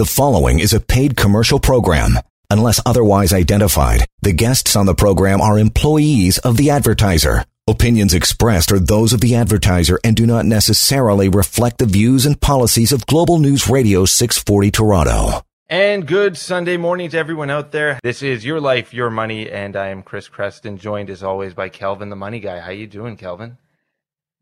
The 0.00 0.06
following 0.06 0.60
is 0.60 0.72
a 0.72 0.80
paid 0.80 1.14
commercial 1.14 1.60
program. 1.60 2.18
Unless 2.48 2.80
otherwise 2.86 3.34
identified, 3.34 4.06
the 4.22 4.32
guests 4.32 4.74
on 4.74 4.86
the 4.86 4.94
program 4.94 5.42
are 5.42 5.58
employees 5.58 6.38
of 6.38 6.56
the 6.56 6.70
advertiser. 6.70 7.44
Opinions 7.68 8.14
expressed 8.14 8.72
are 8.72 8.78
those 8.78 9.12
of 9.12 9.20
the 9.20 9.34
advertiser 9.34 10.00
and 10.02 10.16
do 10.16 10.24
not 10.24 10.46
necessarily 10.46 11.28
reflect 11.28 11.76
the 11.76 11.84
views 11.84 12.24
and 12.24 12.40
policies 12.40 12.92
of 12.92 13.04
Global 13.04 13.38
News 13.38 13.68
Radio 13.68 14.06
640 14.06 14.70
Toronto. 14.70 15.42
And 15.68 16.06
good 16.06 16.38
Sunday 16.38 16.78
morning 16.78 17.10
to 17.10 17.18
everyone 17.18 17.50
out 17.50 17.70
there. 17.70 18.00
This 18.02 18.22
is 18.22 18.42
Your 18.42 18.58
Life, 18.58 18.94
Your 18.94 19.10
Money, 19.10 19.50
and 19.50 19.76
I 19.76 19.88
am 19.88 20.02
Chris 20.02 20.28
Creston, 20.28 20.78
joined 20.78 21.10
as 21.10 21.22
always 21.22 21.52
by 21.52 21.68
Kelvin, 21.68 22.08
the 22.08 22.16
Money 22.16 22.40
Guy. 22.40 22.60
How 22.60 22.70
you 22.70 22.86
doing, 22.86 23.18
Kelvin? 23.18 23.58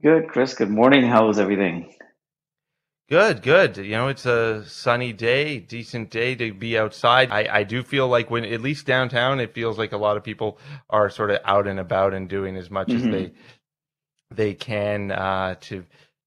Good, 0.00 0.28
Chris. 0.28 0.54
Good 0.54 0.70
morning. 0.70 1.04
How's 1.04 1.40
everything? 1.40 1.96
Good, 3.08 3.40
good. 3.40 3.78
You 3.78 3.92
know, 3.92 4.08
it's 4.08 4.26
a 4.26 4.64
sunny 4.66 5.14
day, 5.14 5.60
decent 5.60 6.10
day 6.10 6.34
to 6.34 6.52
be 6.52 6.76
outside. 6.76 7.30
I, 7.30 7.48
I 7.50 7.62
do 7.62 7.82
feel 7.82 8.06
like 8.06 8.30
when, 8.30 8.44
at 8.44 8.60
least 8.60 8.84
downtown, 8.84 9.40
it 9.40 9.54
feels 9.54 9.78
like 9.78 9.92
a 9.92 9.96
lot 9.96 10.18
of 10.18 10.24
people 10.24 10.58
are 10.90 11.08
sort 11.08 11.30
of 11.30 11.38
out 11.44 11.66
and 11.66 11.80
about 11.80 12.12
and 12.12 12.28
doing 12.28 12.56
as 12.56 12.70
much 12.70 12.88
mm-hmm. 12.88 13.06
as 13.06 13.12
they 13.12 13.32
they 14.30 14.52
can 14.52 15.10
uh, 15.10 15.54
to 15.58 15.86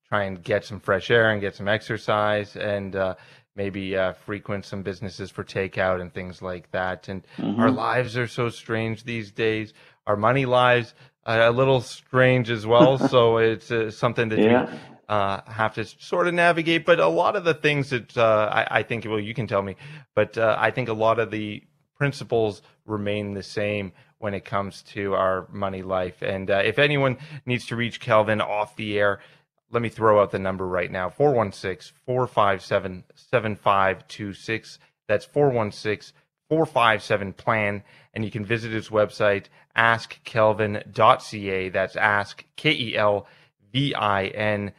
try 0.10 0.24
and 0.24 0.44
get 0.44 0.66
some 0.66 0.80
fresh 0.80 1.12
air 1.12 1.30
and 1.30 1.40
get 1.40 1.56
some 1.56 1.68
exercise 1.68 2.56
and 2.56 2.96
uh, 2.96 3.14
maybe 3.56 3.96
uh, 3.96 4.14
frequent 4.14 4.66
some 4.66 4.82
businesses 4.82 5.30
for 5.30 5.44
takeout 5.44 6.02
and 6.02 6.12
things 6.12 6.42
like 6.42 6.72
that. 6.72 7.08
And 7.10 7.22
mm-hmm. 7.38 7.60
our 7.60 7.70
lives 7.70 8.18
are 8.18 8.28
so 8.28 8.50
strange 8.50 9.04
these 9.04 9.32
days. 9.32 9.74
Our 10.08 10.18
money 10.18 10.48
lives 10.48 10.96
a 11.28 11.52
little 11.52 11.82
strange 11.82 12.50
as 12.50 12.66
well. 12.66 12.98
so 13.08 13.38
it's 13.38 13.70
uh, 13.70 13.92
something 13.92 14.30
that 14.30 14.40
yeah. 14.40 14.80
Uh, 15.12 15.42
have 15.46 15.76
to 15.76 15.84
sort 15.84 16.28
of 16.30 16.34
navigate. 16.34 16.86
But 16.86 17.02
a 17.02 17.08
lot 17.08 17.36
of 17.36 17.44
the 17.44 17.54
things 17.54 17.90
that 17.90 18.18
uh, 18.18 18.50
I, 18.50 18.80
I, 18.80 18.84
think, 18.84 19.06
well, 19.06 19.20
you 19.20 19.34
can 19.34 19.46
tell 19.46 19.62
me, 19.62 19.76
but 20.16 20.38
uh, 20.38 20.56
I 20.58 20.72
think 20.72 20.88
a 20.88 20.94
lot 20.94 21.20
of 21.20 21.32
the 21.32 21.62
principles 21.98 22.62
remain 22.86 23.34
the 23.34 23.44
same 23.44 23.92
when 24.20 24.34
it 24.34 24.46
comes 24.46 24.82
to 24.84 25.14
our 25.14 25.50
money 25.52 25.82
life. 25.82 26.22
And 26.22 26.50
uh, 26.50 26.62
if 26.64 26.80
anyone 26.80 27.18
needs 27.46 27.66
to 27.68 27.76
reach 27.76 28.00
Kelvin 28.00 28.40
off 28.40 28.78
the 28.78 28.98
air, 28.98 29.20
let 29.70 29.82
me 29.82 29.90
throw 29.90 30.22
out 30.22 30.32
the 30.32 30.40
number 30.40 30.66
right 30.66 30.90
now 30.90 31.10
416 31.10 31.94
457 32.06 33.04
7526. 33.14 34.80
That's 35.10 35.26
416 35.26 36.18
457 36.48 37.34
plan. 37.34 37.84
And 38.14 38.24
you 38.24 38.32
can 38.32 38.46
visit 38.46 38.72
his 38.72 38.88
website, 38.88 39.48
askkelvin.ca. 39.76 41.70
That's 41.70 41.96
ask, 41.98 42.46
K 42.56 42.72
E 42.72 42.96
L 42.96 43.28
V 43.74 43.94
I 43.94 44.28
N 44.28 44.72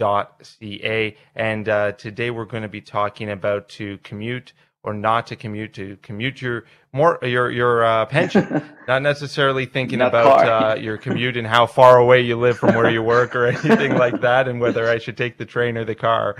ca. 0.00 1.16
And 1.34 1.68
uh, 1.68 1.92
today 1.92 2.30
we're 2.30 2.44
going 2.44 2.62
to 2.62 2.68
be 2.68 2.80
talking 2.80 3.30
about 3.30 3.68
to 3.70 3.98
commute 3.98 4.52
or 4.82 4.94
not 4.94 5.26
to 5.26 5.36
commute 5.36 5.74
to 5.74 5.98
commute 6.02 6.40
your 6.40 6.64
more 6.92 7.18
your 7.22 7.50
your 7.50 7.84
uh, 7.84 8.06
pension. 8.06 8.62
Not 8.88 9.02
necessarily 9.02 9.66
thinking 9.66 10.00
not 10.00 10.08
about 10.08 10.48
uh, 10.48 10.80
your 10.80 10.96
commute 10.96 11.36
and 11.36 11.46
how 11.46 11.66
far 11.66 11.98
away 11.98 12.22
you 12.22 12.36
live 12.36 12.58
from 12.58 12.74
where 12.74 12.90
you 12.90 13.02
work 13.02 13.36
or 13.36 13.46
anything 13.46 13.96
like 13.96 14.20
that 14.22 14.48
and 14.48 14.60
whether 14.60 14.88
i 14.88 14.98
should 14.98 15.16
take 15.16 15.38
the 15.38 15.44
train 15.44 15.76
or 15.76 15.84
the 15.84 15.94
car. 15.94 16.36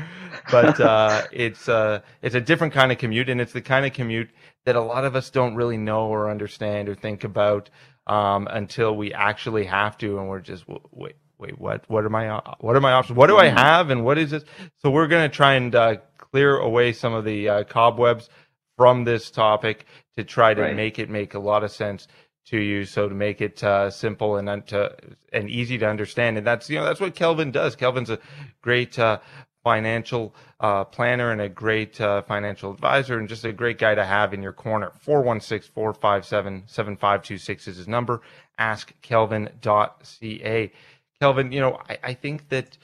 But 0.51 0.81
uh, 0.81 1.23
it's 1.31 1.69
uh, 1.69 2.01
it's 2.23 2.35
a 2.35 2.41
different 2.41 2.73
kind 2.73 2.91
of 2.91 2.99
commute 2.99 3.29
and 3.29 3.41
it's 3.41 3.53
the 3.53 3.61
kind 3.61 3.87
of 3.87 3.93
commute 3.93 4.31
that 4.65 4.75
a 4.75 4.81
lot 4.81 5.05
of 5.05 5.15
us 5.15 5.31
don't 5.31 5.55
really 5.55 5.77
know 5.77 6.09
or 6.09 6.31
understand 6.31 6.89
or 6.89 6.95
think 6.95 7.25
about 7.25 7.71
um, 8.07 8.49
until 8.51 8.97
we 8.97 9.13
actually 9.13 9.65
have 9.67 9.97
to 9.99 10.19
and 10.19 10.29
we're 10.29 10.41
just 10.41 10.65
wait 10.91 11.15
wait, 11.41 11.59
what? 11.59 11.85
What 11.89 12.05
are 12.05 12.11
my 12.11 12.41
what 12.61 12.77
are 12.77 12.81
my 12.81 12.93
options? 12.93 13.17
What 13.17 13.29
do 13.29 13.39
I 13.39 13.47
mm-hmm. 13.47 13.57
have, 13.57 13.91
and 13.91 14.05
what 14.05 14.19
is 14.19 14.31
this? 14.31 14.45
So 14.79 14.91
we're 14.91 15.09
going 15.09 15.29
to 15.29 15.35
try 15.35 15.55
and 15.55 15.75
uh, 15.75 15.97
clear 16.19 16.59
away 16.59 16.93
some 16.93 17.15
of 17.15 17.25
the 17.25 17.49
uh, 17.49 17.65
cobwebs 17.65 18.29
from 18.77 19.05
this 19.05 19.31
topic 19.31 19.87
to 20.17 20.25
try 20.25 20.55
to 20.55 20.63
right. 20.63 20.77
make 20.77 20.99
it 20.99 21.11
make 21.11 21.35
a 21.35 21.39
lot 21.39 21.65
of 21.65 21.71
sense 21.71 22.07
to 22.47 22.59
you. 22.59 22.85
So 22.85 23.09
to 23.09 23.15
make 23.15 23.41
it 23.41 23.63
uh, 23.65 23.91
simple 23.91 24.37
and 24.37 24.67
to, 24.69 24.95
and 25.33 25.51
easy 25.51 25.79
to 25.79 25.89
understand, 25.89 26.39
and 26.39 26.47
that's 26.47 26.69
you 26.69 26.79
know 26.79 26.85
that's 26.85 27.01
what 27.01 27.15
Kelvin 27.15 27.51
does. 27.51 27.77
Kelvin's 27.77 28.11
a 28.11 28.19
great 28.63 28.99
uh, 28.99 29.19
financial 29.63 30.35
uh, 30.61 30.85
planner 30.85 31.31
and 31.31 31.41
a 31.41 31.49
great 31.49 32.01
uh, 32.01 32.23
financial 32.23 32.73
advisor 32.73 33.19
and 33.19 33.29
just 33.29 33.45
a 33.45 33.53
great 33.53 33.79
guy 33.79 33.95
to 33.95 34.05
have 34.05 34.33
in 34.33 34.43
your 34.43 34.53
corner. 34.53 34.93
416 35.01 35.73
457 35.75 36.65
7526 36.67 37.69
is 37.69 37.77
his 37.77 37.89
number. 37.89 38.23
Ask 38.59 38.93
AskKelvin.ca. 39.03 40.73
Kelvin, 41.21 41.53
you 41.53 41.61
know, 41.61 41.81
I, 41.89 41.99
I 42.03 42.15
think 42.15 42.49
that 42.49 42.79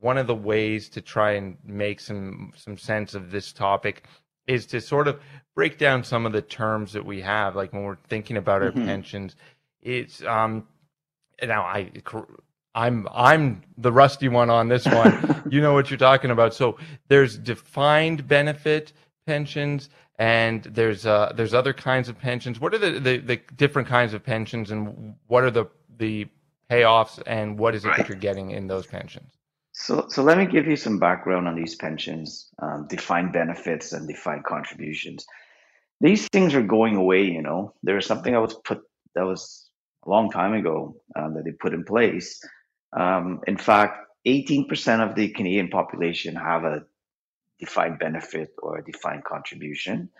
one 0.00 0.18
of 0.18 0.26
the 0.26 0.34
ways 0.34 0.88
to 0.90 1.00
try 1.00 1.32
and 1.32 1.56
make 1.64 2.00
some 2.00 2.52
some 2.56 2.78
sense 2.78 3.14
of 3.14 3.30
this 3.30 3.52
topic 3.52 4.04
is 4.46 4.66
to 4.66 4.80
sort 4.80 5.08
of 5.08 5.20
break 5.54 5.78
down 5.78 6.04
some 6.04 6.26
of 6.26 6.32
the 6.32 6.42
terms 6.42 6.92
that 6.92 7.04
we 7.04 7.20
have, 7.20 7.56
like 7.56 7.72
when 7.72 7.82
we're 7.82 7.96
thinking 8.08 8.36
about 8.36 8.62
our 8.62 8.70
mm-hmm. 8.70 8.86
pensions. 8.86 9.36
It's 9.82 10.22
um 10.24 10.66
now 11.42 11.62
I 11.62 11.90
I'm 12.74 13.08
I'm 13.12 13.62
the 13.76 13.92
rusty 13.92 14.28
one 14.28 14.50
on 14.50 14.68
this 14.68 14.86
one. 14.86 15.42
you 15.50 15.60
know 15.60 15.72
what 15.72 15.90
you're 15.90 15.98
talking 15.98 16.30
about. 16.30 16.54
So 16.54 16.78
there's 17.08 17.38
defined 17.38 18.28
benefit 18.28 18.92
pensions 19.26 19.90
and 20.18 20.62
there's 20.62 21.06
uh 21.06 21.32
there's 21.34 21.54
other 21.54 21.72
kinds 21.72 22.08
of 22.08 22.18
pensions. 22.18 22.60
What 22.60 22.74
are 22.74 22.78
the, 22.78 23.00
the, 23.00 23.18
the 23.18 23.36
different 23.56 23.88
kinds 23.88 24.14
of 24.14 24.22
pensions 24.22 24.70
and 24.70 25.14
what 25.26 25.44
are 25.44 25.50
the 25.50 25.66
the 25.98 26.28
payoffs, 26.70 27.22
and 27.26 27.58
what 27.58 27.74
is 27.74 27.84
it 27.84 27.88
right. 27.88 27.98
that 27.98 28.08
you're 28.08 28.18
getting 28.18 28.50
in 28.50 28.66
those 28.66 28.86
pensions? 28.86 29.32
So, 29.72 30.06
so 30.08 30.22
let 30.22 30.38
me 30.38 30.46
give 30.46 30.66
you 30.66 30.76
some 30.76 30.98
background 30.98 31.46
on 31.46 31.54
these 31.54 31.76
pensions, 31.76 32.48
um, 32.60 32.86
defined 32.88 33.32
benefits, 33.32 33.92
and 33.92 34.08
defined 34.08 34.44
contributions. 34.44 35.24
These 36.00 36.26
things 36.28 36.54
are 36.54 36.62
going 36.62 36.96
away. 36.96 37.24
You 37.24 37.42
know, 37.42 37.74
there's 37.82 38.06
something 38.06 38.34
I 38.34 38.40
was 38.40 38.54
put 38.54 38.82
that 39.14 39.24
was 39.24 39.70
a 40.06 40.10
long 40.10 40.30
time 40.30 40.54
ago 40.54 40.96
um, 41.16 41.34
that 41.34 41.44
they 41.44 41.52
put 41.52 41.74
in 41.74 41.84
place. 41.84 42.40
Um, 42.92 43.40
in 43.46 43.56
fact, 43.56 43.98
18% 44.26 45.08
of 45.08 45.14
the 45.14 45.28
Canadian 45.28 45.68
population 45.68 46.34
have 46.34 46.64
a 46.64 46.82
defined 47.60 47.98
benefit 47.98 48.50
or 48.62 48.78
a 48.78 48.84
defined 48.84 49.24
contribution. 49.24 50.10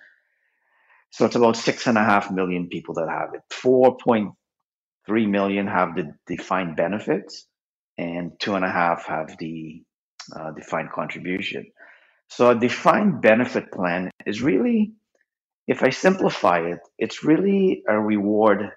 So 1.11 1.25
it's 1.25 1.37
about 1.37 1.57
six 1.57 1.87
and 1.87 1.97
a 1.97 2.05
half 2.05 2.31
million 2.31 2.69
people 2.69 2.95
that 2.95 3.09
have 3.09 3.35
it. 3.35 3.43
4.3 3.51 4.35
three 5.09 5.27
million 5.27 5.67
have 5.67 5.97
the 5.97 6.15
defined 6.29 6.77
benefits, 6.77 7.47
and 7.99 8.33
two 8.39 8.55
and 8.57 8.65
a 8.65 8.71
half 8.71 9.07
have 9.07 9.37
the 9.39 9.83
uh, 10.39 10.53
defined 10.53 10.93
contribution. 10.93 11.67
So 12.29 12.51
a 12.51 12.55
defined 12.55 13.23
benefit 13.23 13.73
plan 13.73 14.11
is 14.27 14.43
really, 14.43 14.93
if 15.67 15.83
I 15.83 15.91
simplify 15.91 16.61
it, 16.61 16.81
it's 16.99 17.25
really 17.25 17.83
a 17.89 17.99
reward. 17.99 18.71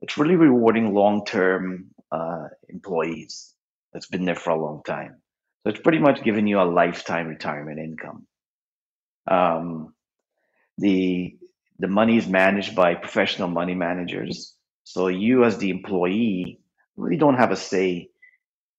It's 0.00 0.18
really 0.18 0.36
rewarding 0.36 0.94
long-term 0.94 1.90
uh, 2.10 2.46
employees 2.68 3.54
that's 3.92 4.08
been 4.08 4.24
there 4.24 4.36
for 4.36 4.50
a 4.50 4.60
long 4.60 4.82
time. 4.86 5.16
So 5.62 5.70
it's 5.70 5.80
pretty 5.80 5.98
much 5.98 6.24
giving 6.24 6.46
you 6.46 6.60
a 6.60 6.64
lifetime 6.64 7.28
retirement 7.28 7.78
income. 7.78 8.26
Um, 9.30 9.94
the 10.78 11.36
the 11.80 11.88
money 11.88 12.16
is 12.16 12.26
managed 12.26 12.74
by 12.74 12.94
professional 12.94 13.48
money 13.48 13.74
managers 13.74 14.54
so 14.88 15.08
you, 15.08 15.44
as 15.44 15.58
the 15.58 15.68
employee, 15.68 16.60
really 16.96 17.18
don't 17.18 17.36
have 17.36 17.50
a 17.50 17.56
say 17.56 18.08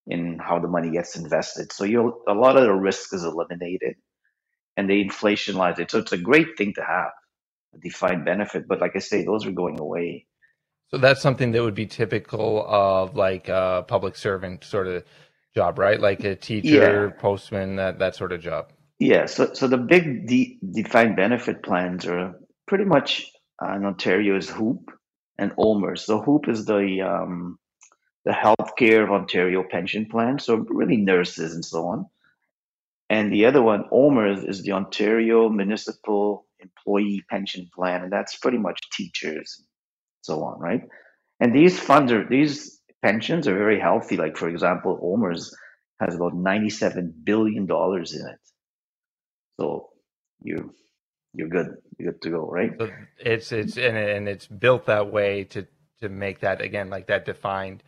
in 0.07 0.39
how 0.39 0.57
the 0.57 0.67
money 0.67 0.89
gets 0.89 1.15
invested. 1.15 1.71
So 1.71 1.83
you 1.83 2.23
a 2.27 2.33
lot 2.33 2.57
of 2.57 2.63
the 2.63 2.73
risk 2.73 3.13
is 3.13 3.23
eliminated, 3.23 3.93
and 4.75 4.89
they 4.89 5.03
inflationalize 5.03 5.77
it. 5.77 5.91
So 5.91 5.99
it's 5.99 6.11
a 6.11 6.17
great 6.17 6.57
thing 6.57 6.73
to 6.77 6.81
have 6.81 7.11
a 7.75 7.77
defined 7.77 8.25
benefit. 8.25 8.67
But 8.67 8.81
like 8.81 8.93
I 8.95 8.99
say, 8.99 9.23
those 9.23 9.45
are 9.45 9.51
going 9.51 9.79
away. 9.79 10.25
So 10.87 10.97
that's 10.97 11.21
something 11.21 11.51
that 11.51 11.61
would 11.61 11.75
be 11.75 11.85
typical 11.85 12.65
of 12.67 13.15
like 13.15 13.47
a 13.47 13.85
public 13.87 14.15
servant 14.15 14.63
sort 14.63 14.87
of 14.87 15.03
job, 15.53 15.77
right? 15.77 15.99
Like 15.99 16.23
a 16.23 16.35
teacher, 16.35 17.13
yeah. 17.13 17.21
postman, 17.21 17.75
that 17.75 17.99
that 17.99 18.15
sort 18.15 18.31
of 18.31 18.41
job. 18.41 18.73
Yeah. 18.97 19.27
So 19.27 19.53
so 19.53 19.67
the 19.67 19.77
big 19.77 20.25
de- 20.25 20.57
defined 20.73 21.17
benefit 21.17 21.61
plans 21.61 22.07
are 22.07 22.33
pretty 22.67 22.85
much 22.85 23.27
uh, 23.63 23.75
in 23.75 23.85
Ontario 23.85 24.37
is 24.37 24.49
HOOPP 24.49 24.89
and 25.39 25.51
OMERS. 25.57 26.05
So 26.05 26.21
HOOPP 26.21 26.49
is 26.49 26.65
the 26.65 27.01
um, 27.01 27.57
the 28.25 28.31
Healthcare 28.31 29.03
of 29.03 29.11
Ontario 29.11 29.63
pension 29.63 30.05
plan, 30.05 30.39
so 30.39 30.55
really 30.69 30.97
nurses 30.97 31.55
and 31.55 31.65
so 31.65 31.87
on. 31.87 32.05
And 33.09 33.33
the 33.33 33.45
other 33.45 33.63
one, 33.63 33.85
OMERS, 33.91 34.43
is 34.47 34.61
the 34.61 34.73
Ontario 34.73 35.49
Municipal 35.49 36.45
Employee 36.59 37.23
Pension 37.29 37.69
Plan, 37.73 38.03
and 38.03 38.11
that's 38.11 38.37
pretty 38.37 38.57
much 38.57 38.79
teachers, 38.91 39.55
and 39.57 39.67
so 40.21 40.43
on, 40.43 40.59
right? 40.59 40.83
And 41.39 41.55
these 41.55 41.79
funds 41.79 42.11
are 42.11 42.27
these 42.29 42.81
pensions 43.01 43.47
are 43.47 43.57
very 43.57 43.79
healthy. 43.79 44.17
Like 44.17 44.37
for 44.37 44.49
example, 44.49 44.99
OMERS 45.01 45.55
has 46.01 46.15
about 46.15 46.35
ninety-seven 46.35 47.13
billion 47.23 47.65
dollars 47.65 48.13
in 48.13 48.27
it. 48.27 48.39
So 49.59 49.89
you 50.41 50.73
you're 51.33 51.47
good. 51.47 51.77
You're 51.97 52.13
good 52.13 52.21
to 52.23 52.29
go, 52.29 52.49
right? 52.49 52.71
So 52.77 52.89
it's 53.19 53.51
it's 53.51 53.77
and 53.77 53.97
and 53.97 54.27
it's 54.27 54.47
built 54.47 54.85
that 54.87 55.11
way 55.11 55.43
to 55.45 55.67
to 56.01 56.09
make 56.09 56.39
that 56.39 56.61
again 56.61 56.89
like 56.89 57.07
that 57.07 57.25
defined 57.25 57.83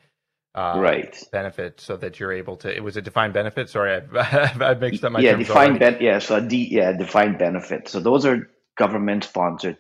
uh, 0.54 0.76
right. 0.78 1.18
benefit 1.32 1.80
so 1.80 1.96
that 1.98 2.20
you're 2.20 2.34
able 2.34 2.58
to 2.58 2.76
it 2.76 2.84
was 2.84 2.98
a 2.98 3.02
defined 3.02 3.34
benefit? 3.34 3.70
Sorry 3.70 4.02
i 4.14 4.52
i 4.62 4.74
mixed 4.76 5.04
up 5.04 5.12
my 5.12 5.20
yeah 5.20 5.36
defined 5.36 5.80
ben- 5.80 5.98
yeah 6.02 6.20
so 6.20 6.36
a 6.36 6.42
D, 6.42 6.68
yeah 6.70 6.92
defined 6.92 7.40
benefit. 7.40 7.88
So 7.88 8.00
those 8.00 8.26
are 8.26 8.50
government 8.78 9.24
sponsored 9.24 9.78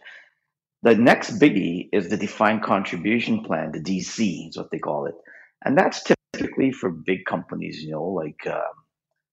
the 0.84 0.96
next 0.96 1.40
biggie 1.40 1.90
is 1.94 2.10
the 2.10 2.18
defined 2.18 2.63
contribution 2.63 3.44
plan 3.44 3.72
the 3.72 3.80
dc 3.80 4.50
is 4.50 4.58
what 4.58 4.72
they 4.72 4.80
call 4.80 5.06
it. 5.06 5.16
And 5.63 5.78
that's 5.78 6.04
typically 6.34 6.72
for 6.72 6.90
big 6.90 7.25
companies 7.25 7.84
you 7.84 7.92
know 7.92 8.06
like 8.06 8.48
um, 8.48 8.62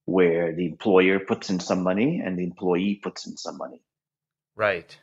where 0.05 0.55
the 0.55 0.67
employer 0.67 1.21
puts 1.21 1.51
in 1.51 1.61
some 1.61 1.83
money 1.83 2.21
and 2.25 2.39
the 2.39 2.45
employee 2.45 3.01
puts 3.03 3.27
in 3.27 3.37
some 3.37 3.57
money 3.57 3.81
right. 4.59 4.99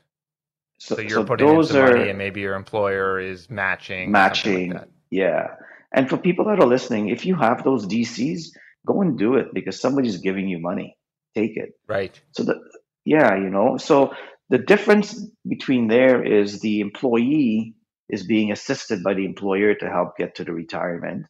So, 0.77 0.95
so 0.95 1.01
you're 1.01 1.09
so 1.09 1.23
putting 1.23 1.47
in 1.47 1.55
those 1.55 1.69
some 1.69 1.81
are 1.81 1.97
money 1.97 2.09
and 2.09 2.17
maybe 2.17 2.41
your 2.41 2.55
employer 2.55 3.19
is 3.19 3.49
matching 3.49 4.11
matching 4.11 4.73
like 4.73 4.89
yeah. 5.09 5.55
And 5.93 6.09
for 6.09 6.17
people 6.17 6.45
that 6.45 6.59
are 6.59 6.67
listening 6.67 7.09
if 7.09 7.25
you 7.25 7.35
have 7.35 7.63
those 7.63 7.87
dcs 7.87 8.49
go 8.85 9.01
and 9.01 9.17
do 9.17 9.35
it 9.35 9.47
because 9.53 9.79
somebody's 9.79 10.17
giving 10.17 10.47
you 10.47 10.59
money. 10.59 10.97
Take 11.33 11.57
it. 11.57 11.71
Right. 11.87 12.19
So 12.33 12.43
the 12.43 12.59
yeah 13.05 13.35
you 13.35 13.49
know 13.49 13.77
so 13.77 14.13
the 14.49 14.57
difference 14.57 15.19
between 15.47 15.87
there 15.87 16.23
is 16.23 16.59
the 16.59 16.81
employee 16.81 17.75
is 18.09 18.27
being 18.27 18.51
assisted 18.51 19.01
by 19.03 19.13
the 19.13 19.25
employer 19.25 19.73
to 19.75 19.89
help 19.89 20.17
get 20.17 20.35
to 20.35 20.43
the 20.43 20.53
retirement. 20.53 21.25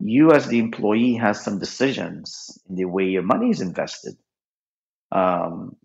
You 0.00 0.32
as 0.32 0.48
the 0.48 0.58
employee 0.58 1.14
has 1.14 1.42
some 1.42 1.58
decisions 1.58 2.58
in 2.68 2.74
the 2.74 2.84
way 2.84 3.04
your 3.04 3.22
money 3.22 3.50
is 3.50 3.60
invested. 3.60 4.16
Um, 5.10 5.76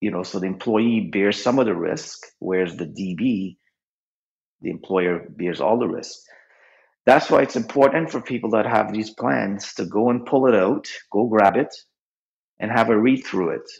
you 0.00 0.10
know 0.10 0.22
so 0.22 0.38
the 0.38 0.46
employee 0.46 1.10
bears 1.12 1.42
some 1.42 1.58
of 1.58 1.66
the 1.66 1.74
risk 1.74 2.18
whereas 2.38 2.76
the 2.76 2.86
db 2.86 3.56
the 4.62 4.70
employer 4.70 5.26
bears 5.30 5.60
all 5.60 5.78
the 5.78 5.88
risk. 5.88 6.18
That's 7.06 7.30
why 7.30 7.42
it's 7.42 7.56
important 7.56 8.10
for 8.10 8.20
people 8.20 8.50
that 8.50 8.66
have 8.66 8.92
these 8.92 9.10
plans 9.10 9.74
to 9.74 9.86
go 9.86 10.10
and 10.10 10.26
pull 10.26 10.46
it 10.46 10.54
out 10.54 10.86
go 11.10 11.26
grab 11.26 11.56
it 11.56 11.74
and 12.60 12.70
have 12.70 12.90
a 12.90 12.98
read 12.98 13.24
through 13.24 13.50
it 13.50 13.70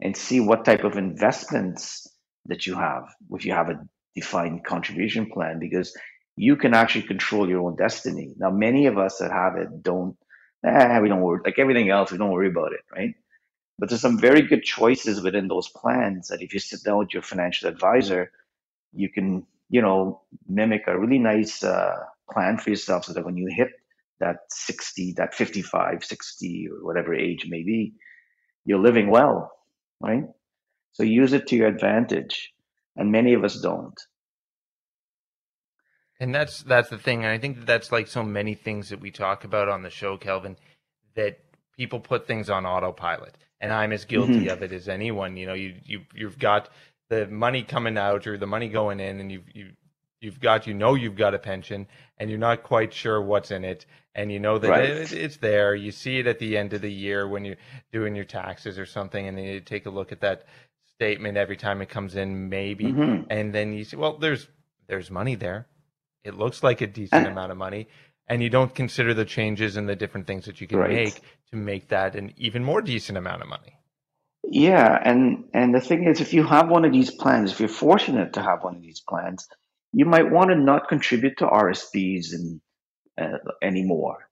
and 0.00 0.16
see 0.16 0.40
what 0.40 0.64
type 0.64 0.84
of 0.84 0.96
investments 0.96 2.06
that 2.46 2.66
you 2.66 2.74
have 2.74 3.04
if 3.32 3.44
you 3.44 3.52
have 3.52 3.70
a 3.70 3.80
defined 4.14 4.64
contribution 4.64 5.30
plan 5.32 5.58
because 5.60 5.96
you 6.36 6.56
can 6.56 6.74
actually 6.74 7.06
control 7.06 7.48
your 7.48 7.62
own 7.62 7.76
destiny. 7.76 8.34
Now 8.36 8.50
many 8.50 8.86
of 8.86 8.98
us 8.98 9.18
that 9.18 9.30
have 9.30 9.56
it 9.56 9.82
don't 9.82 10.16
eh, 10.66 10.98
we 11.00 11.08
don't 11.08 11.22
worry 11.22 11.40
like 11.44 11.58
everything 11.58 11.90
else 11.90 12.10
we 12.12 12.18
don't 12.18 12.32
worry 12.32 12.48
about 12.48 12.72
it 12.72 12.80
right 12.94 13.14
but 13.78 13.88
there's 13.88 14.00
some 14.00 14.18
very 14.18 14.42
good 14.42 14.62
choices 14.62 15.20
within 15.20 15.48
those 15.48 15.68
plans 15.68 16.28
that 16.28 16.42
if 16.42 16.54
you 16.54 16.60
sit 16.60 16.82
down 16.84 16.98
with 16.98 17.12
your 17.12 17.22
financial 17.22 17.68
advisor 17.68 18.30
you 18.92 19.08
can 19.08 19.46
you 19.68 19.82
know 19.82 20.22
mimic 20.48 20.84
a 20.86 20.98
really 20.98 21.18
nice 21.18 21.62
uh, 21.62 21.96
plan 22.30 22.58
for 22.58 22.70
yourself 22.70 23.04
so 23.04 23.12
that 23.12 23.24
when 23.24 23.36
you 23.36 23.48
hit 23.50 23.68
that 24.20 24.38
60 24.48 25.14
that 25.18 25.34
55 25.34 26.04
60 26.04 26.68
or 26.72 26.86
whatever 26.86 27.14
age 27.14 27.46
may 27.48 27.62
be 27.62 27.94
you're 28.64 28.78
living 28.78 29.10
well 29.10 29.52
right? 30.00 30.24
So 30.92 31.02
use 31.02 31.32
it 31.32 31.46
to 31.48 31.56
your 31.56 31.68
advantage 31.68 32.52
and 32.96 33.12
many 33.12 33.34
of 33.34 33.44
us 33.44 33.60
don't. 33.60 34.00
And 36.18 36.34
that's 36.34 36.62
that's 36.62 36.88
the 36.88 36.96
thing, 36.96 37.24
and 37.24 37.32
I 37.32 37.36
think 37.36 37.58
that 37.58 37.66
that's 37.66 37.92
like 37.92 38.06
so 38.06 38.22
many 38.22 38.54
things 38.54 38.88
that 38.88 39.02
we 39.02 39.10
talk 39.10 39.44
about 39.44 39.68
on 39.68 39.82
the 39.82 39.90
show, 39.90 40.16
Kelvin, 40.16 40.56
that 41.14 41.40
people 41.76 42.00
put 42.00 42.26
things 42.26 42.48
on 42.48 42.64
autopilot, 42.64 43.36
and 43.60 43.72
I'm 43.72 43.92
as 43.92 44.04
guilty 44.04 44.46
Mhm. 44.46 44.48
of 44.48 44.62
it 44.62 44.72
as 44.72 44.88
anyone. 44.88 45.36
You 45.36 45.46
know, 45.46 45.54
you 45.54 45.74
you 45.84 46.00
you've 46.14 46.38
got 46.38 46.68
the 47.08 47.26
money 47.26 47.62
coming 47.62 47.96
out 47.98 48.26
or 48.26 48.36
the 48.36 48.46
money 48.46 48.68
going 48.68 49.00
in, 49.00 49.20
and 49.20 49.30
you've 49.32 49.48
you 49.54 49.70
you've 50.20 50.40
got 50.40 50.66
you 50.66 50.74
know 50.74 50.94
you've 50.94 51.16
got 51.16 51.34
a 51.34 51.38
pension, 51.38 51.86
and 52.18 52.30
you're 52.30 52.38
not 52.38 52.62
quite 52.62 52.92
sure 52.92 53.20
what's 53.20 53.50
in 53.50 53.64
it, 53.64 53.86
and 54.14 54.30
you 54.32 54.38
know 54.40 54.58
that 54.58 54.68
Right. 54.68 54.84
it, 54.84 55.12
it's 55.12 55.36
there. 55.38 55.74
You 55.74 55.92
see 55.92 56.18
it 56.18 56.26
at 56.26 56.38
the 56.38 56.56
end 56.56 56.72
of 56.72 56.82
the 56.82 56.92
year 56.92 57.26
when 57.28 57.44
you're 57.44 57.56
doing 57.92 58.14
your 58.14 58.24
taxes 58.24 58.78
or 58.78 58.86
something, 58.86 59.26
and 59.26 59.36
then 59.38 59.44
you 59.44 59.60
take 59.60 59.86
a 59.86 59.90
look 59.90 60.12
at 60.12 60.20
that 60.20 60.44
statement 60.94 61.36
every 61.36 61.56
time 61.56 61.82
it 61.82 61.88
comes 61.88 62.16
in, 62.16 62.48
maybe, 62.48 62.86
Mhm. 62.92 63.26
and 63.28 63.54
then 63.54 63.72
you 63.72 63.84
see, 63.84 63.96
well, 63.96 64.16
there's 64.18 64.48
there's 64.88 65.10
money 65.10 65.34
there. 65.34 65.66
It 66.24 66.34
looks 66.34 66.62
like 66.62 66.80
a 66.80 66.86
decent 66.86 67.26
amount 67.26 67.52
of 67.52 67.58
money, 67.58 67.88
and 68.28 68.42
you 68.42 68.50
don't 68.50 68.74
consider 68.74 69.14
the 69.14 69.24
changes 69.24 69.76
and 69.76 69.88
the 69.88 69.96
different 69.96 70.26
things 70.26 70.46
that 70.46 70.60
you 70.60 70.66
can 70.66 70.78
Right. 70.78 70.88
make 70.88 71.22
to 71.50 71.56
make 71.56 71.88
that 71.88 72.16
an 72.16 72.32
even 72.36 72.64
more 72.64 72.82
decent 72.82 73.18
amount 73.18 73.42
of 73.42 73.48
money. 73.48 73.78
Yeah, 74.44 74.98
and 75.02 75.44
and 75.54 75.74
the 75.74 75.80
thing 75.80 76.04
is, 76.06 76.20
if 76.20 76.32
you 76.32 76.44
have 76.44 76.68
one 76.68 76.84
of 76.84 76.92
these 76.92 77.10
plans, 77.10 77.52
if 77.52 77.60
you're 77.60 77.68
fortunate 77.68 78.34
to 78.34 78.42
have 78.42 78.62
one 78.62 78.76
of 78.76 78.82
these 78.82 79.02
plans, 79.08 79.48
you 79.92 80.04
might 80.04 80.30
want 80.30 80.50
to 80.50 80.56
not 80.56 80.88
contribute 80.88 81.38
to 81.38 81.46
RSPs 81.46 82.32
and 82.32 82.60
uh, 83.20 83.38
anymore, 83.62 84.28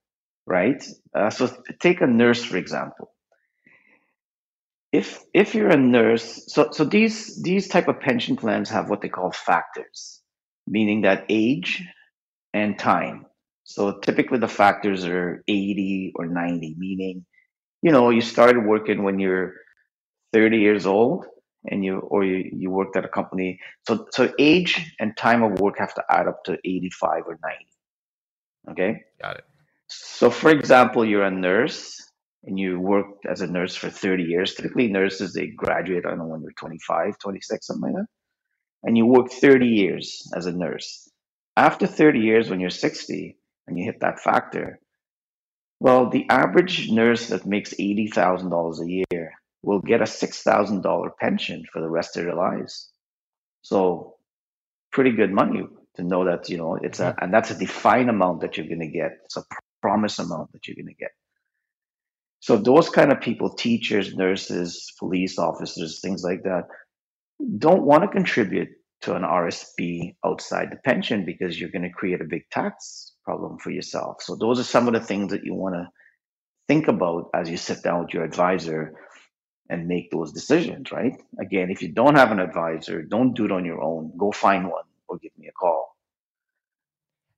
right? 0.47 0.83
Uh, 1.15 1.31
so 1.31 1.51
take 1.81 2.01
a 2.01 2.07
nurse 2.07 2.45
for 2.45 2.57
example. 2.57 3.13
If 4.93 5.21
if 5.35 5.55
you're 5.55 5.71
a 5.71 5.77
nurse, 5.77 6.45
so 6.53 6.71
so 6.73 6.85
these 6.85 7.43
these 7.43 7.69
type 7.69 7.89
of 7.89 8.01
pension 8.01 8.37
plans 8.37 8.71
have 8.71 8.89
what 8.89 9.01
they 9.03 9.09
call 9.09 9.33
factors, 9.33 10.23
meaning 10.67 11.03
that 11.03 11.27
age 11.29 11.83
and 12.55 12.79
time. 12.79 13.27
So 13.65 13.99
typically 14.01 14.39
the 14.39 14.49
factors 14.49 15.05
are 15.07 15.43
80 15.49 16.13
or 16.17 16.27
90, 16.27 16.77
meaning 16.79 17.25
you 17.83 17.93
know 17.93 18.11
you 18.11 18.23
started 18.23 18.65
working 18.67 19.03
when 19.05 19.19
you're 19.19 19.55
30 20.33 20.59
years 20.59 20.87
old 20.87 21.27
and 21.67 21.85
you 21.85 21.99
or 22.01 22.25
you, 22.25 22.51
you 22.53 22.71
worked 22.71 22.97
at 22.97 23.05
a 23.05 23.09
company. 23.09 23.61
So 23.87 24.07
so 24.13 24.33
age 24.39 24.95
and 25.01 25.17
time 25.17 25.43
of 25.43 25.61
work 25.61 25.79
have 25.79 25.95
to 25.95 26.05
add 26.11 26.29
up 26.29 26.45
to 26.45 26.59
85 26.65 27.25
or 27.27 27.39
90 27.43 27.67
okay? 28.71 29.03
Got 29.21 29.39
it. 29.39 29.45
so 29.89 30.31
for 30.31 30.51
example 30.51 31.05
you're 31.05 31.25
a 31.25 31.31
nurse 31.31 32.01
and 32.45 32.59
you 32.59 32.79
worked 32.81 33.27
as 33.27 33.41
a 33.41 33.47
nurse 33.47 33.75
for 33.75 33.91
30 33.91 34.25
years. 34.25 34.55
Typically 34.55 34.89
nurses 34.89 35.33
they 35.33 35.49
graduate 35.49 36.05
i 36.07 36.11
don't 36.11 36.19
know 36.19 36.27
when 36.27 36.43
they're 36.43 36.53
25 36.59 37.19
26 37.19 37.67
something 37.67 37.93
like 37.93 38.03
that. 38.03 38.09
And 38.85 38.99
you 38.99 39.07
work 39.07 39.31
30 39.31 39.67
years 39.67 40.31
as 40.37 40.47
a 40.47 40.53
nurse. 40.53 41.09
After 41.57 41.87
30 41.87 42.21
years 42.21 42.51
when 42.51 42.61
you're 42.61 42.71
60 42.71 43.37
and 43.67 43.79
you 43.79 43.85
hit 43.85 44.01
that 44.01 44.21
factor 44.21 44.79
well 45.81 46.11
the 46.11 46.27
average 46.31 46.91
nurse 46.91 47.29
that 47.29 47.47
makes 47.47 47.75
$80000 47.75 48.81
a 48.81 49.05
year 49.11 49.33
will 49.65 49.81
get 49.81 50.01
a 50.01 50.05
$6,000 50.05 51.11
pension 51.19 51.65
for 51.73 51.81
the 51.81 51.89
rest 51.89 52.17
of 52.17 52.25
their 52.25 52.35
lives. 52.35 52.91
So 53.63 54.17
pretty 54.93 55.13
good 55.13 55.33
money 55.33 55.63
to 55.97 56.03
know 56.03 56.25
that, 56.27 56.49
you 56.49 56.59
know, 56.59 56.77
it's 56.81 57.01
a, 57.01 57.15
and 57.21 57.33
that's 57.33 57.51
a 57.51 57.59
defined 57.59 58.11
amount 58.11 58.43
that 58.43 58.57
you're 58.57 58.67
going 58.67 58.81
to 58.81 58.89
get. 58.89 59.13
It's 59.25 59.37
a 59.37 59.45
promise 59.81 60.19
amount 60.19 60.53
that 60.53 60.67
you're 60.67 60.77
going 60.77 60.95
to 60.95 60.95
get. 60.95 61.11
So 62.41 62.59
those 62.59 62.91
kind 62.91 63.11
of 63.11 63.21
people, 63.21 63.55
teachers, 63.55 64.15
nurses, 64.15 64.93
police 64.99 65.39
officers, 65.39 66.01
things 66.01 66.23
like 66.23 66.43
that, 66.43 66.65
don't 67.59 67.85
want 67.85 68.03
to 68.03 68.09
contribute 68.09 68.69
to 69.03 69.15
an 69.15 69.23
RSP 69.23 70.15
outside 70.25 70.69
the 70.71 70.77
pension 70.85 71.25
because 71.25 71.59
you're 71.59 71.71
going 71.71 71.83
to 71.83 71.91
create 71.91 72.21
a 72.21 72.25
big 72.29 72.43
tax 72.51 73.14
problem 73.25 73.59
for 73.59 73.71
yourself. 73.71 74.23
So 74.23 74.37
those 74.37 74.61
are 74.61 74.65
some 74.65 74.87
of 74.87 74.95
the 74.95 75.01
things 75.01 75.33
that 75.33 75.45
you 75.45 75.55
want 75.55 75.75
to 75.75 75.89
think 76.69 76.89
about 76.89 77.31
as 77.35 77.49
you 77.51 77.57
sit 77.57 77.83
down 77.83 78.03
with 78.03 78.15
your 78.15 78.25
advisor 78.25 78.95
and 79.69 79.89
make 79.89 80.11
those 80.11 80.33
decisions, 80.33 80.93
right? 80.93 81.15
Again, 81.41 81.71
if 81.71 81.83
you 81.83 81.93
don't 81.93 82.17
have 82.17 82.33
an 82.33 82.41
advisor, 82.41 83.03
don't 83.03 83.35
do 83.35 83.47
it 83.47 83.53
on 83.53 83.65
your 83.65 83.83
own. 83.83 84.13
Go 84.17 84.31
find 84.31 84.65
one 84.71 84.85
or 85.09 85.19
give 85.19 85.33
me 85.39 85.49
a 85.49 85.53
call. 85.53 85.95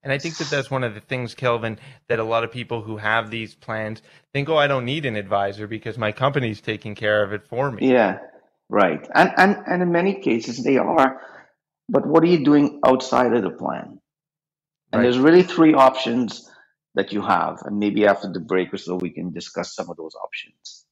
And 0.02 0.12
I 0.12 0.18
think 0.18 0.36
that 0.36 0.48
that's 0.50 0.70
one 0.70 0.84
of 0.84 0.94
the 0.94 1.00
things, 1.00 1.34
Kelvin, 1.34 1.78
that 2.08 2.20
a 2.20 2.24
lot 2.24 2.44
of 2.44 2.52
people 2.52 2.80
who 2.80 2.96
have 2.96 3.28
these 3.28 3.56
plans 3.56 4.02
think, 4.32 4.48
oh, 4.48 4.56
I 4.56 4.68
don't 4.68 4.84
need 4.84 5.04
an 5.04 5.16
advisor 5.16 5.66
because 5.66 5.98
my 5.98 6.12
company's 6.12 6.60
taking 6.60 6.94
care 6.94 7.24
of 7.24 7.32
it 7.32 7.48
for 7.48 7.72
me. 7.72 7.90
Yeah, 7.90 8.18
right. 8.68 9.04
And 9.12 9.32
and 9.36 9.56
and 9.66 9.82
in 9.82 9.90
many 9.90 10.20
cases 10.20 10.62
they 10.62 10.76
are, 10.76 11.20
but 11.88 12.06
what 12.06 12.22
are 12.22 12.28
you 12.28 12.44
doing 12.44 12.80
outside 12.86 13.32
of 13.34 13.42
the 13.42 13.50
plan? 13.50 14.00
And 14.96 15.04
Right. 15.04 15.10
there's 15.10 15.18
really 15.18 15.42
three 15.42 15.74
options 15.74 16.50
that 16.94 17.12
you 17.12 17.20
have, 17.20 17.60
and 17.66 17.78
maybe 17.78 18.06
after 18.06 18.32
the 18.32 18.40
break 18.40 18.72
or 18.72 18.78
so 18.78 18.96
we 18.96 19.10
can 19.10 19.30
discuss 19.30 19.74
some 19.74 19.90
of 19.90 19.98
those 19.98 20.14
options. 20.14 20.86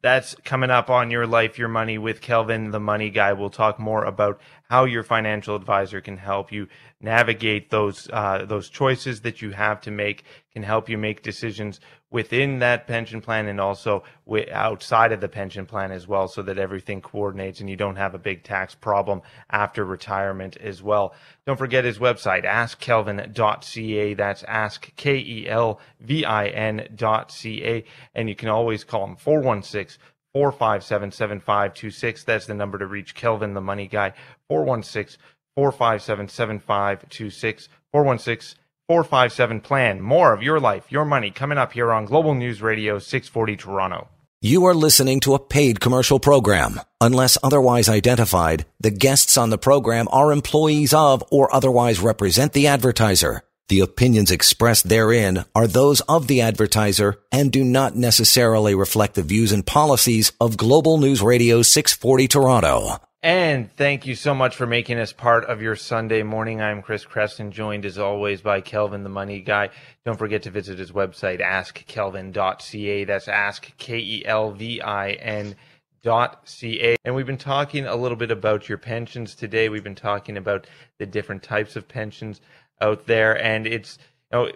That's 0.00 0.36
coming 0.44 0.70
up 0.70 0.90
on 0.90 1.10
Your 1.10 1.26
Life, 1.26 1.58
Your 1.58 1.66
Money 1.66 1.98
with 1.98 2.20
Kelvin, 2.20 2.70
the 2.70 2.78
money 2.78 3.10
guy. 3.10 3.32
We'll 3.32 3.50
talk 3.50 3.80
more 3.80 4.04
about 4.04 4.40
how 4.70 4.84
your 4.84 5.02
financial 5.02 5.56
advisor 5.56 6.00
can 6.00 6.18
help 6.18 6.52
you 6.52 6.68
navigate 7.00 7.70
those 7.70 8.08
uh, 8.12 8.44
those 8.44 8.68
choices 8.68 9.20
that 9.20 9.40
you 9.40 9.50
have 9.50 9.80
to 9.82 9.90
make, 9.90 10.24
can 10.52 10.62
help 10.62 10.88
you 10.88 10.98
make 10.98 11.22
decisions 11.22 11.80
within 12.10 12.58
that 12.58 12.86
pension 12.86 13.20
plan 13.20 13.46
and 13.46 13.60
also 13.60 14.02
outside 14.50 15.12
of 15.12 15.20
the 15.20 15.28
pension 15.28 15.66
plan 15.66 15.92
as 15.92 16.08
well, 16.08 16.26
so 16.26 16.42
that 16.42 16.58
everything 16.58 17.00
coordinates 17.00 17.60
and 17.60 17.68
you 17.68 17.76
don't 17.76 17.96
have 17.96 18.14
a 18.14 18.18
big 18.18 18.42
tax 18.42 18.74
problem 18.74 19.20
after 19.50 19.84
retirement 19.84 20.56
as 20.56 20.82
well. 20.82 21.14
Don't 21.46 21.58
forget 21.58 21.84
his 21.84 21.98
website, 21.98 22.44
askkelvin.ca. 22.44 24.14
That's 24.14 24.42
ask 24.44 24.94
K 24.96 25.18
E 25.18 25.48
L 25.48 25.80
V 26.00 26.24
I 26.24 26.48
N 26.48 26.88
dot 26.94 27.30
C 27.30 27.62
A. 27.64 27.84
And 28.14 28.28
you 28.28 28.34
can 28.34 28.48
always 28.48 28.84
call 28.84 29.04
him 29.04 29.16
416 29.16 30.02
457 30.32 31.12
7526. 31.12 32.24
That's 32.24 32.46
the 32.46 32.54
number 32.54 32.78
to 32.78 32.86
reach 32.86 33.14
Kelvin, 33.14 33.54
the 33.54 33.60
money 33.60 33.86
guy. 33.86 34.12
416 34.48 35.18
457 35.58 36.28
7526. 36.28 37.68
416 37.90 38.60
457 38.86 39.60
plan. 39.60 40.00
More 40.00 40.32
of 40.32 40.40
your 40.40 40.60
life, 40.60 40.92
your 40.92 41.04
money 41.04 41.32
coming 41.32 41.58
up 41.58 41.72
here 41.72 41.92
on 41.92 42.04
Global 42.04 42.32
News 42.36 42.62
Radio 42.62 43.00
640 43.00 43.56
Toronto. 43.56 44.06
You 44.40 44.66
are 44.66 44.74
listening 44.74 45.18
to 45.20 45.34
a 45.34 45.40
paid 45.40 45.80
commercial 45.80 46.20
program. 46.20 46.80
Unless 47.00 47.38
otherwise 47.42 47.88
identified, 47.88 48.66
the 48.78 48.92
guests 48.92 49.36
on 49.36 49.50
the 49.50 49.58
program 49.58 50.06
are 50.12 50.30
employees 50.30 50.94
of 50.94 51.24
or 51.32 51.52
otherwise 51.52 51.98
represent 51.98 52.52
the 52.52 52.68
advertiser. 52.68 53.42
The 53.68 53.80
opinions 53.80 54.30
expressed 54.30 54.88
therein 54.88 55.44
are 55.56 55.66
those 55.66 56.02
of 56.02 56.28
the 56.28 56.40
advertiser 56.40 57.16
and 57.32 57.50
do 57.50 57.64
not 57.64 57.96
necessarily 57.96 58.76
reflect 58.76 59.16
the 59.16 59.24
views 59.24 59.50
and 59.50 59.66
policies 59.66 60.30
of 60.40 60.56
Global 60.56 60.98
News 60.98 61.20
Radio 61.20 61.62
640 61.62 62.28
Toronto. 62.28 63.00
And 63.28 63.70
thank 63.70 64.06
you 64.06 64.14
so 64.14 64.34
much 64.34 64.56
for 64.56 64.66
making 64.66 64.98
us 64.98 65.12
part 65.12 65.44
of 65.44 65.60
your 65.60 65.76
Sunday 65.76 66.22
morning. 66.22 66.62
I'm 66.62 66.80
Chris 66.80 67.04
Creston, 67.04 67.52
joined 67.52 67.84
as 67.84 67.98
always 67.98 68.40
by 68.40 68.62
Kelvin, 68.62 69.02
the 69.02 69.10
money 69.10 69.42
guy. 69.42 69.68
Don't 70.06 70.16
forget 70.16 70.44
to 70.44 70.50
visit 70.50 70.78
his 70.78 70.92
website, 70.92 71.42
askkelvin.ca. 71.42 73.04
That's 73.04 73.28
ask, 73.28 73.76
K-E-L-V-I-N 73.76 75.56
dot 76.02 76.40
ca 76.46 76.96
and 77.04 77.14
we've 77.14 77.26
been 77.26 77.36
talking 77.36 77.84
a 77.84 77.96
little 77.96 78.16
bit 78.16 78.30
about 78.30 78.68
your 78.68 78.78
pensions 78.78 79.34
today 79.34 79.68
we've 79.68 79.82
been 79.82 79.96
talking 79.96 80.36
about 80.36 80.64
the 80.98 81.06
different 81.06 81.42
types 81.42 81.74
of 81.74 81.88
pensions 81.88 82.40
out 82.80 83.04
there 83.06 83.36
and 83.42 83.66
it's 83.66 83.98
you 84.32 84.38
know 84.38 84.52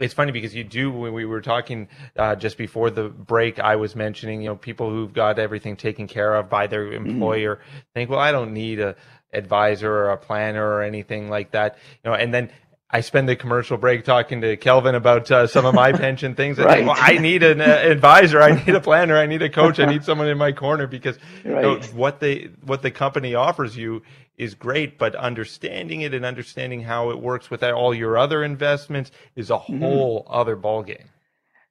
it's 0.00 0.14
funny 0.14 0.32
because 0.32 0.54
you 0.54 0.64
do 0.64 0.90
when 0.90 1.12
we 1.12 1.24
were 1.24 1.40
talking 1.40 1.88
uh, 2.16 2.34
just 2.34 2.58
before 2.58 2.90
the 2.90 3.08
break 3.08 3.58
i 3.60 3.76
was 3.76 3.94
mentioning 3.94 4.42
you 4.42 4.48
know 4.48 4.56
people 4.56 4.90
who've 4.90 5.12
got 5.12 5.38
everything 5.38 5.76
taken 5.76 6.06
care 6.06 6.34
of 6.34 6.48
by 6.50 6.66
their 6.66 6.86
mm-hmm. 6.86 7.06
employer 7.06 7.60
think 7.94 8.10
well 8.10 8.18
i 8.18 8.32
don't 8.32 8.52
need 8.52 8.80
a 8.80 8.96
advisor 9.32 9.92
or 9.92 10.10
a 10.10 10.16
planner 10.16 10.64
or 10.64 10.82
anything 10.82 11.28
like 11.28 11.50
that 11.50 11.76
you 12.04 12.10
know 12.10 12.16
and 12.16 12.32
then 12.32 12.50
I 12.94 13.00
spend 13.00 13.28
the 13.28 13.34
commercial 13.34 13.76
break 13.76 14.04
talking 14.04 14.40
to 14.42 14.56
Kelvin 14.56 14.94
about 14.94 15.28
uh, 15.28 15.48
some 15.48 15.66
of 15.66 15.74
my 15.74 15.90
pension 16.04 16.36
things. 16.36 16.58
right. 16.58 16.76
Think, 16.76 16.86
well, 16.86 16.96
I 16.96 17.18
need 17.18 17.42
an 17.42 17.60
uh, 17.60 17.64
advisor, 17.64 18.40
I 18.40 18.52
need 18.64 18.72
a 18.72 18.80
planner, 18.80 19.16
I 19.16 19.26
need 19.26 19.42
a 19.42 19.50
coach, 19.50 19.80
I 19.80 19.86
need 19.86 20.04
someone 20.04 20.28
in 20.28 20.38
my 20.38 20.52
corner 20.52 20.86
because 20.86 21.18
right. 21.44 21.56
you 21.56 21.62
know, 21.62 21.80
what 21.92 22.20
they 22.20 22.50
what 22.64 22.82
the 22.82 22.92
company 22.92 23.34
offers 23.34 23.76
you 23.76 24.02
is 24.38 24.54
great, 24.54 24.96
but 24.96 25.16
understanding 25.16 26.02
it 26.02 26.14
and 26.14 26.24
understanding 26.24 26.82
how 26.82 27.10
it 27.10 27.18
works 27.18 27.50
with 27.50 27.64
all 27.64 27.92
your 27.92 28.16
other 28.16 28.44
investments 28.44 29.10
is 29.34 29.50
a 29.50 29.54
mm-hmm. 29.54 29.82
whole 29.82 30.22
mm-hmm. 30.22 30.32
other 30.32 30.56
ballgame. 30.56 31.06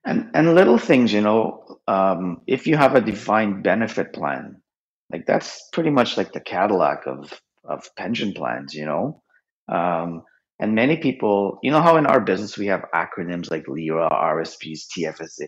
And 0.03 0.29
and 0.33 0.55
little 0.55 0.77
things, 0.77 1.13
you 1.13 1.21
know, 1.21 1.79
um, 1.87 2.41
if 2.47 2.67
you 2.67 2.75
have 2.75 2.95
a 2.95 3.01
defined 3.01 3.63
benefit 3.63 4.11
plan, 4.11 4.61
like 5.09 5.25
that's 5.25 5.69
pretty 5.71 5.89
much 5.89 6.17
like 6.17 6.33
the 6.33 6.41
Cadillac 6.41 7.07
of 7.07 7.31
of 7.63 7.95
pension 7.95 8.33
plans, 8.33 8.73
you 8.73 8.85
know. 8.85 9.21
Um, 9.69 10.23
and 10.59 10.75
many 10.75 10.97
people, 10.97 11.59
you 11.63 11.71
know, 11.71 11.81
how 11.81 11.97
in 11.97 12.05
our 12.05 12.21
business 12.21 12.57
we 12.57 12.67
have 12.67 12.85
acronyms 12.93 13.51
like 13.51 13.67
LIRA, 13.67 14.09
RSPs, 14.09 14.81
TFSA. 14.95 15.47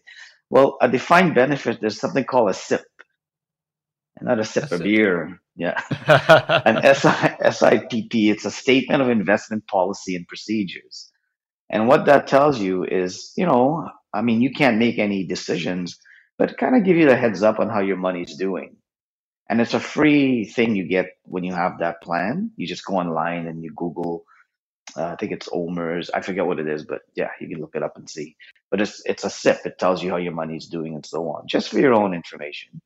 Well, 0.49 0.77
a 0.81 0.89
defined 0.89 1.35
benefit, 1.35 1.79
there's 1.81 1.99
something 1.99 2.25
called 2.25 2.49
a 2.49 2.53
SIP, 2.53 2.85
and 4.17 4.27
not 4.27 4.39
a 4.39 4.45
sip 4.45 4.71
of 4.71 4.81
beer. 4.81 5.39
Yeah. 5.55 5.79
An 6.65 6.81
SIPP, 6.95 8.13
it's 8.13 8.45
a 8.45 8.51
statement 8.51 9.01
of 9.01 9.09
investment 9.09 9.67
policy 9.67 10.15
and 10.15 10.27
procedures. 10.27 11.11
And 11.69 11.87
what 11.87 12.05
that 12.05 12.27
tells 12.27 12.59
you 12.59 12.83
is, 12.83 13.31
you 13.35 13.45
know, 13.45 13.89
I 14.13 14.21
mean, 14.21 14.41
you 14.41 14.51
can't 14.51 14.77
make 14.77 14.99
any 14.99 15.25
decisions, 15.25 15.97
but 16.37 16.57
kind 16.57 16.75
of 16.75 16.83
give 16.83 16.97
you 16.97 17.07
the 17.07 17.15
heads 17.15 17.43
up 17.43 17.59
on 17.59 17.69
how 17.69 17.81
your 17.81 17.97
money's 17.97 18.37
doing. 18.37 18.77
And 19.49 19.61
it's 19.61 19.73
a 19.73 19.79
free 19.79 20.45
thing 20.45 20.75
you 20.75 20.87
get 20.87 21.07
when 21.23 21.43
you 21.43 21.53
have 21.53 21.79
that 21.79 22.01
plan. 22.01 22.51
You 22.55 22.67
just 22.67 22.85
go 22.85 22.95
online 22.95 23.47
and 23.47 23.63
you 23.63 23.71
Google, 23.75 24.25
uh, 24.97 25.05
I 25.05 25.15
think 25.17 25.31
it's 25.31 25.49
OMERS. 25.49 26.09
I 26.13 26.21
forget 26.21 26.45
what 26.45 26.59
it 26.59 26.67
is, 26.67 26.85
but 26.85 27.01
yeah, 27.15 27.29
you 27.41 27.49
can 27.49 27.59
look 27.61 27.75
it 27.75 27.83
up 27.83 27.97
and 27.97 28.09
see. 28.09 28.35
But 28.71 28.81
it's 28.81 29.01
it's 29.05 29.23
a 29.25 29.29
SIP. 29.29 29.59
It 29.65 29.79
tells 29.79 30.03
you 30.03 30.11
how 30.11 30.17
your 30.17 30.33
money's 30.33 30.67
doing 30.67 30.95
and 30.95 31.05
so 31.05 31.29
on, 31.29 31.47
just 31.47 31.69
for 31.69 31.79
your 31.79 31.93
own 31.93 32.13
information. 32.13 32.81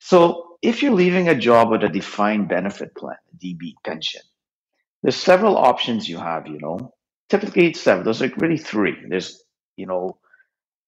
So 0.00 0.58
if 0.62 0.82
you're 0.82 0.92
leaving 0.92 1.28
a 1.28 1.34
job 1.34 1.70
with 1.70 1.84
a 1.84 1.88
defined 1.88 2.48
benefit 2.48 2.94
plan, 2.96 3.16
DB 3.38 3.74
pension, 3.84 4.22
there's 5.02 5.16
several 5.16 5.56
options 5.56 6.08
you 6.08 6.18
have, 6.18 6.46
you 6.48 6.58
know. 6.60 6.94
Typically 7.30 7.68
it's 7.68 7.80
seven. 7.80 8.04
Those 8.04 8.22
are 8.22 8.30
really 8.38 8.58
three. 8.58 8.96
There's, 9.08 9.42
you 9.76 9.86
know, 9.86 10.18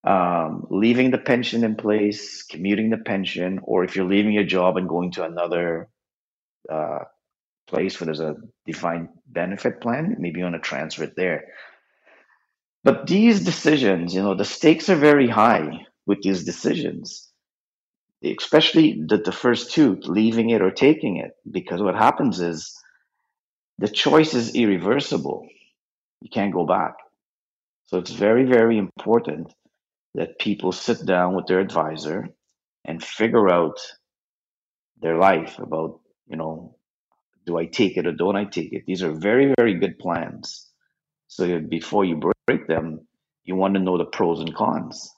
um, 0.04 0.66
leaving 0.70 1.10
the 1.10 1.18
pension 1.18 1.64
in 1.64 1.76
place, 1.76 2.44
commuting 2.44 2.90
the 2.90 2.98
pension, 2.98 3.60
or 3.62 3.84
if 3.84 3.96
you're 3.96 4.06
leaving 4.06 4.32
your 4.32 4.44
job 4.44 4.76
and 4.76 4.88
going 4.88 5.12
to 5.12 5.24
another 5.24 5.88
uh, 6.72 7.00
place 7.66 8.00
where 8.00 8.06
there's 8.06 8.20
a 8.20 8.36
defined 8.66 9.08
benefit 9.26 9.80
plan, 9.80 10.16
maybe 10.18 10.38
you 10.38 10.44
want 10.44 10.56
to 10.56 10.60
transfer 10.60 11.04
it 11.04 11.16
there. 11.16 11.46
But 12.84 13.06
these 13.06 13.44
decisions, 13.44 14.14
you 14.14 14.22
know, 14.22 14.34
the 14.34 14.44
stakes 14.44 14.88
are 14.88 14.96
very 14.96 15.28
high 15.28 15.86
with 16.06 16.22
these 16.22 16.44
decisions 16.44 17.26
especially 18.24 19.02
the, 19.06 19.18
the 19.18 19.32
first 19.32 19.72
two, 19.72 19.98
leaving 20.02 20.50
it 20.50 20.62
or 20.62 20.70
taking 20.70 21.18
it, 21.18 21.32
because 21.50 21.82
what 21.82 21.94
happens 21.94 22.40
is 22.40 22.74
the 23.78 23.88
choice 23.88 24.34
is 24.34 24.54
irreversible. 24.54 25.46
You 26.20 26.30
can't 26.30 26.52
go 26.52 26.66
back. 26.66 26.94
So 27.86 27.98
it's 27.98 28.10
very, 28.10 28.44
very 28.44 28.78
important 28.78 29.52
that 30.14 30.38
people 30.38 30.72
sit 30.72 31.04
down 31.04 31.36
with 31.36 31.46
their 31.46 31.60
advisor 31.60 32.28
and 32.84 33.02
figure 33.02 33.50
out 33.50 33.78
their 35.00 35.18
life 35.18 35.58
about, 35.58 36.00
you 36.26 36.36
know, 36.36 36.75
do 37.46 37.56
I 37.56 37.66
take 37.66 37.96
it 37.96 38.06
or 38.06 38.12
don't 38.12 38.36
I 38.36 38.44
take 38.44 38.72
it? 38.72 38.84
These 38.86 39.02
are 39.02 39.12
very, 39.12 39.54
very 39.56 39.74
good 39.74 39.98
plans. 39.98 40.68
So 41.28 41.60
before 41.60 42.04
you 42.04 42.20
break 42.46 42.66
them, 42.66 43.06
you 43.44 43.54
want 43.54 43.74
to 43.74 43.80
know 43.80 43.98
the 43.98 44.04
pros 44.04 44.40
and 44.40 44.54
cons, 44.54 45.12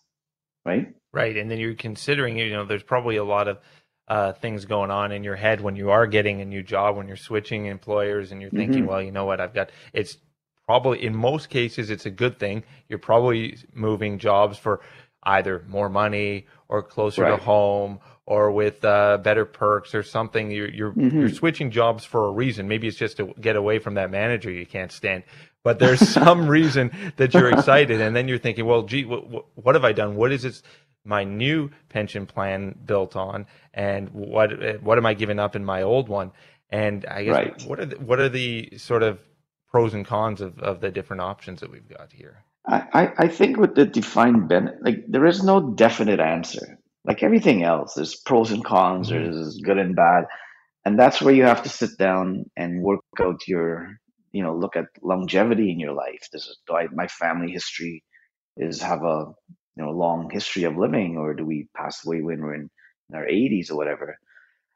right? 0.64 0.88
Right, 1.12 1.36
and 1.36 1.50
then 1.50 1.58
you're 1.58 1.74
considering, 1.74 2.36
you 2.36 2.50
know, 2.50 2.66
there's 2.66 2.82
probably 2.82 3.16
a 3.16 3.24
lot 3.24 3.48
of 3.48 3.58
uh, 4.08 4.32
things 4.32 4.66
going 4.66 4.90
on 4.90 5.12
in 5.12 5.24
your 5.24 5.36
head 5.36 5.60
when 5.60 5.76
you 5.76 5.90
are 5.90 6.06
getting 6.06 6.40
a 6.40 6.44
new 6.44 6.62
job, 6.62 6.96
when 6.96 7.08
you're 7.08 7.16
switching 7.16 7.66
employers, 7.66 8.30
and 8.30 8.40
you're 8.40 8.50
thinking, 8.50 8.80
mm-hmm. 8.80 8.88
well, 8.88 9.02
you 9.02 9.12
know 9.12 9.24
what, 9.24 9.40
I've 9.40 9.54
got. 9.54 9.70
It's 9.92 10.18
probably 10.66 11.02
in 11.02 11.16
most 11.16 11.48
cases 11.48 11.88
it's 11.88 12.04
a 12.04 12.10
good 12.10 12.38
thing. 12.38 12.62
You're 12.88 12.98
probably 12.98 13.56
moving 13.72 14.18
jobs 14.18 14.58
for 14.58 14.80
either 15.22 15.64
more 15.66 15.88
money 15.88 16.46
or 16.68 16.82
closer 16.82 17.22
right. 17.22 17.30
to 17.30 17.36
home 17.36 18.00
or 18.28 18.50
with 18.50 18.84
uh, 18.84 19.16
better 19.16 19.46
perks 19.46 19.94
or 19.94 20.02
something. 20.02 20.50
You're 20.50 20.68
you're, 20.68 20.92
mm-hmm. 20.92 21.18
you're 21.18 21.30
switching 21.30 21.70
jobs 21.70 22.04
for 22.04 22.28
a 22.28 22.30
reason. 22.30 22.68
Maybe 22.68 22.86
it's 22.86 22.98
just 22.98 23.16
to 23.16 23.32
get 23.40 23.56
away 23.56 23.78
from 23.78 23.94
that 23.94 24.10
manager 24.10 24.50
you 24.50 24.66
can't 24.66 24.92
stand. 24.92 25.24
But 25.64 25.78
there's 25.78 26.06
some 26.22 26.46
reason 26.46 26.90
that 27.16 27.32
you're 27.32 27.48
excited, 27.50 28.02
and 28.02 28.14
then 28.14 28.28
you're 28.28 28.38
thinking, 28.38 28.66
well, 28.66 28.82
gee, 28.82 29.06
what, 29.06 29.46
what 29.56 29.74
have 29.74 29.84
I 29.84 29.92
done? 29.92 30.14
What 30.14 30.30
is 30.30 30.42
this? 30.42 30.62
my 31.04 31.24
new 31.24 31.70
pension 31.88 32.26
plan 32.26 32.74
built 32.84 33.16
on 33.16 33.46
and 33.72 34.10
what 34.10 34.82
what 34.82 34.98
am 34.98 35.06
I 35.06 35.14
giving 35.14 35.38
up 35.38 35.56
in 35.56 35.64
my 35.64 35.80
old 35.82 36.08
one 36.08 36.32
and 36.68 37.06
I 37.06 37.24
guess 37.24 37.34
right. 37.34 37.62
what 37.62 37.80
are 37.80 37.86
the, 37.86 37.96
what 37.96 38.18
are 38.18 38.28
the 38.28 38.76
sort 38.76 39.02
of 39.02 39.18
pros 39.70 39.94
and 39.94 40.04
cons 40.04 40.42
of, 40.42 40.58
of 40.58 40.80
the 40.80 40.90
different 40.90 41.22
options 41.22 41.60
that 41.60 41.70
we've 41.70 41.88
got 41.88 42.12
here 42.12 42.44
I, 42.66 43.12
I 43.16 43.28
think 43.28 43.56
with 43.56 43.74
the 43.76 43.86
defined 43.86 44.48
benefit 44.48 44.82
like 44.82 45.04
there 45.08 45.24
is 45.24 45.42
no 45.42 45.70
definite 45.70 46.20
answer 46.20 46.77
like 47.04 47.22
everything 47.22 47.62
else 47.62 47.94
there's 47.94 48.16
pros 48.16 48.50
and 48.50 48.64
cons 48.64 49.10
mm-hmm. 49.10 49.24
there's 49.24 49.60
good 49.64 49.78
and 49.78 49.96
bad 49.96 50.24
and 50.84 50.98
that's 50.98 51.20
where 51.20 51.34
you 51.34 51.44
have 51.44 51.62
to 51.62 51.68
sit 51.68 51.90
down 51.98 52.44
and 52.56 52.82
work 52.82 53.00
out 53.20 53.46
your 53.46 53.96
you 54.32 54.42
know 54.42 54.54
look 54.54 54.76
at 54.76 54.86
longevity 55.02 55.70
in 55.70 55.78
your 55.78 55.92
life 55.92 56.28
this 56.32 56.46
is 56.46 56.58
I, 56.70 56.86
my 56.92 57.06
family 57.06 57.50
history 57.50 58.02
is 58.58 58.82
have 58.82 59.02
a 59.04 59.26
you 59.78 59.84
know 59.84 59.90
long 59.90 60.28
history 60.30 60.64
of 60.64 60.76
living, 60.76 61.16
or 61.16 61.34
do 61.34 61.44
we 61.46 61.68
pass 61.74 62.04
away 62.04 62.20
when 62.20 62.42
we're 62.42 62.54
in, 62.54 62.68
in 63.08 63.14
our 63.14 63.24
80s 63.24 63.70
or 63.70 63.76
whatever? 63.76 64.18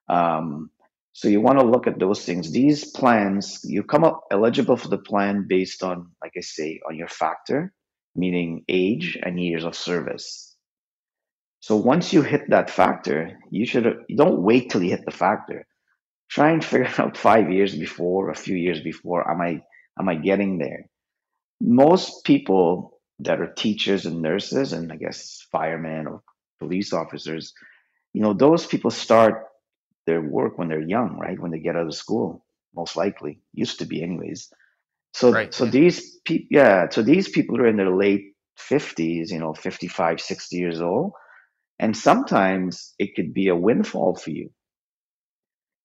Um, 0.08 0.70
so 1.12 1.28
you 1.28 1.40
want 1.40 1.58
to 1.58 1.66
look 1.66 1.86
at 1.86 1.98
those 1.98 2.24
things. 2.24 2.50
These 2.50 2.90
plans, 2.92 3.60
you 3.64 3.82
come 3.82 4.04
up 4.04 4.22
eligible 4.30 4.76
for 4.76 4.88
the 4.88 4.98
plan 4.98 5.46
based 5.46 5.82
on, 5.82 6.10
like 6.22 6.32
I 6.38 6.40
say, 6.40 6.80
on 6.88 6.96
your 6.96 7.08
factor, 7.08 7.72
meaning 8.14 8.64
age 8.68 9.18
and 9.22 9.38
years 9.38 9.64
of 9.64 9.74
service. 9.74 10.51
So 11.62 11.76
once 11.76 12.12
you 12.12 12.22
hit 12.22 12.50
that 12.50 12.70
factor, 12.70 13.38
you 13.50 13.64
should 13.66 13.84
you 14.08 14.16
don't 14.16 14.42
wait 14.42 14.68
till 14.68 14.82
you 14.82 14.90
hit 14.90 15.04
the 15.04 15.12
factor. 15.12 15.64
Try 16.28 16.50
and 16.50 16.64
figure 16.64 16.90
out 16.98 17.16
five 17.16 17.52
years 17.52 17.74
before, 17.76 18.30
a 18.30 18.34
few 18.34 18.56
years 18.56 18.80
before, 18.80 19.30
am 19.30 19.40
I 19.40 19.62
am 19.98 20.08
I 20.08 20.16
getting 20.16 20.58
there? 20.58 20.86
Most 21.60 22.24
people 22.24 22.98
that 23.20 23.40
are 23.40 23.54
teachers 23.54 24.06
and 24.06 24.20
nurses 24.20 24.72
and 24.72 24.92
I 24.92 24.96
guess 24.96 25.46
firemen 25.52 26.08
or 26.08 26.22
police 26.58 26.92
officers, 26.92 27.54
you 28.12 28.22
know, 28.22 28.32
those 28.32 28.66
people 28.66 28.90
start 28.90 29.44
their 30.06 30.20
work 30.20 30.58
when 30.58 30.68
they're 30.68 30.90
young, 30.96 31.16
right? 31.16 31.38
When 31.38 31.52
they 31.52 31.60
get 31.60 31.76
out 31.76 31.86
of 31.86 31.94
school, 31.94 32.44
most 32.74 32.96
likely, 32.96 33.40
used 33.52 33.78
to 33.78 33.84
be 33.84 34.02
anyways. 34.02 34.50
So 35.14 35.30
right, 35.30 35.54
so 35.54 35.66
yeah. 35.66 35.70
these 35.70 36.16
people 36.24 36.48
yeah, 36.50 36.88
so 36.90 37.02
these 37.02 37.28
people 37.28 37.60
are 37.60 37.68
in 37.68 37.76
their 37.76 37.94
late 37.94 38.34
50s, 38.58 39.30
you 39.30 39.38
know, 39.38 39.54
55, 39.54 40.20
60 40.20 40.56
years 40.56 40.80
old, 40.80 41.12
and 41.82 41.96
sometimes 41.96 42.94
it 43.00 43.16
could 43.16 43.34
be 43.34 43.48
a 43.48 43.56
windfall 43.56 44.14
for 44.14 44.30
you. 44.30 44.52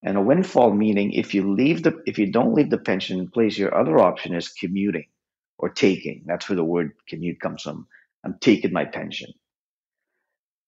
And 0.03 0.15
a 0.15 0.21
windfall 0.21 0.71
meaning 0.71 1.11
if 1.13 1.33
you 1.33 1.55
leave 1.55 1.81
the 1.83 2.03
if 2.05 2.19
you 2.19 2.31
don't 2.31 2.53
leave 2.53 2.69
the 2.69 2.77
pension 2.77 3.29
place, 3.31 3.57
your 3.57 3.75
other 3.75 3.99
option 3.99 4.35
is 4.35 4.49
commuting 4.49 5.07
or 5.57 5.69
taking. 5.69 6.23
That's 6.27 6.47
where 6.47 6.55
the 6.55 6.63
word 6.63 6.93
commute 7.09 7.41
comes 7.41 7.63
from. 7.63 7.87
I'm 8.23 8.37
taking 8.39 8.73
my 8.73 8.85
pension. 8.85 9.33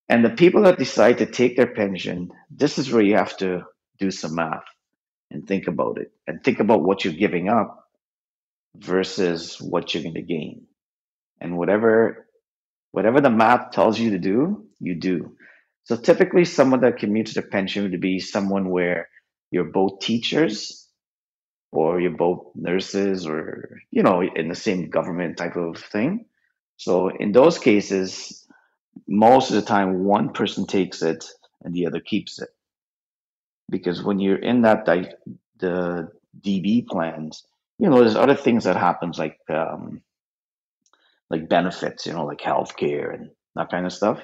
And 0.09 0.25
the 0.25 0.31
people 0.31 0.63
that 0.63 0.79
decide 0.79 1.19
to 1.19 1.27
take 1.27 1.57
their 1.57 1.73
pension, 1.75 2.31
this 2.49 2.79
is 2.79 2.91
where 2.91 3.03
you 3.03 3.15
have 3.15 3.37
to 3.37 3.65
do 3.99 4.09
some 4.09 4.33
math 4.35 4.65
and 5.29 5.47
think 5.47 5.67
about 5.67 5.99
it 5.99 6.11
and 6.25 6.43
think 6.43 6.59
about 6.59 6.83
what 6.83 7.05
you're 7.05 7.13
giving 7.13 7.49
up 7.49 7.87
versus 8.75 9.61
what 9.61 9.93
you're 9.93 10.03
going 10.03 10.15
to 10.15 10.23
gain. 10.23 10.65
And 11.39 11.57
whatever 11.57 12.27
whatever 12.91 13.21
the 13.21 13.29
math 13.29 13.71
tells 13.71 13.99
you 13.99 14.11
to 14.11 14.19
do, 14.19 14.68
you 14.79 14.95
do. 14.95 15.35
So 15.85 15.95
typically 15.97 16.45
someone 16.45 16.81
that 16.81 16.97
commutes 16.97 17.33
their 17.33 17.43
pension 17.43 17.83
would 17.83 18.01
be 18.01 18.19
someone 18.19 18.69
where 18.69 19.09
you're 19.51 19.65
both 19.65 19.99
teachers 19.99 20.87
or 21.71 21.99
you're 21.99 22.11
both 22.17 22.47
nurses 22.55 23.25
or 23.25 23.81
you 23.91 24.03
know 24.03 24.21
in 24.21 24.49
the 24.49 24.55
same 24.55 24.89
government 24.89 25.37
type 25.37 25.55
of 25.55 25.77
thing. 25.77 26.25
So 26.77 27.09
in 27.09 27.31
those 27.31 27.59
cases, 27.59 28.47
most 29.07 29.49
of 29.49 29.55
the 29.55 29.61
time 29.61 30.05
one 30.05 30.33
person 30.33 30.65
takes 30.65 31.01
it 31.01 31.25
and 31.63 31.73
the 31.73 31.87
other 31.87 31.99
keeps 31.99 32.41
it 32.41 32.49
because 33.69 34.03
when 34.03 34.19
you're 34.19 34.37
in 34.39 34.61
that 34.61 34.85
di- 34.85 35.13
the 35.59 36.09
db 36.41 36.87
plans 36.87 37.43
you 37.79 37.89
know 37.89 37.99
there's 37.99 38.15
other 38.15 38.35
things 38.35 38.63
that 38.63 38.75
happens 38.77 39.17
like 39.17 39.39
um, 39.49 40.01
like 41.29 41.49
benefits 41.49 42.05
you 42.05 42.13
know 42.13 42.25
like 42.25 42.39
healthcare 42.39 43.13
and 43.13 43.29
that 43.55 43.69
kind 43.69 43.85
of 43.85 43.93
stuff 43.93 44.19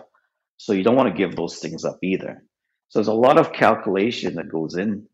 so 0.57 0.73
you 0.73 0.83
don't 0.83 0.95
want 0.95 1.09
to 1.09 1.17
give 1.17 1.35
those 1.35 1.57
things 1.59 1.85
up 1.85 1.99
either 2.03 2.43
so 2.89 2.99
there's 2.99 3.07
a 3.07 3.13
lot 3.13 3.37
of 3.39 3.53
calculation 3.53 4.35
that 4.35 4.51
goes 4.51 4.75
in 4.75 5.07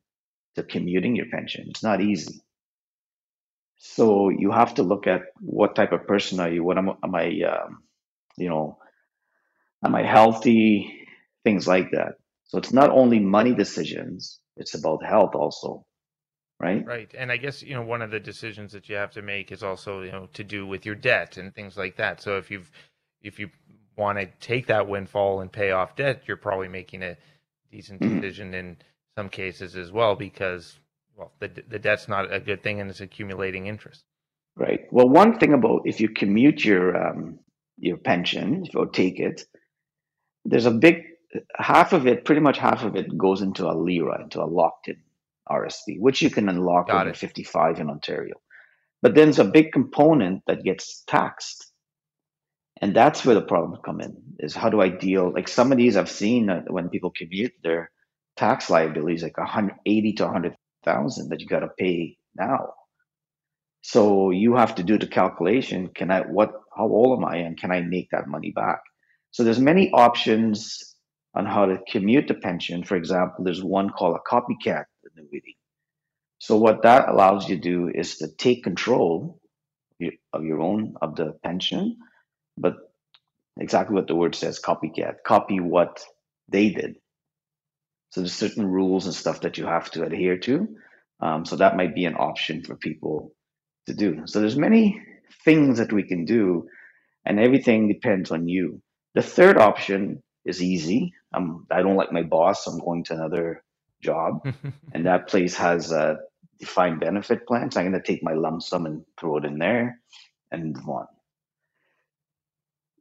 to 0.56 0.64
commuting 0.64 1.16
your 1.16 1.28
pension 1.32 1.68
it's 1.70 1.84
not 1.84 2.02
easy 2.02 2.42
so 3.78 4.30
you 4.30 4.52
have 4.52 4.76
to 4.76 4.84
look 4.84 5.08
at 5.08 5.24
what 5.40 5.76
type 5.76 5.92
of 5.92 6.08
person 6.08 6.40
are 6.40 6.50
you 6.50 6.64
what 6.64 6.78
am, 6.78 6.90
am 7.04 7.16
i 7.16 7.42
um, 7.44 7.84
you 8.38 8.50
know 8.50 8.78
Am 9.84 9.96
I 9.96 10.04
healthy? 10.04 11.08
Things 11.44 11.68
like 11.68 11.92
that. 11.92 12.16
So 12.46 12.58
it's 12.58 12.74
not 12.74 12.90
only 12.92 13.20
money 13.20 13.54
decisions, 13.56 14.40
it's 14.58 14.76
about 14.76 15.04
health 15.04 15.36
also. 15.36 15.86
Right. 16.60 16.86
Right. 16.86 17.14
And 17.18 17.32
I 17.32 17.38
guess, 17.38 17.64
you 17.64 17.74
know, 17.74 17.82
one 17.82 18.04
of 18.04 18.12
the 18.12 18.20
decisions 18.20 18.74
that 18.74 18.88
you 18.88 18.96
have 18.96 19.12
to 19.12 19.24
make 19.24 19.52
is 19.52 19.64
also, 19.64 20.04
you 20.04 20.12
know, 20.12 20.28
to 20.34 20.44
do 20.44 20.68
with 20.68 20.86
your 20.86 20.94
debt 20.94 21.38
and 21.38 21.56
things 21.56 21.76
like 21.76 21.96
that. 21.98 22.22
So 22.22 22.38
if 22.38 22.52
you've, 22.52 22.70
if 23.22 23.40
you 23.40 23.50
want 24.02 24.20
to 24.20 24.28
take 24.40 24.68
that 24.68 24.88
windfall 24.88 25.42
and 25.42 25.52
pay 25.52 25.72
off 25.72 25.96
debt, 25.96 26.24
you're 26.26 26.38
probably 26.38 26.68
making 26.68 27.04
a 27.04 27.18
decent 27.72 28.02
mm-hmm. 28.02 28.20
decision 28.20 28.54
in 28.54 28.78
some 29.18 29.30
cases 29.30 29.76
as 29.76 29.92
well 29.92 30.16
because, 30.16 30.78
well, 31.16 31.32
the, 31.40 31.50
the 31.70 31.80
debt's 31.80 32.08
not 32.08 32.34
a 32.34 32.40
good 32.40 32.64
thing 32.64 32.82
and 32.82 32.90
it's 32.90 33.02
accumulating 33.02 33.68
interest. 33.68 34.04
Right. 34.58 34.82
Well, 34.92 35.08
one 35.08 35.40
thing 35.40 35.54
about 35.54 35.84
if 35.86 36.02
you 36.02 36.10
commute 36.10 36.66
your 36.66 37.10
um, 37.10 37.40
your 37.78 37.98
pension, 37.98 38.66
if 38.66 38.74
you 38.74 38.90
take 38.92 39.20
it, 39.20 39.46
there's 40.44 40.66
a 40.66 40.72
big 40.72 41.04
half 41.56 41.94
of 41.94 42.08
it, 42.08 42.26
pretty 42.26 42.42
much 42.42 42.58
half 42.58 42.84
of 42.84 42.96
it 42.96 43.18
goes 43.18 43.42
into 43.42 43.70
a 43.70 43.74
LIRA, 43.74 44.24
into 44.24 44.42
a 44.42 44.46
locked 44.46 44.90
in 44.90 44.98
RSP, 45.50 46.00
which 46.00 46.22
you 46.22 46.30
can 46.30 46.50
unlock 46.50 46.88
Got 46.88 47.06
when 47.06 47.14
55 47.14 47.80
in 47.80 47.90
Ontario. 47.90 48.36
But 49.02 49.16
then 49.16 49.28
there's 49.28 49.40
a 49.40 49.46
big 49.46 49.72
component 49.72 50.44
that 50.48 50.64
gets 50.64 51.04
taxed. 51.08 51.71
And 52.82 52.96
that's 52.96 53.24
where 53.24 53.36
the 53.36 53.42
problems 53.42 53.80
come 53.86 54.02
in 54.02 54.18
is 54.40 54.56
how 54.56 54.70
do 54.70 54.82
I 54.82 54.90
deal? 54.90 55.32
Like 55.32 55.48
some 55.48 55.72
of 55.72 55.78
these 55.78 55.96
I've 55.96 56.10
seen 56.10 56.50
when 56.68 56.90
people 56.90 57.12
commute, 57.16 57.54
their 57.64 57.92
tax 58.36 58.70
liabilities 58.70 59.22
like 59.22 59.38
180 59.38 60.14
to 60.14 60.24
100,000 60.24 61.30
that 61.30 61.40
you 61.40 61.48
got 61.48 61.60
to 61.60 61.70
pay 61.78 62.18
now. 62.36 62.74
So 63.82 64.32
you 64.32 64.56
have 64.56 64.76
to 64.76 64.84
do 64.84 64.98
the 64.98 65.08
calculation. 65.08 65.90
Can 65.90 66.12
I, 66.12 66.22
what, 66.22 66.54
how 66.76 66.86
old 66.86 67.20
am 67.20 67.26
I 67.26 67.38
and 67.38 67.60
can 67.60 67.72
I 67.72 67.82
make 67.82 68.10
that 68.12 68.28
money 68.28 68.52
back? 68.52 68.82
So 69.32 69.44
there's 69.44 69.60
many 69.60 69.92
options 69.92 70.96
on 71.36 71.46
how 71.46 71.66
to 71.66 71.78
commute 71.90 72.28
the 72.28 72.34
pension. 72.34 72.84
For 72.84 72.96
example, 72.96 73.44
there's 73.44 73.64
one 73.64 73.90
called 73.92 74.18
a 74.18 74.30
copycat 74.30 74.86
annuity. 75.16 75.58
So 76.40 76.58
what 76.58 76.82
that 76.84 77.10
allows 77.10 77.48
you 77.48 77.56
to 77.58 77.62
do 77.62 77.92
is 77.94 78.18
to 78.18 78.28
take 78.28 78.64
control 78.64 79.40
of 80.34 80.44
your 80.44 80.62
own 80.62 80.96
of 81.02 81.16
the 81.16 81.34
pension, 81.44 81.98
but 82.62 82.76
exactly 83.60 83.96
what 83.96 84.08
the 84.08 84.16
word 84.16 84.36
says, 84.36 84.60
copycat, 84.60 85.24
copy 85.26 85.60
what 85.60 86.04
they 86.48 86.70
did. 86.70 86.96
So 88.12 88.22
there's 88.22 88.34
certain 88.34 88.68
rules 88.68 89.06
and 89.06 89.16
stuff 89.16 89.42
that 89.42 89.58
you 89.58 89.66
have 89.66 89.90
to 89.92 90.04
adhere 90.04 90.38
to. 90.40 90.68
Um, 91.22 91.46
so 91.46 91.56
that 91.58 91.78
might 91.78 91.96
be 91.96 92.06
an 92.06 92.16
option 92.16 92.64
for 92.64 92.76
people 92.76 93.34
to 93.88 93.94
do. 93.94 94.24
So 94.26 94.40
there's 94.40 94.58
many 94.58 95.02
things 95.46 95.78
that 95.78 95.94
we 95.94 96.04
can 96.04 96.26
do, 96.26 96.68
and 97.26 97.40
everything 97.40 97.88
depends 97.88 98.32
on 98.32 98.48
you. 98.48 98.82
The 99.16 99.22
third 99.22 99.58
option 99.58 100.24
is 100.46 100.62
easy. 100.62 101.14
Um, 101.34 101.68
I 101.72 101.82
don't 101.82 101.96
like 101.96 102.12
my 102.12 102.24
boss. 102.24 102.68
I'm 102.68 102.80
going 102.80 103.04
to 103.06 103.14
another 103.14 103.64
job, 104.02 104.46
and 104.94 105.06
that 105.06 105.28
place 105.28 105.56
has 105.56 105.92
a 105.92 106.18
defined 106.60 107.00
benefit 107.00 107.48
plan. 107.48 107.72
So 107.72 107.80
I'm 107.80 107.92
going 107.92 108.02
to 108.02 108.08
take 108.08 108.24
my 108.24 108.34
lump 108.34 108.62
sum 108.64 108.86
and 108.86 109.04
throw 109.20 109.38
it 109.38 109.46
in 109.46 109.58
there 109.58 110.00
and 110.52 110.76
move 110.76 110.90
on. 110.90 111.08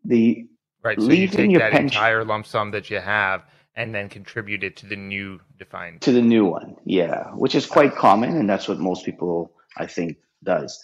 The 0.05 0.47
right. 0.83 1.01
So 1.01 1.11
you 1.11 1.29
take 1.29 1.53
that 1.59 1.73
pension, 1.73 1.87
entire 1.87 2.25
lump 2.25 2.47
sum 2.47 2.71
that 2.73 2.91
you 2.91 3.01
have 3.01 3.45
and 3.75 3.95
then 3.95 4.09
contribute 4.09 4.65
it 4.65 4.77
to 4.79 4.87
the 4.87 4.97
new 4.97 5.41
defined 5.59 6.03
to 6.03 6.13
the 6.13 6.23
new 6.23 6.45
one. 6.45 6.77
Yeah, 6.85 7.31
which 7.35 7.55
is 7.55 7.67
quite 7.67 7.95
common, 7.95 8.37
and 8.37 8.49
that's 8.49 8.69
what 8.69 8.79
most 8.79 9.05
people 9.05 9.53
I 9.77 9.87
think 9.87 10.17
does. 10.43 10.81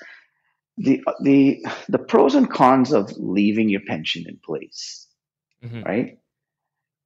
The 0.79 1.03
the 1.23 1.65
the 1.89 1.99
pros 1.99 2.35
and 2.35 2.51
cons 2.51 2.93
of 2.93 3.11
leaving 3.17 3.69
your 3.69 3.81
pension 3.87 4.25
in 4.29 4.39
place 4.45 5.07
mm-hmm. 5.67 5.83
right? 5.83 6.19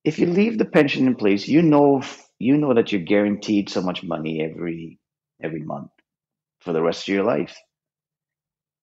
If 0.04 0.18
you 0.18 0.26
leave 0.26 0.58
the 0.58 0.64
pension 0.64 1.06
in 1.06 1.14
place, 1.14 1.46
you 1.46 1.62
know 1.62 2.02
you 2.38 2.56
know 2.56 2.74
that 2.74 2.92
you're 2.92 3.02
guaranteed 3.02 3.68
so 3.68 3.82
much 3.82 4.02
money 4.02 4.42
every 4.42 4.98
every 5.42 5.62
month 5.62 5.90
for 6.60 6.72
the 6.72 6.82
rest 6.82 7.08
of 7.08 7.14
your 7.14 7.24
life. 7.24 7.56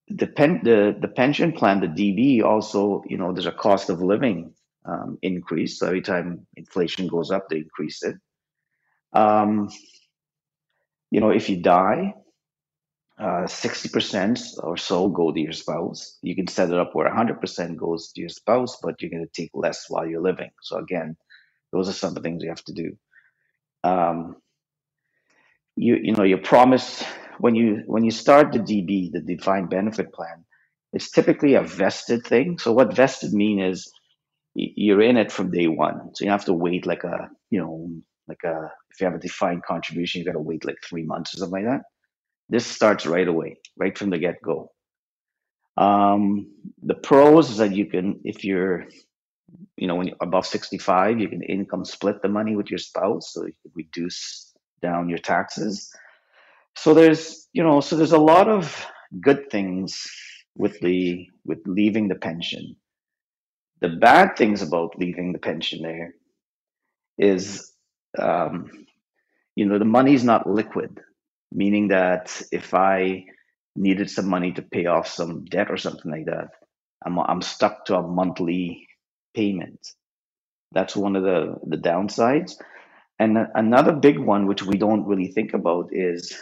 The 0.10 0.28
pen 0.28 0.62
the, 0.63 0.96
the 1.00 1.08
pension 1.08 1.52
plan, 1.52 1.82
the 1.82 1.88
DB, 1.88 2.43
also 2.43 3.04
you 3.08 3.17
know 3.17 3.34
there's 3.34 3.46
a 3.46 3.52
cost 3.52 3.89
of 3.89 4.02
living 4.02 4.54
um, 4.86 5.17
increase. 5.22 5.80
So 5.80 5.88
every 5.88 6.02
time 6.02 6.48
inflation 6.56 7.08
goes 7.08 7.32
up, 7.32 7.50
they 7.50 7.58
increase 7.58 8.04
it. 8.04 8.15
Um, 9.13 9.70
you 11.12 11.20
know, 11.20 11.32
if 11.32 11.50
you 11.50 11.58
die, 11.62 12.13
uh, 13.20 13.48
60% 13.48 14.63
or 14.63 14.78
so 14.78 15.10
go 15.10 15.32
to 15.32 15.39
your 15.39 15.54
spouse. 15.54 16.17
You 16.22 16.36
can 16.36 16.48
set 16.48 16.70
it 16.70 16.78
up 16.78 16.93
where 16.93 17.10
100% 17.10 17.76
goes 17.76 18.12
to 18.12 18.22
your 18.22 18.30
spouse, 18.30 18.78
but 18.82 19.02
you're 19.02 19.10
going 19.12 19.26
to 19.26 19.41
take 19.41 19.52
less 19.54 19.86
while 19.89 20.06
you're 20.06 20.22
living. 20.22 20.52
So 20.62 20.78
again, 20.78 21.17
those 21.72 21.89
are 21.89 21.93
some 21.93 22.10
of 22.10 22.15
the 22.15 22.22
things 22.22 22.43
you 22.43 22.50
have 22.50 22.63
to 22.65 22.74
do. 22.74 22.98
Um, 23.84 24.36
you 25.76 25.96
you 25.96 26.13
know 26.13 26.24
you 26.24 26.38
promise 26.38 27.04
when 27.39 27.56
you 27.56 27.84
when 27.86 28.04
you 28.04 28.12
start 28.12 28.52
the 28.52 28.60
DB, 28.60 29.12
the 29.12 29.21
defined 29.21 29.69
benefit 29.69 30.13
plan, 30.13 30.45
it's 30.93 31.12
typically 31.12 31.56
a 31.56 31.62
vested 31.62 32.26
thing. 32.26 32.58
So 32.58 32.73
what 32.73 32.95
vested 32.95 33.34
mean 33.34 33.60
is 33.60 33.91
you're 34.56 35.02
in 35.02 35.17
it 35.17 35.32
from 35.32 35.52
day 35.52 35.67
one. 35.67 36.15
So 36.15 36.26
you 36.26 36.32
have 36.32 36.45
to 36.45 36.54
wait 36.54 36.86
like 36.86 37.04
a 37.04 37.30
you 37.50 37.60
know 37.60 37.89
like 38.28 38.43
a 38.43 38.71
if 38.91 39.02
you 39.02 39.06
have 39.06 39.15
a 39.15 39.19
defined 39.19 39.63
contribution, 39.63 40.19
you 40.19 40.26
got 40.26 40.34
to 40.34 40.39
wait 40.39 40.65
like 40.65 40.78
three 40.84 41.04
months 41.04 41.34
or 41.34 41.38
something 41.38 41.63
like 41.63 41.71
that. 41.71 41.84
This 42.50 42.65
starts 42.65 43.06
right 43.06 43.28
away, 43.28 43.58
right 43.78 43.97
from 43.97 44.10
the 44.10 44.17
get 44.17 44.41
go. 44.41 44.71
Um, 45.78 46.47
the 46.82 46.95
pros 46.95 47.52
is 47.52 47.58
that 47.58 47.76
you 47.76 47.86
can, 47.86 48.19
if 48.23 48.43
you're, 48.43 48.88
you 49.76 49.88
know, 49.88 49.95
when 49.95 50.08
you're 50.08 50.17
above 50.21 50.47
65, 50.47 51.19
you 51.19 51.30
can 51.30 51.43
income 51.43 51.86
split 51.86 52.21
the 52.21 52.30
money 52.30 52.56
with 52.56 52.71
your 52.71 52.80
spouse, 52.80 53.34
so 53.34 53.45
you 53.45 53.54
can 53.62 53.71
reduce 53.76 54.54
down 54.82 55.10
your 55.10 55.19
taxes. 55.19 55.91
So 56.78 56.94
there's, 56.96 57.50
you 57.54 57.63
know, 57.63 57.82
so 57.82 57.98
there's 57.98 58.13
a 58.13 58.20
lot 58.20 58.50
of 58.50 58.86
good 59.22 59.52
things 59.52 60.06
with 60.56 60.80
the 60.82 61.28
with 61.46 61.60
leaving 61.68 62.10
the 62.10 62.16
pension. 62.16 62.78
The 63.82 63.90
bad 63.90 64.38
things 64.38 64.62
about 64.63 65.00
leaving 65.00 65.34
the 65.34 65.40
pension 65.40 65.82
there 65.84 66.13
is, 67.18 67.74
um, 68.20 68.72
you 69.56 69.66
know, 69.66 69.80
the 69.80 69.86
money's 69.86 70.24
not 70.24 70.50
liquid 70.50 71.00
meaning 71.54 71.90
that 71.90 72.42
if 72.52 72.74
I 72.74 73.26
needed 73.76 74.10
some 74.10 74.28
money 74.30 74.52
to 74.54 74.62
pay 74.62 74.86
off 74.88 75.08
some 75.08 75.46
debt 75.46 75.72
or 75.72 75.78
something 75.78 76.12
like 76.12 76.26
that, 76.26 76.50
I'm 77.06 77.20
I'm 77.20 77.42
stuck 77.42 77.86
to 77.86 77.98
a 77.98 78.08
monthly 78.08 78.88
payment. 79.36 79.80
That's 80.74 80.96
one 80.96 81.16
of 81.16 81.24
the 81.24 81.56
the 81.68 81.78
downsides. 81.78 82.54
And 83.20 83.38
another 83.56 83.94
big 83.94 84.20
one, 84.20 84.48
which 84.48 84.63
we 84.63 84.78
don't 84.78 85.08
really 85.08 85.30
think 85.30 85.54
about, 85.54 85.90
is 85.92 86.38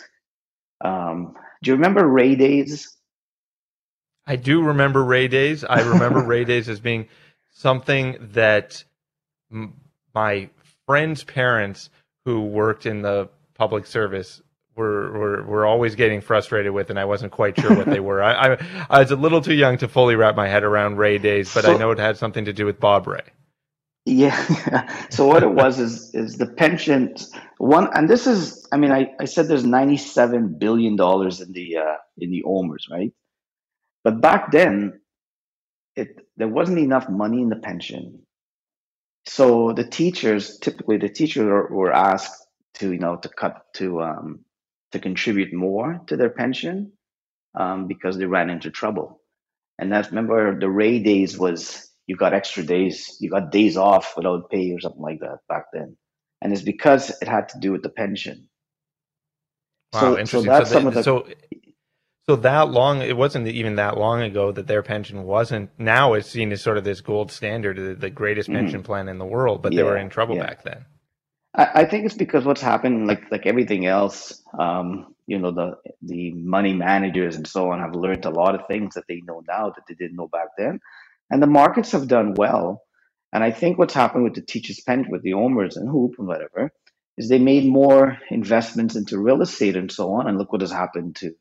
um, 0.82 1.36
do 1.64 1.72
you 1.72 1.76
remember 1.76 2.08
Rae 2.08 2.36
Days? 2.36 2.96
I 4.28 4.36
do 4.36 4.62
remember 4.62 5.04
Rae 5.04 5.28
Days. 5.28 5.64
I 5.64 5.82
remember 5.82 6.20
Rae 6.26 6.46
Days 6.46 6.68
as 6.70 6.80
being 6.80 7.08
something 7.54 8.18
that 8.34 8.84
m- 9.52 9.76
my 10.14 10.50
friends' 10.86 11.24
parents 11.24 11.90
who 12.26 12.42
worked 12.42 12.86
in 12.86 13.02
the 13.02 13.30
public 13.56 13.86
service 13.86 14.42
were, 14.76 15.12
were, 15.12 15.44
were 15.44 15.66
always 15.66 15.96
getting 15.96 16.22
frustrated 16.22 16.72
with, 16.74 16.90
and 16.90 17.00
I 17.00 17.06
wasn't 17.06 17.32
quite 17.32 17.60
sure 17.60 17.76
what 17.76 17.86
they 17.86 18.00
were. 18.00 18.22
I, 18.22 18.54
I, 18.54 18.58
I 18.90 19.00
was 19.00 19.12
a 19.12 19.16
little 19.16 19.42
too 19.42 19.54
young 19.54 19.78
to 19.78 19.88
fully 19.88 20.16
wrap 20.16 20.36
my 20.36 20.48
head 20.48 20.64
around 20.64 20.98
Rae 20.98 21.18
days, 21.18 21.54
but 21.54 21.64
so, 21.64 21.74
I 21.74 21.78
know 21.78 21.92
it 21.92 22.00
had 22.00 22.18
something 22.18 22.46
to 22.46 22.54
do 22.54 22.66
with 22.66 22.80
Bob 22.80 23.08
Rae. 23.08 23.22
Yeah. 24.06 25.08
so 25.10 25.28
what 25.28 25.44
it 25.44 25.52
was 25.52 25.80
is 25.80 26.14
is 26.14 26.38
the 26.38 26.46
pension 26.46 27.16
one, 27.66 27.90
and 27.94 28.10
this 28.10 28.28
is, 28.28 28.68
I 28.72 28.78
mean, 28.78 28.92
I, 28.92 29.14
I 29.20 29.26
said 29.26 29.48
there's 29.48 29.66
97 29.66 30.58
billion 30.60 30.96
dollars 30.96 31.42
in 31.42 31.52
the 31.52 31.78
uh, 31.78 31.98
in 32.18 32.32
the 32.32 32.44
OMERS, 32.46 32.90
right? 32.92 33.14
But 34.04 34.22
back 34.22 34.52
then, 34.52 35.02
it 35.96 36.28
there 36.38 36.48
wasn't 36.48 36.80
enough 36.80 37.10
money 37.10 37.42
in 37.42 37.50
the 37.50 37.56
pension, 37.58 38.24
so 39.26 39.74
the 39.74 39.86
teachers 39.86 40.60
typically 40.60 40.98
the 40.98 41.10
teachers 41.10 41.46
were, 41.46 41.68
were 41.68 41.94
asked 41.94 42.46
to 42.76 42.94
you 42.94 43.00
know 43.00 43.18
to 43.18 43.30
cut 43.30 43.66
to 43.76 44.02
um, 44.02 44.46
to 44.92 45.00
contribute 45.00 45.54
more 45.54 46.02
to 46.08 46.18
their 46.18 46.30
pension 46.30 46.92
um, 47.60 47.88
because 47.88 48.18
they 48.18 48.26
ran 48.26 48.50
into 48.50 48.70
trouble. 48.72 49.22
And 49.80 49.92
that's 49.92 50.10
remember 50.10 50.60
the 50.60 50.70
Rae 50.70 51.00
days 51.00 51.38
was 51.38 51.90
you 52.08 52.16
got 52.16 52.34
extra 52.34 52.64
days, 52.64 53.18
you 53.20 53.30
got 53.30 53.52
days 53.52 53.78
off 53.78 54.14
without 54.16 54.50
pay 54.52 54.72
or 54.72 54.80
something 54.80 55.02
like 55.02 55.20
that 55.22 55.40
back 55.50 55.66
then. 55.74 55.98
And 56.46 56.54
it's 56.54 56.62
because 56.62 57.10
it 57.24 57.28
had 57.28 57.50
to 57.50 57.60
do 57.60 57.72
with 57.72 57.82
the 57.82 57.90
pension. 57.90 58.48
Wow, 59.94 60.00
so, 60.00 60.10
interesting. 60.20 60.42
So 60.42 60.46
that's 60.46 60.70
so, 60.70 60.76
they, 60.76 60.80
some 60.80 60.88
of 60.88 60.94
the, 60.94 61.04
so, 61.04 61.28
so 62.30 62.36
that 62.36 62.70
long, 62.70 63.02
it 63.02 63.18
wasn't 63.18 63.48
even 63.48 63.78
that 63.78 63.98
long 63.98 64.22
ago 64.22 64.52
that 64.52 64.68
their 64.68 64.84
pension 64.84 65.24
wasn't. 65.24 65.72
Now 65.80 66.14
it's 66.14 66.30
seen 66.30 66.52
as 66.52 66.62
sort 66.62 66.78
of 66.78 66.84
this 66.84 67.02
gold 67.02 67.32
standard, 67.32 67.78
the, 67.78 67.96
the 67.96 68.12
greatest 68.12 68.48
mm-hmm. 68.48 68.60
pension 68.60 68.84
plan 68.84 69.10
in 69.10 69.18
the 69.18 69.26
world, 69.26 69.64
but 69.64 69.74
yeah, 69.74 69.78
they 69.78 69.84
were 69.86 69.98
in 69.98 70.10
trouble 70.10 70.36
yeah. 70.36 70.46
back 70.46 70.64
then. 70.64 70.86
I, 71.56 71.82
I 71.82 71.86
think 71.86 72.06
it's 72.06 72.14
because 72.14 72.46
what's 72.46 72.62
happened, 72.62 73.08
like 73.08 73.32
like 73.32 73.48
everything 73.48 73.88
else, 73.88 74.44
um, 74.60 75.16
you 75.26 75.40
know, 75.40 75.50
the 75.50 75.78
the 76.04 76.32
money 76.34 76.74
managers 76.74 77.38
and 77.38 77.48
so 77.48 77.72
on 77.72 77.80
have 77.80 77.96
learned 77.96 78.26
a 78.26 78.30
lot 78.30 78.54
of 78.54 78.68
things 78.68 78.94
that 78.94 79.06
they 79.10 79.22
know 79.22 79.42
now 79.48 79.72
that 79.72 79.86
they 79.88 79.96
didn't 79.96 80.16
know 80.16 80.28
back 80.28 80.50
then, 80.60 80.80
and 81.32 81.42
the 81.42 81.48
markets 81.48 81.92
have 81.94 82.08
done 82.08 82.36
well. 82.36 82.84
And 83.36 83.44
I 83.44 83.52
think 83.52 83.78
what's 83.80 83.96
happened 83.96 84.26
with 84.26 84.36
the 84.36 84.42
teachers' 84.42 84.82
pension, 84.82 85.12
with 85.12 85.24
the 85.24 85.34
OMERS 85.36 85.78
and 85.78 85.90
HOOPP 85.90 86.16
and 86.20 86.30
whatever, 86.30 86.72
is 87.20 87.30
they 87.30 87.40
made 87.40 87.68
more 87.68 88.20
investments 88.32 88.96
into 88.96 89.20
real 89.20 89.44
estate 89.44 89.78
and 89.78 89.92
so 89.92 90.14
on. 90.14 90.30
And 90.30 90.40
look 90.40 90.54
what 90.54 90.62
has 90.62 90.72
happened 90.72 91.18
to 91.18 91.34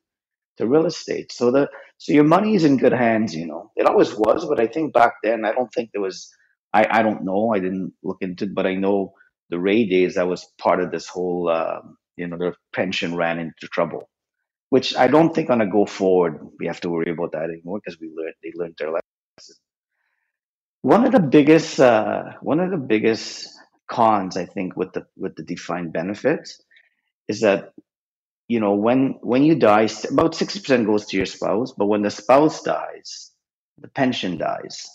to 0.59 0.69
real 0.69 0.87
estate. 0.87 1.33
So 1.33 1.53
the 1.53 1.69
so 1.99 2.15
your 2.15 2.25
money 2.25 2.57
is 2.57 2.65
in 2.65 2.79
good 2.79 2.95
hands. 2.95 3.37
You 3.37 3.47
know, 3.47 3.73
it 3.77 3.87
always 3.87 4.15
was, 4.15 4.47
but 4.47 4.61
I 4.61 4.69
think 4.69 4.95
back 4.95 5.15
then 5.25 5.47
I 5.47 5.53
don't 5.53 5.73
think 5.75 5.91
there 5.93 6.03
was. 6.03 6.31
I 6.75 6.87
I 7.01 7.03
don't 7.05 7.25
know. 7.25 7.53
I 7.55 7.61
didn't 7.61 7.95
look 8.05 8.19
into, 8.23 8.47
it, 8.47 8.55
but 8.55 8.67
I 8.67 8.77
know 8.77 9.15
the 9.51 9.61
Rae 9.61 9.87
days, 9.87 10.17
that 10.17 10.29
was 10.29 10.47
part 10.59 10.81
of 10.83 10.93
this 10.93 11.09
whole, 11.09 11.51
um, 11.51 11.99
you 12.17 12.29
know, 12.29 12.39
their 12.39 12.57
pension 12.75 13.17
ran 13.17 13.39
into 13.41 13.69
trouble, 13.73 14.11
which 14.71 14.97
I 14.97 15.09
don't 15.09 15.35
think 15.35 15.51
on 15.51 15.63
a 15.63 15.71
go 15.71 15.87
forward 15.87 16.41
we 16.61 16.67
have 16.69 16.81
to 16.83 16.91
worry 16.91 17.13
about 17.13 17.33
that 17.33 17.51
anymore 17.51 17.81
because 17.85 18.01
we 18.01 18.09
learned 18.09 18.35
they 18.45 18.53
learned 18.57 18.77
their 18.79 18.91
lesson. 18.93 19.14
One 20.85 21.07
of 21.07 21.13
the 21.13 21.21
biggest, 21.21 21.81
uh, 21.81 22.33
one 22.43 22.61
of 22.61 22.71
the 22.71 22.77
biggest 22.77 23.49
cons 23.91 24.37
I 24.37 24.45
think 24.45 24.77
with 24.77 24.93
the 24.93 25.07
with 25.17 25.35
the 25.37 25.43
defined 25.43 25.93
benefits 25.93 26.61
is 27.29 27.41
that 27.41 27.73
you 28.49 28.61
know 28.61 28.75
when 28.75 29.19
when 29.21 29.43
you 29.45 29.55
die 29.55 29.89
about 30.11 30.33
60% 30.33 30.87
goes 30.87 31.05
to 31.07 31.19
your 31.19 31.27
spouse 31.27 31.73
but 31.77 31.87
when 31.87 32.01
the 32.01 32.11
spouse 32.11 32.63
dies 32.63 33.31
the 33.77 33.89
pension 33.89 34.39
dies 34.39 34.89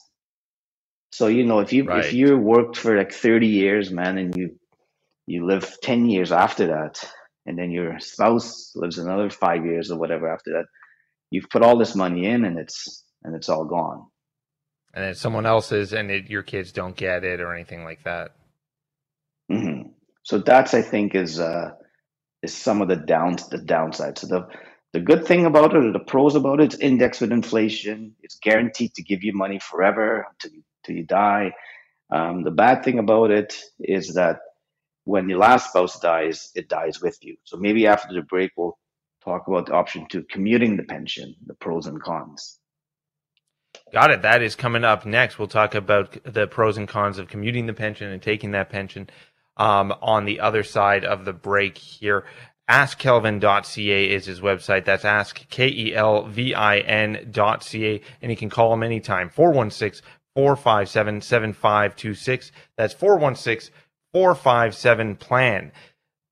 so 1.12 1.28
you 1.28 1.45
know, 1.45 1.60
if 1.60 1.73
you 1.73 1.86
right. 1.86 2.06
if 2.06 2.13
you 2.13 2.38
worked 2.38 2.78
for 2.78 2.97
like 2.97 3.12
thirty 3.12 3.47
years, 3.47 3.91
man, 3.91 4.17
and 4.17 4.36
you 4.36 4.60
you 5.28 5.45
live 5.45 5.78
ten 5.82 6.10
years 6.10 6.32
after 6.32 6.67
that, 6.67 7.04
and 7.45 7.58
then 7.58 7.71
your 7.71 7.99
spouse 7.99 8.71
lives 8.75 8.97
another 8.97 9.30
five 9.30 9.65
years 9.65 9.91
or 9.91 9.99
whatever 9.99 10.32
after 10.32 10.52
that, 10.52 10.65
you've 11.32 11.49
put 11.49 11.63
all 11.63 11.78
this 11.78 11.95
money 11.95 12.25
in, 12.25 12.45
and 12.45 12.60
it's 12.60 13.04
and 13.23 13.36
it's 13.36 13.49
all 13.49 13.65
gone. 13.65 14.06
And 14.93 15.06
then 15.06 15.15
someone 15.15 15.45
else's, 15.45 15.93
and 15.93 16.10
it, 16.10 16.30
your 16.30 16.43
kids 16.43 16.71
don't 16.71 16.95
get 16.95 17.23
it 17.23 17.41
or 17.41 17.54
anything 17.54 17.84
like 17.84 18.04
that. 18.04 18.32
Mm-hmm. 19.52 19.89
So 20.23 20.39
that's 20.39 20.73
I 20.73 20.82
think 20.82 21.15
is 21.15 21.39
uh, 21.39 21.71
is 22.41 22.56
some 22.56 22.82
of 22.82 22.88
the 22.88 22.95
downs 22.95 23.47
the 23.49 23.58
downside. 23.58 24.17
So 24.17 24.28
the 24.28 24.47
the 24.93 24.99
good 24.99 25.25
thing 25.25 25.45
about 25.45 25.75
it, 25.75 25.86
or 25.86 25.91
the 25.91 25.99
pros 25.99 26.36
about 26.36 26.60
it, 26.60 26.73
it's 26.73 26.82
indexed 26.82 27.21
with 27.21 27.32
inflation. 27.32 28.15
It's 28.21 28.39
guaranteed 28.39 28.95
to 28.95 29.04
give 29.04 29.23
you 29.23 29.34
money 29.34 29.60
forever 29.60 30.28
until 30.32 30.58
you 30.58 30.63
you 30.88 31.04
die. 31.04 31.54
Um, 32.12 32.43
the 32.43 32.52
bad 32.52 32.84
thing 32.84 32.99
about 32.99 33.32
it 33.32 33.60
is 33.80 34.15
that 34.15 34.39
when 35.04 35.30
your 35.30 35.39
last 35.39 35.69
spouse 35.69 35.99
dies, 35.99 36.52
it 36.56 36.67
dies 36.69 37.02
with 37.02 37.17
you. 37.21 37.38
So 37.43 37.58
maybe 37.58 37.88
after 37.88 38.13
the 38.13 38.21
break, 38.21 38.52
we'll 38.58 38.78
talk 39.23 39.47
about 39.47 39.67
the 39.67 39.73
option 39.73 40.08
to 40.08 40.23
commuting 40.23 40.78
the 40.78 40.84
pension, 40.84 41.36
the 41.45 41.54
pros 41.54 41.88
and 41.88 42.02
cons. 42.02 42.60
Got 43.91 44.12
it. 44.12 44.21
That 44.21 44.41
is 44.41 44.55
coming 44.55 44.84
up 44.84 45.05
next. 45.05 45.39
We'll 45.39 45.47
talk 45.47 45.73
about 45.73 46.17
the 46.23 46.47
pros 46.47 46.77
and 46.77 46.88
cons 46.88 47.17
of 47.17 47.27
commuting 47.27 47.65
the 47.65 47.73
pension 47.73 48.12
and 48.12 48.21
taking 48.21 48.51
that 48.51 48.69
pension 48.69 49.10
um, 49.58 49.93
on 50.01 50.25
the 50.25 50.39
other 50.39 50.63
side 50.63 51.03
of 51.03 51.25
the 51.25 51.34
break 51.34 51.77
here. 51.77 52.25
AskKelvin.ca 52.69 54.10
is 54.12 54.25
his 54.25 54.41
website. 54.41 54.86
That's 54.86 55.05
ask. 55.05 55.39
And 58.21 58.32
you 58.32 58.38
can 58.38 58.49
call 58.49 58.73
him 58.73 58.84
anytime, 58.84 59.29
416 59.29 60.08
457 60.36 61.21
7526. 61.21 62.51
That's 62.77 62.93
416 62.93 63.73
457 64.13 65.15
plan. 65.15 65.71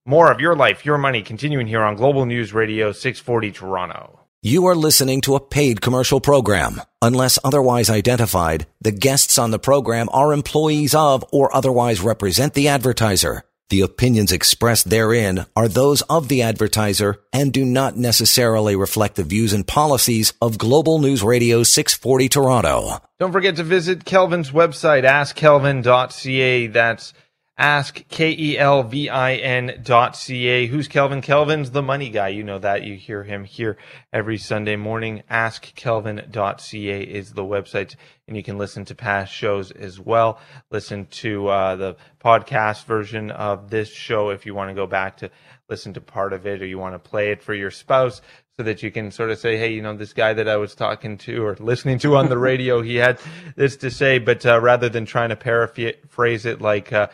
More 0.06 0.30
of 0.32 0.40
your 0.40 0.54
life, 0.56 0.86
your 0.86 0.96
money, 0.96 1.22
continuing 1.22 1.66
here 1.66 1.82
on 1.82 1.96
Global 1.96 2.24
News 2.24 2.54
Radio 2.54 2.92
640 2.92 3.52
Toronto. 3.52 4.17
You 4.40 4.66
are 4.66 4.76
listening 4.76 5.20
to 5.22 5.34
a 5.34 5.40
paid 5.40 5.80
commercial 5.80 6.20
program. 6.20 6.80
Unless 7.02 7.40
otherwise 7.42 7.90
identified, 7.90 8.68
the 8.80 8.92
guests 8.92 9.36
on 9.36 9.50
the 9.50 9.58
program 9.58 10.08
are 10.12 10.32
employees 10.32 10.94
of 10.94 11.24
or 11.32 11.52
otherwise 11.52 12.00
represent 12.00 12.54
the 12.54 12.68
advertiser. 12.68 13.42
The 13.70 13.80
opinions 13.80 14.30
expressed 14.30 14.90
therein 14.90 15.46
are 15.56 15.66
those 15.66 16.02
of 16.02 16.28
the 16.28 16.42
advertiser 16.42 17.20
and 17.32 17.52
do 17.52 17.64
not 17.64 17.96
necessarily 17.96 18.76
reflect 18.76 19.16
the 19.16 19.24
views 19.24 19.52
and 19.52 19.66
policies 19.66 20.32
of 20.40 20.56
Global 20.56 21.00
News 21.00 21.24
Radio 21.24 21.64
640 21.64 22.28
Toronto. 22.28 23.02
Don't 23.18 23.32
forget 23.32 23.56
to 23.56 23.64
visit 23.64 24.04
Kelvin's 24.04 24.52
website, 24.52 25.02
askkelvin.ca. 25.02 26.68
That's 26.68 27.12
ask 27.58 28.06
K-E-L-V-I-N 28.08 29.80
dot 29.82 30.16
C-A. 30.16 30.66
Who's 30.66 30.86
Kelvin? 30.86 31.20
Kelvin's 31.20 31.72
the 31.72 31.82
money 31.82 32.08
guy. 32.08 32.28
You 32.28 32.44
know 32.44 32.60
that. 32.60 32.84
You 32.84 32.94
hear 32.94 33.24
him 33.24 33.44
here 33.44 33.76
every 34.12 34.38
Sunday 34.38 34.76
morning. 34.76 35.24
AskKelvin.ca 35.28 37.02
is 37.02 37.32
the 37.32 37.42
website 37.42 37.96
and 38.28 38.36
you 38.36 38.42
can 38.42 38.58
listen 38.58 38.84
to 38.84 38.94
past 38.94 39.32
shows 39.32 39.72
as 39.72 39.98
well. 39.98 40.38
Listen 40.70 41.06
to 41.06 41.48
uh, 41.48 41.76
the 41.76 41.96
podcast 42.22 42.84
version 42.84 43.30
of 43.32 43.70
this 43.70 43.92
show 43.92 44.30
if 44.30 44.46
you 44.46 44.54
want 44.54 44.70
to 44.70 44.74
go 44.74 44.86
back 44.86 45.16
to 45.18 45.30
listen 45.68 45.94
to 45.94 46.00
part 46.00 46.32
of 46.32 46.46
it 46.46 46.62
or 46.62 46.66
you 46.66 46.78
want 46.78 46.94
to 46.94 46.98
play 46.98 47.30
it 47.32 47.42
for 47.42 47.54
your 47.54 47.70
spouse 47.70 48.22
so 48.56 48.64
that 48.64 48.82
you 48.82 48.90
can 48.90 49.10
sort 49.10 49.30
of 49.30 49.38
say, 49.38 49.56
hey, 49.56 49.72
you 49.72 49.80
know, 49.80 49.96
this 49.96 50.12
guy 50.12 50.32
that 50.34 50.48
I 50.48 50.56
was 50.56 50.74
talking 50.74 51.16
to 51.18 51.44
or 51.44 51.56
listening 51.60 51.98
to 52.00 52.16
on 52.16 52.28
the 52.28 52.38
radio, 52.50 52.82
he 52.82 52.96
had 52.96 53.20
this 53.54 53.76
to 53.78 53.90
say, 53.90 54.18
but 54.18 54.44
uh, 54.44 54.60
rather 54.60 54.88
than 54.88 55.06
trying 55.06 55.28
to 55.28 55.36
paraphrase 55.36 56.44
it 56.44 56.60
like, 56.60 56.92
uh, 56.92 57.06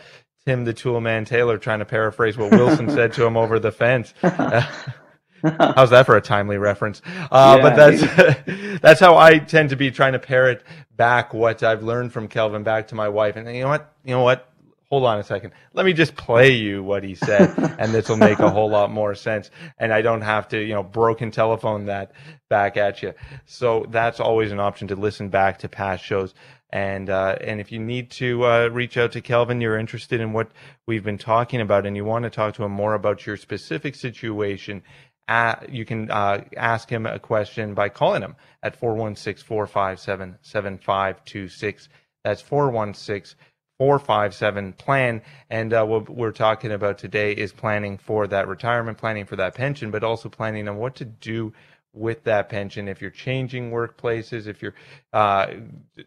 Tim 0.47 0.65
the 0.65 0.75
Tool 0.75 1.01
Man 1.01 1.25
Taylor 1.25 1.57
trying 1.57 1.79
to 1.79 1.87
paraphrase 1.87 2.37
what 2.37 2.51
Wilson 2.51 2.91
said 2.91 3.15
to 3.15 3.25
him 3.25 3.37
over 3.37 3.59
the 3.59 3.73
fence. 3.73 4.13
how's 4.23 5.91
that 5.91 6.05
for 6.05 6.17
a 6.17 6.21
timely 6.21 6.59
reference? 6.59 7.03
Uh, 7.31 7.57
yeah, 7.57 7.63
but 7.63 7.77
that's 7.77 8.81
that's 8.83 9.01
how 9.01 9.17
I 9.17 9.39
tend 9.39 9.71
to 9.71 9.77
be 9.77 9.91
trying 9.91 10.13
to 10.13 10.19
parrot 10.19 10.63
back 10.97 11.33
what 11.33 11.63
I've 11.63 11.83
learned 11.83 12.13
from 12.13 12.29
Kelvin 12.29 12.63
back 12.63 12.89
to 12.89 12.95
my 12.95 13.09
wife. 13.09 13.37
And 13.37 13.55
you 13.55 13.63
know 13.63 13.69
what? 13.69 13.95
You 14.05 14.15
know 14.15 14.23
what? 14.23 14.51
Hold 14.91 15.07
on 15.07 15.19
a 15.19 15.25
second. 15.25 15.53
Let 15.73 15.87
me 15.87 15.93
just 15.93 16.15
play 16.15 16.51
you 16.53 16.83
what 16.83 17.03
he 17.03 17.15
said, 17.15 17.53
and 17.79 17.93
this 17.93 18.09
will 18.09 18.17
make 18.17 18.39
a 18.39 18.51
whole 18.51 18.69
lot 18.69 18.91
more 18.91 19.15
sense. 19.15 19.51
And 19.79 19.93
I 19.93 20.03
don't 20.03 20.21
have 20.21 20.47
to, 20.49 20.61
you 20.63 20.75
know, 20.75 20.83
broken 20.83 21.31
telephone 21.31 21.87
that 21.87 22.13
back 22.49 22.77
at 22.77 23.03
you. 23.03 23.15
So 23.47 23.87
that's 23.89 24.21
always 24.21 24.53
an 24.53 24.61
option 24.61 24.89
to 24.89 24.95
listen 24.95 25.31
back 25.31 25.59
to 25.61 25.69
past 25.69 26.05
shows. 26.05 26.35
And 26.71 27.09
uh, 27.09 27.37
and 27.41 27.61
if 27.61 27.71
you 27.71 27.79
need 27.79 28.11
to 28.13 28.45
uh, 28.45 28.69
reach 28.69 28.97
out 28.97 29.13
to 29.13 29.21
Kelvin, 29.21 29.61
you're 29.61 29.79
interested 29.79 30.21
in 30.21 30.33
what 30.33 30.51
we've 30.87 31.05
been 31.05 31.19
talking 31.19 31.61
about, 31.61 31.87
and 31.87 31.97
you 31.97 32.05
want 32.05 32.25
to 32.25 32.31
talk 32.31 32.55
to 32.55 32.65
him 32.65 32.73
more 32.73 32.95
about 32.95 33.27
your 33.27 33.37
specific 33.37 33.95
situation, 33.95 34.83
uh, 35.29 35.55
you 35.69 35.85
can 35.85 36.11
uh, 36.11 36.45
ask 36.57 36.91
him 36.91 37.07
a 37.07 37.19
question 37.19 37.75
by 37.75 37.89
calling 37.89 38.23
him 38.23 38.37
at 38.63 38.77
416 38.77 39.47
457 39.47 40.39
7526. 40.43 41.89
That's 42.25 42.43
416 42.43 43.39
457 43.79 44.73
plan. 44.75 45.23
And 45.51 45.73
uh, 45.73 45.85
what 45.85 46.09
we're 46.09 46.33
talking 46.33 46.73
about 46.73 46.99
today 46.99 47.33
is 47.33 47.53
planning 47.53 47.99
for 47.99 48.27
that 48.29 48.49
retirement, 48.49 48.99
planning 48.99 49.25
for 49.25 49.37
that 49.37 49.55
pension, 49.55 49.91
but 49.91 50.05
also 50.05 50.29
planning 50.29 50.69
on 50.69 50.77
what 50.77 50.95
to 50.97 51.05
do 51.05 51.53
with 51.95 52.25
that 52.25 52.51
pension 52.51 52.89
if 52.89 53.01
you're 53.03 53.11
changing 53.11 53.71
workplaces 53.73 54.49
if 54.49 54.63
you're 54.63 54.75
uh, 55.15 55.49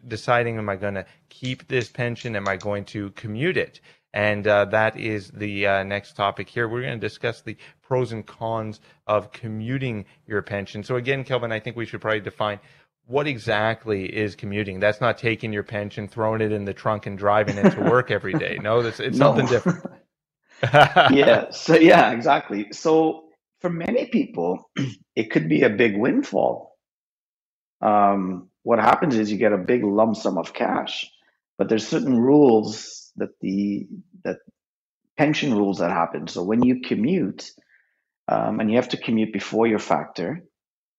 deciding 0.08 0.58
am 0.58 0.68
i 0.68 0.76
going 0.76 0.94
to 0.94 1.06
keep 1.30 1.68
this 1.68 1.90
pension 1.90 2.36
am 2.36 2.48
i 2.48 2.56
going 2.56 2.84
to 2.84 3.10
commute 3.12 3.56
it 3.56 3.80
And 4.12 4.46
uh, 4.48 4.66
that 4.66 4.98
is 4.98 5.30
the 5.30 5.66
uh, 5.66 5.82
next 5.84 6.14
topic 6.14 6.48
here. 6.48 6.68
We're 6.68 6.82
going 6.82 6.98
to 7.00 7.06
discuss 7.06 7.42
the 7.42 7.56
pros 7.82 8.12
and 8.12 8.26
cons 8.26 8.80
of 9.06 9.32
commuting 9.32 10.06
your 10.26 10.42
pension. 10.42 10.82
So, 10.82 10.96
again, 10.96 11.24
Kelvin, 11.24 11.52
I 11.52 11.60
think 11.60 11.76
we 11.76 11.86
should 11.86 12.00
probably 12.00 12.20
define 12.20 12.60
what 13.06 13.28
exactly 13.28 14.06
is 14.06 14.34
commuting. 14.34 14.80
That's 14.80 15.00
not 15.00 15.18
taking 15.18 15.52
your 15.52 15.62
pension, 15.62 16.08
throwing 16.08 16.40
it 16.40 16.52
in 16.52 16.64
the 16.64 16.74
trunk, 16.74 17.06
and 17.06 17.18
driving 17.18 17.58
it 17.58 17.70
to 17.70 17.80
work 17.90 18.10
every 18.10 18.34
day. 18.34 18.58
No, 18.60 18.82
that's, 18.82 19.00
it's 19.00 19.18
no. 19.18 19.26
something 19.26 19.46
different. 19.46 19.84
yeah. 20.62 21.50
So, 21.50 21.76
yeah, 21.76 22.12
exactly. 22.12 22.72
So, 22.72 23.27
for 23.60 23.70
many 23.70 24.06
people, 24.06 24.70
it 25.16 25.30
could 25.30 25.48
be 25.48 25.62
a 25.62 25.70
big 25.70 25.96
windfall. 25.96 26.76
Um, 27.80 28.50
what 28.62 28.78
happens 28.78 29.16
is 29.16 29.30
you 29.30 29.38
get 29.38 29.52
a 29.52 29.58
big 29.58 29.84
lump 29.84 30.16
sum 30.16 30.38
of 30.38 30.52
cash, 30.52 31.06
but 31.56 31.68
there's 31.68 31.86
certain 31.86 32.18
rules 32.18 33.12
that 33.16 33.30
the 33.40 33.86
that 34.24 34.38
pension 35.16 35.54
rules 35.54 35.78
that 35.78 35.90
happen. 35.90 36.28
So 36.28 36.42
when 36.42 36.62
you 36.62 36.80
commute, 36.80 37.50
um, 38.28 38.60
and 38.60 38.70
you 38.70 38.76
have 38.76 38.90
to 38.90 38.96
commute 38.96 39.32
before 39.32 39.66
your 39.66 39.78
factor, 39.78 40.44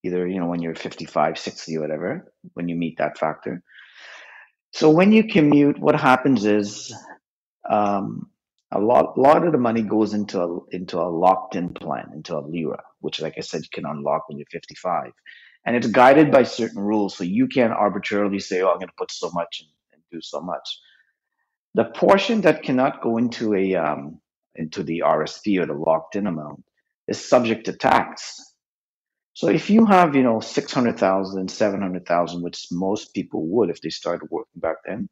either 0.03 0.27
you 0.27 0.39
know 0.39 0.47
when 0.47 0.61
you're 0.61 0.75
55, 0.75 1.37
60, 1.37 1.77
whatever, 1.77 2.31
when 2.53 2.67
you 2.67 2.75
meet 2.75 2.97
that 2.97 3.17
factor. 3.17 3.61
So 4.73 4.89
when 4.89 5.11
you 5.11 5.23
commute, 5.23 5.79
what 5.79 5.99
happens 5.99 6.45
is 6.45 6.93
um, 7.69 8.29
a 8.71 8.79
lot, 8.79 9.17
lot 9.17 9.45
of 9.45 9.51
the 9.51 9.57
money 9.57 9.81
goes 9.81 10.13
into 10.13 10.41
a 10.41 10.59
into 10.69 10.99
a 10.99 11.09
locked 11.09 11.55
in 11.55 11.73
plan, 11.73 12.11
into 12.13 12.37
a 12.37 12.41
LIRA, 12.41 12.83
which, 12.99 13.21
like 13.21 13.35
I 13.37 13.41
said, 13.41 13.61
you 13.63 13.69
can 13.71 13.85
unlock 13.85 14.29
when 14.29 14.37
you're 14.37 14.45
55, 14.51 15.11
and 15.65 15.75
it's 15.75 15.87
guided 15.87 16.31
by 16.31 16.43
certain 16.43 16.79
rules. 16.79 17.17
So 17.17 17.23
you 17.23 17.47
can't 17.47 17.73
arbitrarily 17.73 18.39
say, 18.39 18.61
"Oh, 18.61 18.69
I'm 18.69 18.77
going 18.77 18.87
to 18.87 18.93
put 18.97 19.11
so 19.11 19.31
much 19.31 19.61
and, 19.61 19.69
and, 19.93 20.01
do 20.11 20.21
so 20.21 20.41
much." 20.41 20.79
The 21.73 21.85
portion 21.85 22.41
that 22.41 22.63
cannot 22.63 23.01
go 23.01 23.17
into 23.17 23.55
a 23.55 23.75
um, 23.75 24.21
into 24.55 24.83
the 24.83 25.03
RSP 25.05 25.59
or 25.61 25.65
the 25.65 25.73
locked 25.73 26.15
in 26.15 26.27
amount 26.27 26.63
is 27.07 27.23
subject 27.23 27.65
to 27.65 27.73
tax. 27.73 28.45
So 29.33 29.47
if 29.47 29.69
you 29.69 29.85
have, 29.85 30.15
you 30.15 30.23
know, 30.23 30.41
600,000, 30.41 31.49
700,000, 31.49 32.41
which 32.41 32.67
most 32.71 33.13
people 33.13 33.47
would 33.47 33.69
if 33.69 33.81
they 33.81 33.89
started 33.89 34.27
working 34.29 34.59
back 34.59 34.75
then, 34.85 35.07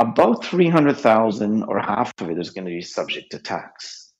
about 0.00 0.44
300,000 0.44 1.62
or 1.64 1.78
half 1.78 2.12
of 2.20 2.30
it 2.30 2.38
is 2.38 2.50
going 2.50 2.64
to 2.64 2.70
be 2.70 2.80
subject 2.80 3.30
to 3.32 3.38
tax. 3.38 4.12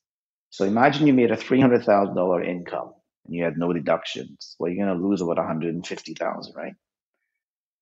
So 0.51 0.65
imagine 0.65 1.07
you 1.07 1.13
made 1.13 1.31
a 1.31 1.35
$300,000 1.35 2.47
income 2.47 2.93
and 3.25 3.35
you 3.35 3.43
had 3.43 3.57
no 3.57 3.73
deductions. 3.73 4.55
Well, 4.59 4.71
you're 4.71 4.85
going 4.85 4.95
to 4.95 5.07
lose 5.07 5.21
about 5.21 5.37
150,000, 5.37 6.55
right? 6.55 6.73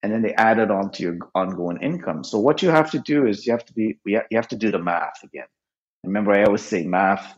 And 0.02 0.14
then 0.14 0.22
they 0.22 0.34
add 0.34 0.60
it 0.60 0.72
on 0.72 0.92
to 0.92 1.04
your 1.04 1.18
ongoing 1.36 1.82
income. 1.82 2.24
So 2.24 2.40
what 2.40 2.62
you 2.62 2.70
have 2.70 2.90
to 2.92 3.00
do 3.00 3.28
is 3.28 3.46
you 3.46 3.52
have 3.52 3.66
to 3.66 3.74
be 3.74 4.00
you 4.06 4.22
have 4.32 4.48
to 4.48 4.56
do 4.56 4.72
the 4.72 4.80
math 4.80 5.22
again. 5.24 5.48
Remember, 6.06 6.32
I 6.32 6.46
always 6.46 6.64
say 6.64 6.86
math, 6.86 7.38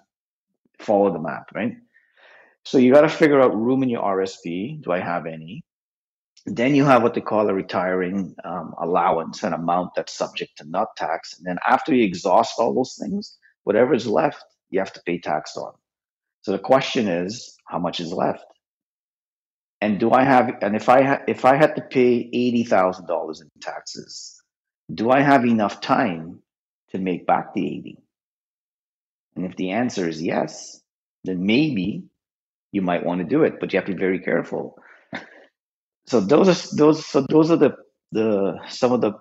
follow 0.78 1.12
the 1.12 1.20
math, 1.20 1.48
right? 1.56 1.76
So 2.64 2.78
you 2.78 2.94
got 2.94 3.02
to 3.02 3.10
figure 3.10 3.42
out 3.42 3.56
room 3.56 3.82
in 3.82 3.90
your 3.90 4.04
RSP. 4.04 4.84
Do 4.84 4.92
I 4.92 5.00
have 5.00 5.26
any? 5.26 5.64
Then 6.46 6.74
you 6.74 6.86
have 6.86 7.04
what 7.04 7.14
they 7.14 7.22
call 7.22 7.50
a 7.50 7.54
retiring 7.54 8.36
um, 8.44 8.74
allowance, 8.82 9.44
an 9.44 9.54
amount 9.54 9.92
that's 9.96 10.14
subject 10.14 10.58
to 10.58 10.70
not 10.70 10.96
tax. 10.98 11.38
And 11.38 11.46
then 11.46 11.58
after 11.68 11.94
you 11.94 12.04
exhaust 12.04 12.56
all 12.58 12.74
those 12.74 12.98
things, 13.00 13.38
whatever 13.64 13.94
is 13.94 14.08
left, 14.08 14.44
you 14.70 14.80
have 14.80 14.94
to 14.94 15.02
pay 15.06 15.20
tax 15.20 15.56
on. 15.56 15.74
So 16.42 16.52
the 16.52 16.60
question 16.60 17.08
is, 17.08 17.56
how 17.68 17.78
much 17.78 18.00
is 18.00 18.12
left? 18.12 18.46
And 19.82 20.00
do 20.00 20.12
I 20.12 20.24
have? 20.24 20.52
And 20.62 20.76
if 20.76 20.90
I 20.90 21.04
ha- 21.04 21.24
if 21.28 21.46
I 21.46 21.56
had 21.56 21.76
to 21.76 21.82
pay 21.82 22.30
eighty 22.34 22.64
thousand 22.64 23.08
dollars 23.08 23.42
in 23.42 23.50
taxes, 23.62 24.42
do 24.94 25.10
I 25.10 25.22
have 25.22 25.46
enough 25.46 25.82
time 25.82 26.42
to 26.92 27.00
make 27.00 27.26
back 27.26 27.54
the 27.54 27.66
eighty? 27.66 27.98
And 29.36 29.46
if 29.46 29.56
the 29.56 29.72
answer 29.72 30.08
is 30.08 30.22
yes, 30.22 30.82
then 31.24 31.46
maybe 31.46 32.04
you 32.72 32.82
might 32.82 33.06
want 33.06 33.22
to 33.22 33.28
do 33.28 33.44
it, 33.44 33.60
but 33.60 33.74
you 33.74 33.78
have 33.78 33.88
to 33.88 33.94
be 33.94 34.00
very 34.00 34.20
careful 34.20 34.78
so 36.12 36.20
those 36.20 36.50
are 36.50 36.76
those 36.76 37.06
so 37.06 37.26
those 37.30 37.52
are 37.52 37.56
the 37.56 37.72
the 38.12 38.60
some 38.68 38.92
of 38.92 39.02
the, 39.02 39.14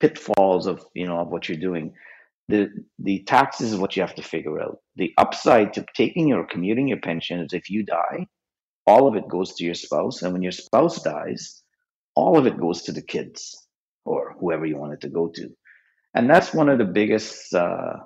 pitfalls 0.00 0.66
of 0.66 0.84
you 0.94 1.06
know 1.06 1.18
of 1.20 1.28
what 1.28 1.48
you're 1.48 1.66
doing. 1.68 1.94
The 2.48 2.68
the 2.98 3.22
taxes 3.22 3.72
is 3.72 3.78
what 3.78 3.94
you 3.94 4.02
have 4.02 4.16
to 4.16 4.22
figure 4.22 4.60
out. 4.60 4.78
The 4.96 5.12
upside 5.18 5.72
to 5.74 5.86
taking 5.94 6.26
your 6.26 6.44
commuting 6.44 6.88
your 6.88 6.98
pension 6.98 7.38
is 7.40 7.52
if 7.52 7.70
you 7.70 7.84
die 7.84 8.26
all 8.88 9.06
of 9.06 9.14
it 9.14 9.28
goes 9.28 9.54
to 9.54 9.64
your 9.64 9.74
spouse 9.74 10.22
and 10.22 10.32
when 10.32 10.42
your 10.42 10.50
spouse 10.50 11.00
dies 11.02 11.62
all 12.16 12.36
of 12.36 12.46
it 12.46 12.58
goes 12.58 12.82
to 12.82 12.92
the 12.92 13.06
kids 13.14 13.56
or 14.04 14.34
whoever 14.40 14.66
you 14.66 14.76
want 14.76 14.94
it 14.94 15.00
to 15.02 15.08
go 15.08 15.28
to. 15.28 15.48
And 16.14 16.28
that's 16.28 16.52
one 16.52 16.68
of 16.68 16.78
the 16.78 16.92
biggest 17.00 17.54
uh, 17.54 17.98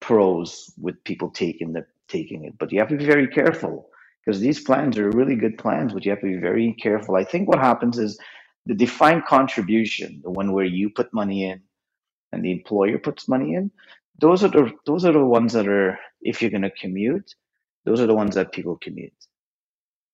pros 0.00 0.72
with 0.78 1.02
people 1.02 1.30
taking 1.30 1.72
the 1.72 1.84
taking 2.08 2.44
it 2.44 2.54
but 2.58 2.70
you 2.70 2.78
have 2.78 2.88
to 2.88 2.96
be 2.96 3.04
very 3.04 3.26
careful 3.26 3.88
because 4.24 4.40
these 4.40 4.60
plans 4.60 4.98
are 4.98 5.10
really 5.10 5.36
good 5.36 5.58
plans, 5.58 5.92
but 5.92 6.04
you 6.04 6.10
have 6.10 6.20
to 6.20 6.26
be 6.26 6.36
very 6.36 6.74
careful. 6.74 7.16
I 7.16 7.24
think 7.24 7.48
what 7.48 7.58
happens 7.58 7.98
is 7.98 8.18
the 8.66 8.74
defined 8.74 9.24
contribution, 9.26 10.20
the 10.22 10.30
one 10.30 10.52
where 10.52 10.64
you 10.64 10.90
put 10.90 11.12
money 11.12 11.44
in 11.44 11.60
and 12.30 12.44
the 12.44 12.52
employer 12.52 12.98
puts 12.98 13.28
money 13.28 13.54
in, 13.54 13.70
those 14.18 14.44
are 14.44 14.48
the 14.48 14.72
those 14.86 15.04
are 15.04 15.12
the 15.12 15.24
ones 15.24 15.52
that 15.54 15.66
are 15.66 15.98
if 16.20 16.40
you're 16.40 16.50
going 16.50 16.62
to 16.62 16.70
commute, 16.70 17.34
those 17.84 18.00
are 18.00 18.06
the 18.06 18.14
ones 18.14 18.36
that 18.36 18.52
people 18.52 18.78
commute. 18.80 19.12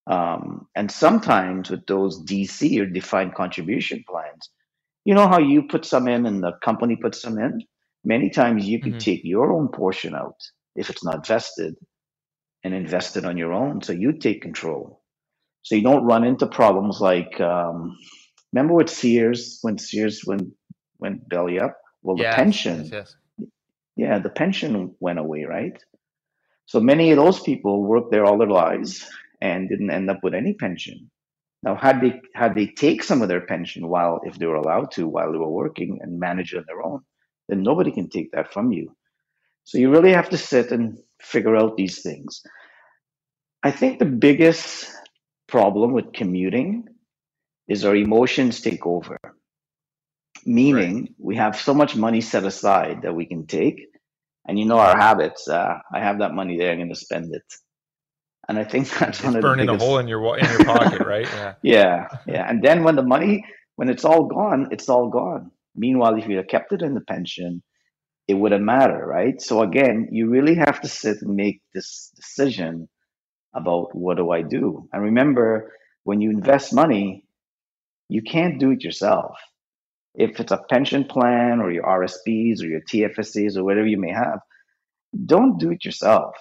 Um, 0.07 0.67
and 0.75 0.91
sometimes 0.91 1.69
with 1.69 1.87
those 1.87 2.25
DC 2.25 2.81
or 2.81 2.87
defined 2.87 3.35
contribution 3.35 4.03
plans, 4.09 4.49
you 5.05 5.15
know 5.15 5.29
how 5.29 5.39
you 5.39 5.65
put 5.65 5.85
some 5.85 6.09
in 6.09 6.25
and 6.25 6.43
the 6.43 6.53
company 6.65 6.97
puts 6.97 7.21
some 7.21 7.39
in. 7.39 7.63
Many 8.05 8.31
times 8.31 8.65
you 8.65 8.81
can 8.81 8.93
mm-hmm. 8.93 8.99
take 8.99 9.21
your 9.23 9.53
own 9.53 9.69
portion 9.69 10.15
out 10.15 10.41
if 10.77 10.89
it's 10.89 11.05
not 11.05 11.27
vested 11.27 11.77
and 12.65 12.75
invest 12.75 13.17
it 13.17 13.25
on 13.25 13.37
your 13.37 13.53
own 13.53 13.83
so 13.83 13.93
you 13.93 14.13
take 14.13 14.43
control. 14.43 15.03
So 15.63 15.75
you 15.75 15.83
don't 15.83 16.05
run 16.05 16.25
into 16.25 16.47
problems 16.47 17.01
like 17.01 17.41
um, 17.41 17.97
remember 18.53 18.75
with 18.75 18.91
sears 18.91 19.59
when 19.63 19.79
sears 19.79 20.23
went 20.27 20.49
went 20.99 21.29
belly 21.29 21.59
up? 21.61 21.77
Well 22.03 22.17
the 22.17 22.25
pension 22.25 22.85
yes, 22.85 22.93
yes. 22.93 23.49
yeah 23.97 24.19
the 24.19 24.31
pension 24.31 24.95
went 25.01 25.19
away 25.19 25.45
right? 25.45 25.83
So 26.67 26.81
many 26.81 27.11
of 27.11 27.17
those 27.17 27.41
people 27.41 27.83
worked 27.83 28.11
there 28.11 28.25
all 28.25 28.39
their 28.39 28.49
lives 28.49 29.09
and 29.41 29.69
didn't 29.69 29.91
end 29.91 30.11
up 30.11 30.21
with 30.23 30.35
any 30.35 30.55
pension. 30.55 31.11
Now 31.63 31.75
had 31.75 32.01
they 32.01 32.21
had 32.35 32.55
they 32.55 32.67
take 32.67 33.03
some 33.03 33.23
of 33.23 33.29
their 33.29 33.47
pension 33.47 33.89
while 33.89 34.21
if 34.25 34.39
they 34.39 34.47
were 34.47 34.57
allowed 34.57 34.93
to 34.93 35.09
while 35.09 35.33
they 35.33 35.39
were 35.39 35.51
working 35.51 35.99
and 36.03 36.21
manage 36.21 36.55
it 36.55 36.59
on 36.59 36.65
their 36.67 36.83
own 36.83 37.01
then 37.49 37.63
nobody 37.63 37.91
can 37.91 38.09
take 38.09 38.31
that 38.33 38.53
from 38.53 38.73
you. 38.73 38.95
So 39.65 39.79
you 39.79 39.91
really 39.91 40.13
have 40.13 40.31
to 40.31 40.39
sit 40.39 40.71
and 40.71 40.99
figure 41.21 41.57
out 41.57 41.77
these 41.77 42.03
things. 42.03 42.43
I 43.63 43.71
think 43.71 43.99
the 43.99 44.05
biggest 44.05 44.87
problem 45.49 45.93
with 45.93 46.13
commuting 46.13 46.87
is 47.67 47.85
our 47.85 47.97
emotions 47.97 48.61
take 48.61 48.87
over. 48.87 49.19
Meaning, 50.47 51.01
right. 51.01 51.15
we 51.19 51.37
have 51.37 51.59
so 51.59 51.75
much 51.75 51.97
money 51.97 52.21
set 52.21 52.45
aside 52.45 53.03
that 53.03 53.15
we 53.15 53.27
can 53.27 53.47
take, 53.47 53.89
and 54.47 54.59
you 54.59 54.65
know 54.65 54.79
our 54.79 54.97
habits. 54.97 55.49
Uh, 55.49 55.79
I 55.93 56.01
have 56.01 56.21
that 56.21 56.33
money 56.33 56.57
there; 56.57 56.71
I'm 56.71 56.79
going 56.79 56.89
to 56.89 56.95
spend 56.95 57.35
it. 57.35 57.43
And 58.49 58.59
I 58.59 58.65
think 58.65 58.89
that's 58.99 59.19
it's 59.19 59.25
one 59.25 59.37
of 59.37 59.43
burning 59.43 59.67
the 59.67 59.73
biggest... 59.73 59.85
a 59.85 59.89
hole 59.89 59.99
in 59.99 60.09
your 60.09 60.39
in 60.39 60.49
your 60.49 60.65
pocket, 60.65 61.07
right? 61.07 61.29
Yeah. 61.35 61.55
yeah, 61.63 62.09
yeah. 62.27 62.49
And 62.49 62.63
then 62.63 62.85
when 62.85 62.97
the 62.97 63.03
money, 63.03 63.45
when 63.77 63.89
it's 63.89 64.05
all 64.05 64.25
gone, 64.25 64.69
it's 64.71 64.89
all 64.89 65.09
gone. 65.09 65.51
Meanwhile, 65.75 66.17
if 66.17 66.29
you 66.29 66.37
had 66.37 66.49
kept 66.49 66.73
it 66.73 66.83
in 66.83 66.95
the 66.95 67.03
pension, 67.03 67.63
it 68.29 68.35
wouldn't 68.35 68.65
matter, 68.65 69.07
right? 69.07 69.41
So 69.41 69.63
again, 69.63 70.09
you 70.13 70.29
really 70.29 70.55
have 70.55 70.83
to 70.83 70.89
sit 70.89 71.23
and 71.23 71.35
make 71.35 71.63
this 71.75 72.13
decision 72.15 72.89
about 73.55 73.95
what 73.95 74.19
do 74.19 74.31
I 74.31 74.43
do? 74.43 74.87
And 74.93 75.03
remember, 75.03 75.73
when 76.05 76.21
you 76.21 76.31
invest 76.31 76.75
money, 76.75 77.25
you 78.09 78.23
can't 78.23 78.61
do 78.61 78.71
it 78.71 78.85
yourself. 78.85 79.37
If 80.15 80.41
it's 80.41 80.53
a 80.53 80.63
pension 80.69 81.05
plan 81.05 81.61
or 81.61 81.71
your 81.71 81.85
RSPs 81.85 82.63
or 82.63 82.67
your 82.67 82.83
TFSAs 82.83 83.57
or 83.57 83.65
whatever 83.65 83.87
you 83.87 83.99
may 83.99 84.13
have, 84.13 84.41
don't 85.27 85.59
do 85.59 85.71
it 85.71 85.85
yourself. 85.85 86.35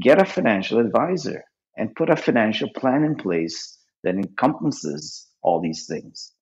Get 0.00 0.20
a 0.20 0.24
financial 0.24 0.78
advisor 0.78 1.44
and 1.76 1.94
put 1.94 2.10
a 2.10 2.16
financial 2.16 2.68
plan 2.76 3.02
in 3.04 3.16
place 3.16 3.78
that 4.04 4.14
encompasses 4.14 5.26
all 5.42 5.60
these 5.60 5.86
things. 5.86 6.32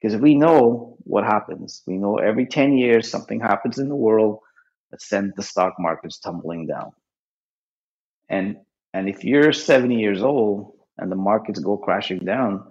Because 0.00 0.16
we 0.20 0.34
know 0.34 0.96
what 1.00 1.24
happens. 1.24 1.82
We 1.86 1.96
know 1.96 2.16
every 2.16 2.46
10 2.46 2.76
years 2.76 3.10
something 3.10 3.40
happens 3.40 3.78
in 3.78 3.88
the 3.88 3.96
world 3.96 4.40
that 4.90 5.02
sent 5.02 5.36
the 5.36 5.42
stock 5.42 5.74
markets 5.78 6.18
tumbling 6.18 6.66
down. 6.66 6.92
And 8.28 8.58
and 8.94 9.08
if 9.08 9.24
you're 9.24 9.52
70 9.52 9.96
years 9.96 10.22
old 10.22 10.74
and 10.98 11.12
the 11.12 11.16
markets 11.16 11.60
go 11.60 11.76
crashing 11.76 12.20
down, 12.20 12.64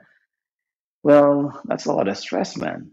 well, 1.04 1.62
that's 1.66 1.86
a 1.86 1.94
lot 1.94 2.08
of 2.10 2.18
stress, 2.18 2.58
man. 2.58 2.92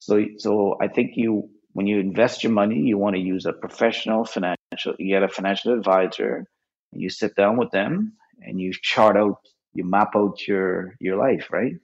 So 0.00 0.24
so 0.38 0.76
I 0.80 0.88
think 0.88 1.12
you 1.16 1.50
when 1.72 1.86
you 1.86 2.00
invest 2.00 2.44
your 2.44 2.52
money, 2.52 2.80
you 2.80 2.98
want 2.98 3.16
to 3.16 3.22
use 3.22 3.46
a 3.46 3.52
professional 3.52 4.24
financial 4.24 4.94
you 4.98 5.14
get 5.14 5.22
a 5.22 5.28
financial 5.28 5.74
advisor, 5.74 6.46
you 6.92 7.10
sit 7.10 7.34
down 7.36 7.56
with 7.56 7.70
them 7.70 8.14
and 8.40 8.60
you 8.60 8.72
chart 8.82 9.16
out, 9.16 9.38
you 9.74 9.84
map 9.84 10.10
out 10.16 10.46
your 10.48 10.94
your 11.00 11.16
life, 11.16 11.48
right? 11.52 11.74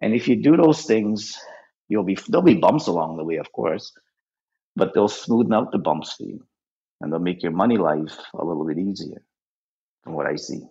And 0.00 0.14
if 0.14 0.28
you 0.28 0.42
do 0.42 0.56
those 0.56 0.82
things, 0.82 1.38
you'll 1.88 2.04
be 2.04 2.18
there'll 2.28 2.42
be 2.44 2.56
bumps 2.56 2.88
along 2.88 3.16
the 3.16 3.24
way, 3.24 3.36
of 3.36 3.52
course, 3.52 3.92
but 4.76 4.94
they'll 4.94 5.08
smoothen 5.08 5.54
out 5.54 5.72
the 5.72 5.78
bumps 5.78 6.14
for 6.14 6.24
you 6.24 6.44
and 7.00 7.12
they'll 7.12 7.20
make 7.20 7.42
your 7.42 7.52
money 7.52 7.76
life 7.76 8.16
a 8.34 8.44
little 8.44 8.66
bit 8.66 8.78
easier 8.78 9.22
from 10.02 10.14
what 10.14 10.26
I 10.26 10.36
see. 10.36 10.62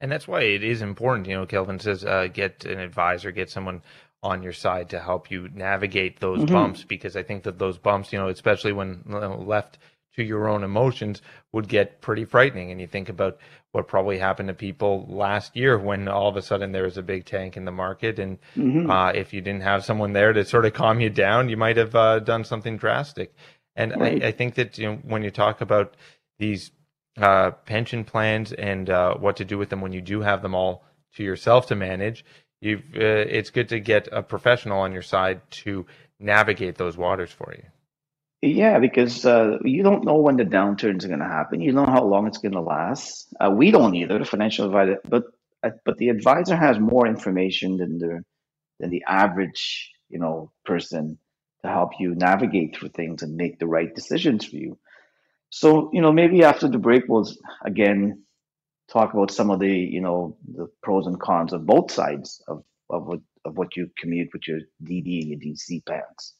And 0.00 0.12
that's 0.12 0.28
why 0.28 0.42
it 0.42 0.62
is 0.62 0.80
important, 0.80 1.26
you 1.26 1.34
know, 1.34 1.46
Kelvin 1.46 1.80
says, 1.80 2.04
uh, 2.04 2.28
get 2.32 2.64
an 2.64 2.78
advisor, 2.78 3.32
get 3.32 3.50
someone 3.50 3.82
on 4.22 4.42
your 4.42 4.52
side 4.52 4.90
to 4.90 5.00
help 5.00 5.30
you 5.30 5.48
navigate 5.52 6.20
those 6.20 6.40
mm-hmm. 6.40 6.54
bumps 6.54 6.84
because 6.84 7.16
I 7.16 7.22
think 7.22 7.44
that 7.44 7.58
those 7.58 7.78
bumps, 7.78 8.12
you 8.12 8.18
know, 8.18 8.28
especially 8.28 8.72
when 8.72 9.02
left 9.06 9.78
to 10.18 10.24
your 10.24 10.48
own 10.48 10.64
emotions, 10.64 11.22
would 11.52 11.68
get 11.68 12.00
pretty 12.00 12.24
frightening. 12.24 12.70
And 12.72 12.80
you 12.80 12.86
think 12.86 13.08
about 13.08 13.38
what 13.72 13.86
probably 13.86 14.18
happened 14.18 14.48
to 14.48 14.54
people 14.54 15.06
last 15.08 15.56
year 15.56 15.78
when 15.78 16.08
all 16.08 16.28
of 16.28 16.36
a 16.36 16.42
sudden 16.42 16.72
there 16.72 16.82
was 16.82 16.98
a 16.98 17.02
big 17.02 17.24
tank 17.24 17.56
in 17.56 17.64
the 17.64 17.72
market, 17.72 18.18
and 18.18 18.38
mm-hmm. 18.56 18.90
uh, 18.90 19.10
if 19.12 19.32
you 19.32 19.40
didn't 19.40 19.62
have 19.62 19.84
someone 19.84 20.12
there 20.12 20.32
to 20.32 20.44
sort 20.44 20.64
of 20.64 20.74
calm 20.74 21.00
you 21.00 21.08
down, 21.08 21.48
you 21.48 21.56
might 21.56 21.76
have 21.76 21.94
uh, 21.94 22.18
done 22.18 22.44
something 22.44 22.76
drastic. 22.76 23.32
And 23.76 23.94
right. 23.96 24.22
I, 24.22 24.28
I, 24.28 24.32
think 24.32 24.54
that 24.56 24.76
you 24.76 24.88
know 24.88 24.96
when 25.04 25.22
you 25.22 25.30
talk 25.30 25.60
about 25.60 25.94
these 26.38 26.72
uh, 27.16 27.52
pension 27.52 28.04
plans 28.04 28.52
and 28.52 28.90
uh, 28.90 29.14
what 29.14 29.36
to 29.36 29.44
do 29.44 29.56
with 29.56 29.70
them 29.70 29.80
when 29.80 29.92
you 29.92 30.00
do 30.00 30.20
have 30.20 30.42
them 30.42 30.54
all 30.54 30.84
to 31.14 31.22
yourself 31.22 31.68
to 31.68 31.76
manage, 31.76 32.24
you've 32.60 32.80
uh, 32.96 33.24
it's 33.30 33.50
good 33.50 33.68
to 33.68 33.78
get 33.78 34.08
a 34.10 34.22
professional 34.22 34.80
on 34.80 34.92
your 34.92 35.02
side 35.02 35.40
to 35.50 35.86
navigate 36.18 36.76
those 36.76 36.96
waters 36.96 37.30
for 37.30 37.54
you. 37.56 37.64
Yeah, 38.40 38.78
because 38.78 39.26
uh, 39.26 39.58
you 39.64 39.82
don't 39.82 40.04
know 40.04 40.16
when 40.18 40.36
the 40.36 40.44
downturns 40.44 41.04
are 41.04 41.08
going 41.08 41.18
to 41.18 41.26
happen. 41.26 41.60
You 41.60 41.72
don't 41.72 41.86
know 41.86 41.92
how 41.92 42.04
long 42.04 42.28
it's 42.28 42.38
going 42.38 42.52
to 42.52 42.60
last. 42.60 43.34
Uh, 43.40 43.50
we 43.50 43.72
don't 43.72 43.96
either, 43.96 44.18
the 44.18 44.24
financial 44.24 44.66
advisor, 44.66 44.98
but 45.08 45.24
uh, 45.64 45.70
but 45.84 45.98
the 45.98 46.08
advisor 46.08 46.54
has 46.54 46.78
more 46.78 47.06
information 47.08 47.78
than 47.78 47.98
the 47.98 48.24
than 48.78 48.90
the 48.90 49.02
average 49.08 49.90
you 50.08 50.20
know 50.20 50.52
person 50.64 51.18
to 51.62 51.68
help 51.68 51.98
you 51.98 52.14
navigate 52.14 52.76
through 52.76 52.90
things 52.90 53.22
and 53.22 53.34
make 53.36 53.58
the 53.58 53.66
right 53.66 53.92
decisions 53.92 54.44
for 54.44 54.54
you. 54.54 54.78
So 55.50 55.90
you 55.92 56.00
know 56.00 56.12
maybe 56.12 56.44
after 56.44 56.68
the 56.68 56.78
break 56.78 57.04
we'll 57.08 57.28
again 57.64 58.22
talk 58.88 59.14
about 59.14 59.32
some 59.32 59.50
of 59.50 59.58
the 59.58 59.76
you 59.76 60.00
know 60.00 60.36
the 60.46 60.68
pros 60.80 61.08
and 61.08 61.20
cons 61.20 61.52
of 61.52 61.66
both 61.66 61.90
sides 61.90 62.40
of 62.46 62.62
of 62.88 63.04
what 63.06 63.20
of 63.44 63.58
what 63.58 63.76
you 63.76 63.90
commute 63.98 64.30
with 64.32 64.46
your 64.46 64.60
DB 64.84 65.22
and 65.22 65.42
your 65.42 65.54
DC 65.54 65.84
plans. 65.84 66.34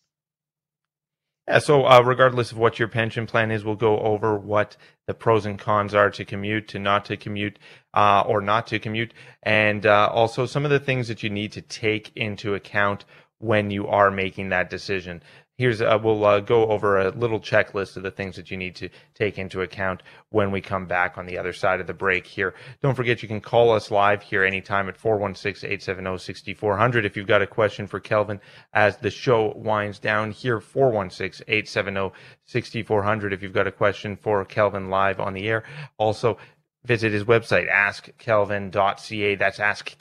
Yeah, 1.49 1.61
so 1.61 1.87
uh, 1.87 2.03
regardless 2.03 2.53
of 2.53 2.59
what 2.59 2.79
your 2.79 2.89
pension 2.89 3.27
plan 3.27 3.51
is, 3.51 3.65
we'll 3.65 3.75
go 3.75 3.99
over 4.01 4.37
what 4.37 4.77
the 5.07 5.15
pros 5.15 5.47
and 5.47 5.59
cons 5.59 5.95
are 5.95 6.11
to 6.11 6.25
commute, 6.27 6.69
to 6.69 6.79
not 6.79 7.07
to 7.07 7.17
commute, 7.17 7.59
uh, 7.95 8.23
or 8.27 8.43
not 8.43 8.67
to 8.67 8.79
commute, 8.79 9.15
and 9.43 9.87
uh, 9.87 10.11
also 10.13 10.45
some 10.45 10.67
of 10.67 10.71
the 10.71 10.79
things 10.79 11.09
that 11.09 11.23
you 11.23 11.31
need 11.31 11.53
to 11.53 11.63
take 11.63 12.13
into 12.15 12.55
account 12.55 13.07
when 13.39 13.71
you 13.71 13.87
are 13.87 14.11
making 14.11 14.51
that 14.51 14.69
decision 14.69 15.23
here's 15.59 15.83
uh, 15.83 15.99
we'll 16.03 16.25
uh, 16.25 16.40
go 16.40 16.68
over 16.68 16.99
a 16.99 17.11
little 17.11 17.40
checklist 17.40 17.97
of 17.97 18.05
the 18.05 18.11
things 18.11 18.37
that 18.37 18.51
you 18.51 18.57
need 18.57 18.75
to 18.77 18.88
take 19.14 19.38
into 19.38 19.61
account 19.61 20.03
when 20.31 20.51
we 20.51 20.62
come 20.62 20.87
back 20.87 21.18
on 21.18 21.27
the 21.27 21.37
other 21.37 21.53
side 21.53 21.81
of 21.81 21.87
the 21.87 21.92
break 21.92 22.27
here. 22.27 22.55
Don't 22.81 22.94
forget 22.94 23.23
you 23.23 23.29
can 23.29 23.40
call 23.40 23.73
us 23.73 23.90
live 23.90 24.23
here 24.23 24.44
anytime 24.44 24.88
at 24.88 24.99
416-870-6400 24.99 27.05
if 27.05 27.16
you've 27.16 27.27
got 27.27 27.42
a 27.42 27.47
question 27.47 27.87
for 27.87 28.01
kelvin 28.01 28.40
as 28.73 28.97
the 28.99 29.11
show 29.11 29.53
winds 29.57 29.99
down 29.99 30.31
here 30.31 30.61
416-870-6400 30.61 33.33
if 33.33 33.42
you've 33.42 33.53
got 33.53 33.66
a 33.66 33.73
question 33.73 34.16
for 34.16 34.44
kelvin 34.44 34.88
live 34.88 35.18
on 35.18 35.35
the 35.35 35.49
air 35.49 35.64
also 35.99 36.38
visit 36.85 37.12
his 37.12 37.25
website, 37.25 37.71
askkelvin.ca. 37.71 39.35
That's 39.37 39.61
ask. 39.61 39.97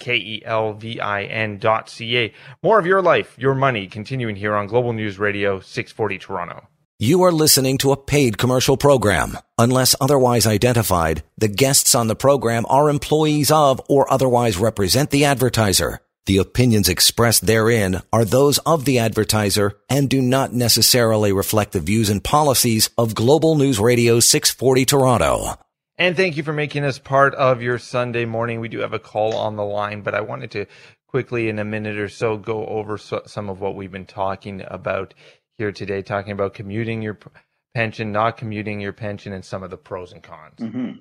More 2.63 2.80
of 2.80 2.86
your 2.86 3.02
life, 3.02 3.36
your 3.38 3.56
money, 3.56 3.88
continuing 3.88 4.36
here 4.36 4.56
on 4.56 4.68
Global 4.68 4.94
News 4.94 5.20
Radio 5.20 5.60
640 5.60 6.18
Toronto. 6.18 6.68
You 7.00 7.22
are 7.24 7.32
listening 7.32 7.78
to 7.80 7.92
a 7.92 7.98
paid 7.98 8.40
commercial 8.40 8.76
program. 8.76 9.38
Unless 9.60 9.96
otherwise 10.02 10.48
identified, 10.48 11.22
the 11.38 11.48
guests 11.48 11.94
on 11.94 12.08
the 12.08 12.16
program 12.16 12.66
are 12.70 12.90
employees 12.90 13.52
of 13.52 13.80
or 13.88 14.12
otherwise 14.12 14.58
represent 14.58 15.12
the 15.12 15.26
advertiser. 15.26 16.00
The 16.26 16.38
opinions 16.38 16.90
expressed 16.90 17.46
therein 17.46 18.02
are 18.12 18.26
those 18.26 18.58
of 18.60 18.86
the 18.86 18.98
advertiser 18.98 19.78
and 19.90 20.10
do 20.10 20.22
not 20.22 20.54
necessarily 20.54 21.32
reflect 21.32 21.72
the 21.72 21.80
views 21.80 22.10
and 22.10 22.24
policies 22.24 22.90
of 22.98 23.13
Global 23.13 23.56
News 23.56 23.80
Radio 23.80 24.20
640 24.20 24.86
Toronto. 24.86 25.58
And 26.00 26.16
thank 26.16 26.38
you 26.38 26.44
for 26.44 26.54
making 26.54 26.84
us 26.84 27.00
part 27.00 27.34
of 27.34 27.64
your 27.64 27.80
Sunday 27.80 28.26
morning. 28.26 28.60
We 28.60 28.70
do 28.70 28.80
have 28.80 28.94
a 28.94 29.00
call 29.00 29.36
on 29.36 29.56
the 29.56 29.66
line, 29.66 30.02
but 30.02 30.14
I 30.14 30.22
wanted 30.22 30.52
to 30.52 30.66
quickly, 31.08 31.50
in 31.50 31.58
a 31.58 31.66
minute 31.66 31.98
or 31.98 32.10
so, 32.10 32.38
go 32.38 32.68
over 32.68 33.00
so, 33.00 33.24
some 33.26 33.50
of 33.50 33.62
what 33.62 33.76
we've 33.76 33.92
been 33.92 34.06
talking 34.06 34.62
about 34.68 35.16
here 35.58 35.72
today, 35.72 36.04
talking 36.04 36.34
about 36.34 36.54
commuting 36.54 37.02
your 37.02 37.18
pension, 37.74 38.12
not 38.12 38.38
commuting 38.38 38.80
your 38.80 38.94
pension, 38.94 39.34
and 39.34 39.44
some 39.44 39.64
of 39.64 39.72
the 39.72 39.78
pros 39.78 40.12
and 40.12 40.22
cons. 40.22 40.60
Mm-hmm. 40.60 40.92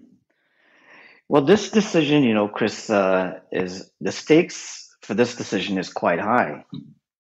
Well, 1.29 1.45
this 1.45 1.71
decision, 1.71 2.23
you 2.23 2.33
know, 2.33 2.49
Chris, 2.49 2.89
uh, 2.89 3.41
is 3.53 3.91
the 4.01 4.13
stakes 4.13 4.97
for 5.03 5.13
this 5.13 5.35
decision 5.35 5.77
is 5.77 5.93
quite 5.93 6.21
high. 6.21 6.65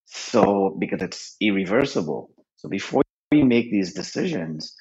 So, 0.06 0.74
because 0.78 1.02
it's 1.02 1.36
irreversible. 1.42 2.30
So, 2.56 2.70
before 2.70 3.02
you 3.32 3.44
make 3.44 3.70
these 3.70 3.92
decisions, 3.92 4.74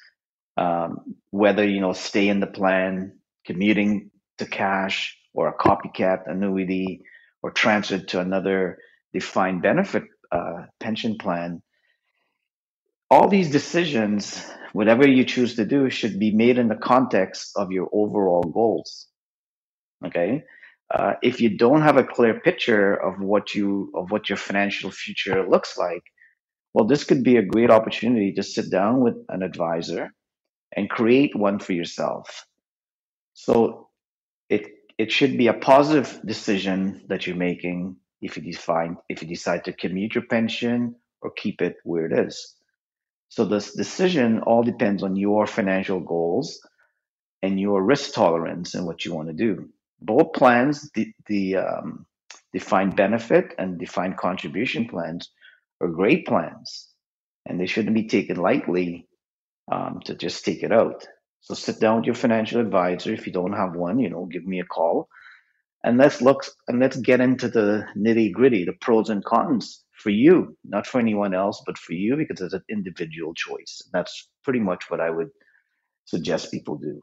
um, 0.56 1.16
whether 1.30 1.66
you 1.66 1.80
know 1.80 1.92
stay 1.92 2.28
in 2.28 2.40
the 2.40 2.46
plan, 2.46 3.18
commuting 3.44 4.10
to 4.38 4.46
cash, 4.46 5.16
or 5.34 5.48
a 5.48 5.56
copycat 5.56 6.22
annuity, 6.26 7.02
or 7.42 7.50
transfer 7.50 7.98
to 7.98 8.20
another 8.20 8.78
defined 9.12 9.62
benefit 9.62 10.04
uh, 10.32 10.66
pension 10.80 11.16
plan. 11.18 11.62
All 13.10 13.28
these 13.28 13.50
decisions, 13.50 14.44
whatever 14.72 15.06
you 15.06 15.24
choose 15.24 15.54
to 15.56 15.64
do, 15.64 15.90
should 15.90 16.18
be 16.18 16.32
made 16.34 16.58
in 16.58 16.68
the 16.68 16.74
context 16.76 17.52
of 17.56 17.70
your 17.70 17.88
overall 17.92 18.42
goals. 18.42 19.06
Okay, 20.04 20.42
uh, 20.94 21.14
if 21.22 21.40
you 21.40 21.56
don't 21.56 21.82
have 21.82 21.96
a 21.96 22.04
clear 22.04 22.40
picture 22.40 22.94
of 22.94 23.20
what 23.20 23.54
you 23.54 23.92
of 23.94 24.10
what 24.10 24.28
your 24.28 24.36
financial 24.38 24.90
future 24.90 25.48
looks 25.48 25.76
like, 25.76 26.02
well, 26.74 26.86
this 26.86 27.04
could 27.04 27.22
be 27.22 27.36
a 27.36 27.42
great 27.42 27.70
opportunity 27.70 28.32
to 28.34 28.42
sit 28.42 28.70
down 28.70 29.00
with 29.00 29.16
an 29.28 29.42
advisor 29.42 30.12
and 30.72 30.90
create 30.90 31.36
one 31.36 31.58
for 31.58 31.72
yourself. 31.72 32.46
So 33.34 33.88
it 34.48 34.66
it 34.98 35.12
should 35.12 35.36
be 35.36 35.48
a 35.48 35.54
positive 35.54 36.20
decision 36.24 37.02
that 37.08 37.26
you're 37.26 37.36
making 37.36 37.96
if 38.22 38.36
you 38.36 38.42
define 38.42 38.96
if 39.08 39.22
you 39.22 39.28
decide 39.28 39.64
to 39.64 39.72
commute 39.72 40.14
your 40.14 40.24
pension 40.24 40.96
or 41.20 41.30
keep 41.30 41.60
it 41.62 41.76
where 41.84 42.06
it 42.06 42.26
is. 42.26 42.54
So 43.28 43.44
this 43.44 43.74
decision 43.74 44.40
all 44.40 44.62
depends 44.62 45.02
on 45.02 45.16
your 45.16 45.46
financial 45.46 46.00
goals 46.00 46.60
and 47.42 47.60
your 47.60 47.82
risk 47.82 48.14
tolerance 48.14 48.74
and 48.74 48.86
what 48.86 49.04
you 49.04 49.14
want 49.14 49.28
to 49.28 49.34
do. 49.34 49.68
Both 50.00 50.32
plans, 50.34 50.90
the, 50.94 51.12
the 51.26 51.56
um, 51.56 52.06
defined 52.52 52.96
benefit 52.96 53.54
and 53.58 53.78
defined 53.78 54.16
contribution 54.16 54.88
plans, 54.88 55.30
are 55.80 55.88
great 55.88 56.26
plans, 56.26 56.88
and 57.44 57.60
they 57.60 57.66
shouldn't 57.66 57.94
be 57.94 58.08
taken 58.08 58.36
lightly 58.36 59.05
um, 59.70 60.00
to 60.04 60.14
just 60.14 60.44
take 60.44 60.62
it 60.62 60.72
out. 60.72 61.06
So 61.40 61.54
sit 61.54 61.80
down 61.80 61.98
with 61.98 62.06
your 62.06 62.14
financial 62.14 62.60
advisor. 62.60 63.12
If 63.12 63.26
you 63.26 63.32
don't 63.32 63.52
have 63.52 63.74
one, 63.74 63.98
you 63.98 64.10
know, 64.10 64.26
give 64.26 64.44
me 64.44 64.60
a 64.60 64.64
call, 64.64 65.08
and 65.84 65.98
let's 65.98 66.20
look 66.20 66.44
and 66.66 66.80
let's 66.80 66.96
get 66.96 67.20
into 67.20 67.48
the 67.48 67.86
nitty 67.96 68.32
gritty, 68.32 68.64
the 68.64 68.72
pros 68.72 69.10
and 69.10 69.24
cons 69.24 69.84
for 69.92 70.10
you, 70.10 70.56
not 70.64 70.86
for 70.86 71.00
anyone 71.00 71.34
else, 71.34 71.62
but 71.64 71.78
for 71.78 71.92
you 71.92 72.16
because 72.16 72.40
it's 72.40 72.54
an 72.54 72.64
individual 72.68 73.34
choice. 73.34 73.82
That's 73.92 74.28
pretty 74.42 74.60
much 74.60 74.90
what 74.90 75.00
I 75.00 75.10
would 75.10 75.28
suggest 76.04 76.50
people 76.50 76.76
do. 76.76 77.00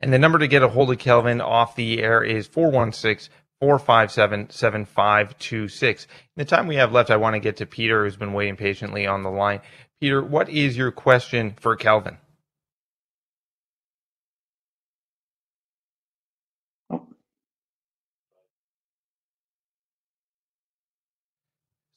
And 0.00 0.12
the 0.12 0.18
number 0.18 0.38
to 0.38 0.48
get 0.48 0.62
a 0.62 0.68
hold 0.68 0.90
of 0.90 0.98
Kelvin 0.98 1.40
off 1.40 1.76
the 1.76 2.02
air 2.02 2.22
is 2.22 2.46
416 2.46 3.32
457 3.60 4.48
7526. 4.48 6.04
In 6.04 6.08
the 6.36 6.44
time 6.46 6.66
we 6.66 6.76
have 6.76 6.92
left, 6.92 7.10
I 7.10 7.16
want 7.16 7.34
to 7.34 7.40
get 7.40 7.58
to 7.58 7.66
Peter, 7.66 8.02
who's 8.02 8.16
been 8.16 8.32
waiting 8.32 8.56
patiently 8.56 9.06
on 9.06 9.22
the 9.22 9.30
line. 9.30 9.60
Peter, 10.00 10.22
what 10.22 10.48
is 10.48 10.76
your 10.76 10.90
question 10.92 11.54
for 11.60 11.76
Kelvin? 11.76 12.18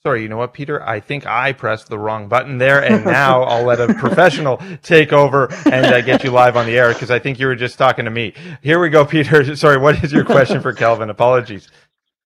Sorry, 0.04 0.24
you 0.24 0.30
know 0.30 0.38
what, 0.38 0.54
Peter? 0.54 0.84
I 0.84 1.00
think 1.00 1.26
I 1.26 1.54
pressed 1.54 1.88
the 1.88 1.98
wrong 1.98 2.28
button 2.28 2.58
there, 2.58 2.84
and 2.84 3.06
now 3.08 3.44
I'll 3.44 3.64
let 3.66 3.80
a 3.80 3.94
professional 3.94 4.62
take 4.82 5.14
over 5.14 5.48
and 5.66 5.86
uh, 5.86 6.02
get 6.02 6.26
you 6.26 6.32
live 6.32 6.58
on 6.58 6.66
the 6.66 6.78
air 6.78 6.94
because 6.94 7.12
I 7.12 7.20
think 7.20 7.40
you 7.40 7.48
were 7.48 7.56
just 7.56 7.78
talking 7.78 8.06
to 8.06 8.12
me. 8.12 8.34
Here 8.62 8.82
we 8.82 8.90
go, 8.90 9.06
Peter. 9.06 9.56
Sorry, 9.58 9.78
what 9.78 10.04
is 10.04 10.12
your 10.12 10.26
question 10.26 10.62
for 10.62 10.74
Kelvin? 10.74 11.10
Apologies. 11.10 11.70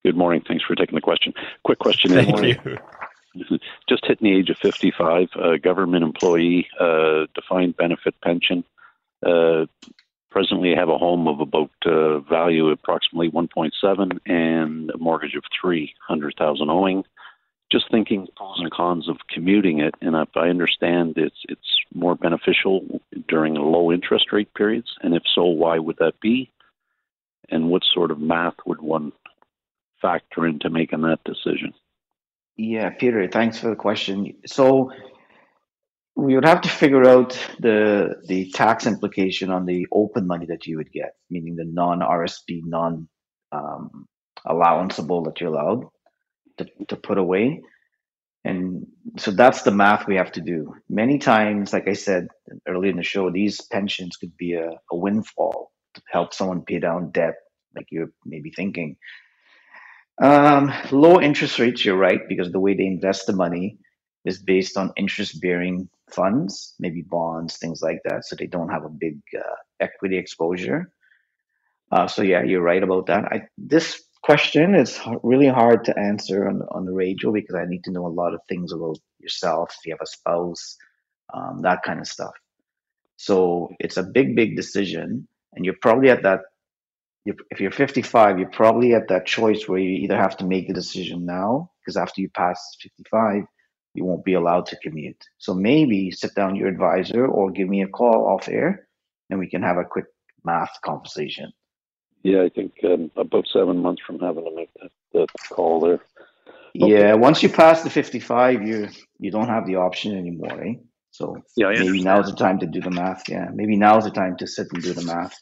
Good 0.05 0.17
morning. 0.17 0.43
Thanks 0.47 0.63
for 0.65 0.75
taking 0.75 0.95
the 0.95 1.01
question. 1.01 1.33
Quick 1.65 1.79
question. 1.79 2.11
Thank 2.11 2.41
you. 2.41 2.77
Just 3.87 4.05
hitting 4.05 4.31
the 4.31 4.37
age 4.37 4.49
of 4.49 4.57
55, 4.57 5.29
a 5.35 5.57
government 5.59 6.03
employee, 6.03 6.67
uh, 6.79 7.25
defined 7.35 7.77
benefit 7.77 8.15
pension. 8.21 8.63
Uh, 9.25 9.65
presently, 10.29 10.75
have 10.75 10.89
a 10.89 10.97
home 10.97 11.27
of 11.27 11.39
about 11.39 11.71
uh, 11.85 12.19
value 12.19 12.69
approximately 12.69 13.31
1.7 13.31 14.19
and 14.25 14.91
a 14.91 14.97
mortgage 14.97 15.35
of 15.35 15.43
300,000 15.61 16.69
owing. 16.69 17.03
just 17.71 17.89
thinking 17.91 18.27
pros 18.35 18.59
and 18.59 18.71
cons 18.71 19.09
of 19.09 19.17
commuting 19.29 19.79
it, 19.79 19.95
and 20.01 20.15
if 20.15 20.29
I 20.35 20.49
understand 20.49 21.17
it's 21.17 21.41
it's 21.49 21.79
more 21.93 22.15
beneficial 22.15 23.01
during 23.27 23.55
low 23.55 23.91
interest 23.91 24.31
rate 24.31 24.53
periods, 24.53 24.89
and 25.01 25.13
if 25.13 25.23
so, 25.35 25.43
why 25.45 25.77
would 25.77 25.97
that 25.97 26.19
be? 26.21 26.49
And 27.49 27.69
what 27.69 27.83
sort 27.93 28.11
of 28.11 28.19
math 28.19 28.55
would 28.65 28.81
one 28.81 29.11
factor 30.01 30.45
into 30.45 30.69
making 30.69 31.01
that 31.01 31.23
decision? 31.23 31.73
Yeah, 32.57 32.89
Peter, 32.89 33.27
thanks 33.31 33.59
for 33.59 33.69
the 33.69 33.75
question. 33.75 34.33
So 34.47 34.91
we 36.15 36.33
would 36.33 36.45
have 36.45 36.61
to 36.61 36.69
figure 36.69 37.07
out 37.07 37.37
the 37.59 38.15
the 38.25 38.51
tax 38.51 38.87
implication 38.87 39.51
on 39.51 39.65
the 39.65 39.87
open 39.91 40.25
money 40.25 40.47
that 40.47 40.65
you 40.65 40.77
would 40.77 40.91
get, 40.91 41.13
meaning 41.29 41.55
the 41.55 41.65
non 41.65 41.99
RSP, 41.99 42.61
non 42.65 43.07
um, 43.51 44.07
allowanceable 44.45 45.25
that 45.25 45.39
you're 45.39 45.53
allowed 45.53 45.85
to, 46.57 46.65
to 46.87 46.95
put 46.95 47.19
away. 47.19 47.61
And 48.43 48.87
so 49.17 49.31
that's 49.31 49.63
the 49.63 49.71
math 49.71 50.07
we 50.07 50.15
have 50.15 50.31
to 50.33 50.41
do. 50.41 50.73
Many 50.89 51.19
times, 51.19 51.73
like 51.73 51.87
I 51.87 51.93
said 51.93 52.27
earlier 52.67 52.91
in 52.91 52.97
the 52.97 53.03
show, 53.03 53.29
these 53.29 53.61
pensions 53.61 54.15
could 54.15 54.35
be 54.37 54.53
a, 54.53 54.69
a 54.91 54.95
windfall 54.95 55.71
to 55.95 56.01
help 56.11 56.33
someone 56.33 56.63
pay 56.63 56.79
down 56.79 57.11
debt, 57.11 57.35
like 57.75 57.87
you're 57.91 58.11
maybe 58.25 58.51
thinking. 58.51 58.95
Um, 60.19 60.73
low 60.91 61.21
interest 61.21 61.59
rates, 61.59 61.85
you're 61.85 61.97
right, 61.97 62.21
because 62.27 62.51
the 62.51 62.59
way 62.59 62.73
they 62.73 62.85
invest 62.85 63.27
the 63.27 63.35
money 63.35 63.77
is 64.25 64.39
based 64.39 64.77
on 64.77 64.91
interest 64.97 65.39
bearing 65.41 65.89
funds, 66.09 66.73
maybe 66.79 67.01
bonds, 67.01 67.57
things 67.57 67.81
like 67.81 68.01
that. 68.05 68.25
So 68.25 68.35
they 68.35 68.47
don't 68.47 68.69
have 68.69 68.83
a 68.85 68.89
big 68.89 69.19
uh, 69.37 69.55
equity 69.79 70.17
exposure. 70.17 70.91
Uh, 71.91 72.07
so 72.07 72.21
yeah, 72.21 72.43
you're 72.43 72.61
right 72.61 72.83
about 72.83 73.05
that. 73.07 73.25
I, 73.25 73.41
this 73.57 74.03
question 74.23 74.75
is 74.75 74.99
really 75.23 75.47
hard 75.47 75.85
to 75.85 75.97
answer 75.97 76.49
on, 76.49 76.61
on 76.71 76.85
the 76.85 76.91
radio 76.91 77.31
because 77.31 77.55
I 77.55 77.65
need 77.65 77.83
to 77.85 77.91
know 77.91 78.05
a 78.05 78.09
lot 78.09 78.33
of 78.33 78.41
things 78.49 78.73
about 78.73 78.97
yourself, 79.19 79.75
if 79.79 79.85
you 79.85 79.93
have 79.93 80.01
a 80.01 80.07
spouse, 80.07 80.77
um, 81.33 81.61
that 81.61 81.83
kind 81.83 81.99
of 81.99 82.07
stuff. 82.07 82.33
So 83.15 83.69
it's 83.79 83.97
a 83.97 84.03
big, 84.03 84.35
big 84.35 84.55
decision. 84.55 85.27
And 85.53 85.63
you're 85.63 85.75
probably 85.81 86.09
at 86.09 86.23
that, 86.23 86.41
if 87.49 87.59
you're 87.59 87.71
55, 87.71 88.39
you're 88.39 88.49
probably 88.49 88.93
at 88.93 89.09
that 89.09 89.25
choice 89.25 89.67
where 89.67 89.79
you 89.79 90.03
either 90.03 90.17
have 90.17 90.37
to 90.37 90.45
make 90.45 90.67
the 90.67 90.73
decision 90.73 91.25
now, 91.25 91.71
because 91.81 91.97
after 91.97 92.21
you 92.21 92.29
pass 92.29 92.75
55, 92.81 93.43
you 93.93 94.05
won't 94.05 94.23
be 94.23 94.35
allowed 94.35 94.67
to 94.67 94.77
commute. 94.77 95.23
So 95.37 95.53
maybe 95.53 96.11
sit 96.11 96.35
down 96.35 96.55
your 96.55 96.67
advisor 96.67 97.25
or 97.25 97.51
give 97.51 97.67
me 97.67 97.81
a 97.81 97.87
call 97.87 98.27
off 98.27 98.47
air 98.47 98.87
and 99.29 99.39
we 99.39 99.49
can 99.49 99.63
have 99.63 99.77
a 99.77 99.83
quick 99.83 100.05
math 100.43 100.79
conversation. 100.85 101.51
Yeah, 102.23 102.43
I 102.43 102.49
think 102.49 102.73
um, 102.83 103.11
about 103.15 103.45
seven 103.51 103.79
months 103.79 104.01
from 104.05 104.19
having 104.19 104.45
to 104.45 104.55
make 104.55 104.69
that, 104.81 104.91
that 105.13 105.27
call 105.49 105.79
there. 105.79 106.01
Okay. 106.79 106.99
Yeah, 106.99 107.13
once 107.15 107.41
you 107.41 107.49
pass 107.49 107.83
the 107.83 107.89
55, 107.89 108.67
you 108.67 108.89
you 109.19 109.31
don't 109.31 109.47
have 109.47 109.65
the 109.65 109.77
option 109.77 110.15
anymore, 110.15 110.61
eh? 110.63 110.73
So 111.11 111.37
yeah, 111.55 111.69
maybe 111.69 112.03
now's 112.03 112.29
the 112.29 112.35
time 112.35 112.59
to 112.59 112.67
do 112.67 112.81
the 112.81 112.91
math. 112.91 113.23
Yeah, 113.27 113.47
maybe 113.53 113.77
now's 113.77 114.03
the 114.03 114.11
time 114.11 114.37
to 114.37 114.47
sit 114.47 114.67
and 114.71 114.83
do 114.83 114.93
the 114.93 115.05
math. 115.05 115.35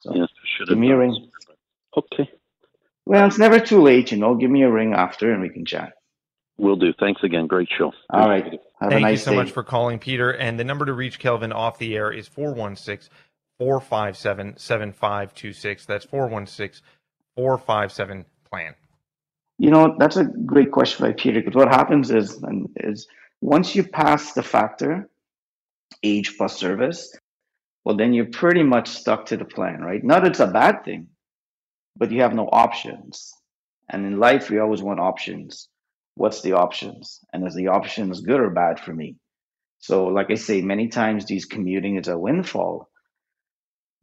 So 0.00 0.26
yes, 0.58 0.68
give 0.68 0.78
me 0.78 0.90
a 0.90 0.96
ring. 0.96 1.30
Okay. 1.96 2.30
Well, 3.06 3.26
it's 3.26 3.38
never 3.38 3.60
too 3.60 3.82
late, 3.82 4.10
you 4.12 4.18
know. 4.18 4.34
Give 4.34 4.50
me 4.50 4.62
a 4.62 4.70
ring 4.70 4.94
after, 4.94 5.32
and 5.32 5.42
we 5.42 5.50
can 5.50 5.64
chat. 5.66 5.92
Will 6.56 6.76
do. 6.76 6.92
Thanks 6.98 7.22
again. 7.22 7.46
Great 7.46 7.68
show. 7.76 7.92
All 8.10 8.28
right. 8.28 8.60
Have 8.80 8.90
Thank 8.90 9.02
nice 9.02 9.20
you 9.20 9.24
so 9.24 9.30
day. 9.32 9.36
much 9.36 9.50
for 9.50 9.62
calling, 9.62 9.98
Peter. 9.98 10.30
And 10.30 10.58
the 10.58 10.64
number 10.64 10.84
to 10.84 10.92
reach 10.92 11.18
Kelvin 11.18 11.52
off 11.52 11.78
the 11.78 11.96
air 11.96 12.12
is 12.12 12.28
416 12.28 13.10
457 13.58 14.56
7526. 14.56 15.86
That's 15.86 16.04
416 16.04 16.84
457 17.36 18.24
plan. 18.48 18.74
You 19.58 19.70
know, 19.70 19.96
that's 19.98 20.16
a 20.16 20.24
great 20.24 20.72
question 20.72 21.06
by 21.06 21.12
Peter 21.12 21.40
because 21.40 21.54
what 21.54 21.68
happens 21.68 22.10
is, 22.10 22.42
is 22.76 23.06
once 23.40 23.74
you 23.74 23.84
pass 23.84 24.32
the 24.32 24.42
factor, 24.42 25.08
age 26.02 26.36
plus 26.36 26.56
service, 26.56 27.16
well, 27.84 27.96
then 27.96 28.14
you're 28.14 28.26
pretty 28.26 28.62
much 28.62 28.88
stuck 28.88 29.26
to 29.26 29.36
the 29.36 29.44
plan, 29.44 29.80
right? 29.82 30.02
Not 30.04 30.26
it's 30.26 30.40
a 30.40 30.46
bad 30.46 30.84
thing, 30.84 31.08
but 31.96 32.10
you 32.10 32.22
have 32.22 32.34
no 32.34 32.48
options. 32.50 33.32
And 33.90 34.06
in 34.06 34.18
life, 34.18 34.50
we 34.50 34.58
always 34.58 34.82
want 34.82 35.00
options. 35.00 35.68
What's 36.16 36.42
the 36.42 36.52
options? 36.52 37.20
And 37.32 37.46
is 37.46 37.54
the 37.54 37.68
options 37.68 38.20
good 38.20 38.40
or 38.40 38.50
bad 38.50 38.80
for 38.80 38.94
me? 38.94 39.16
So 39.80 40.06
like 40.06 40.30
i 40.30 40.34
say 40.34 40.62
many 40.62 40.88
times 40.88 41.26
these 41.26 41.44
commuting 41.44 41.98
is 41.98 42.08
a 42.08 42.18
windfall 42.18 42.88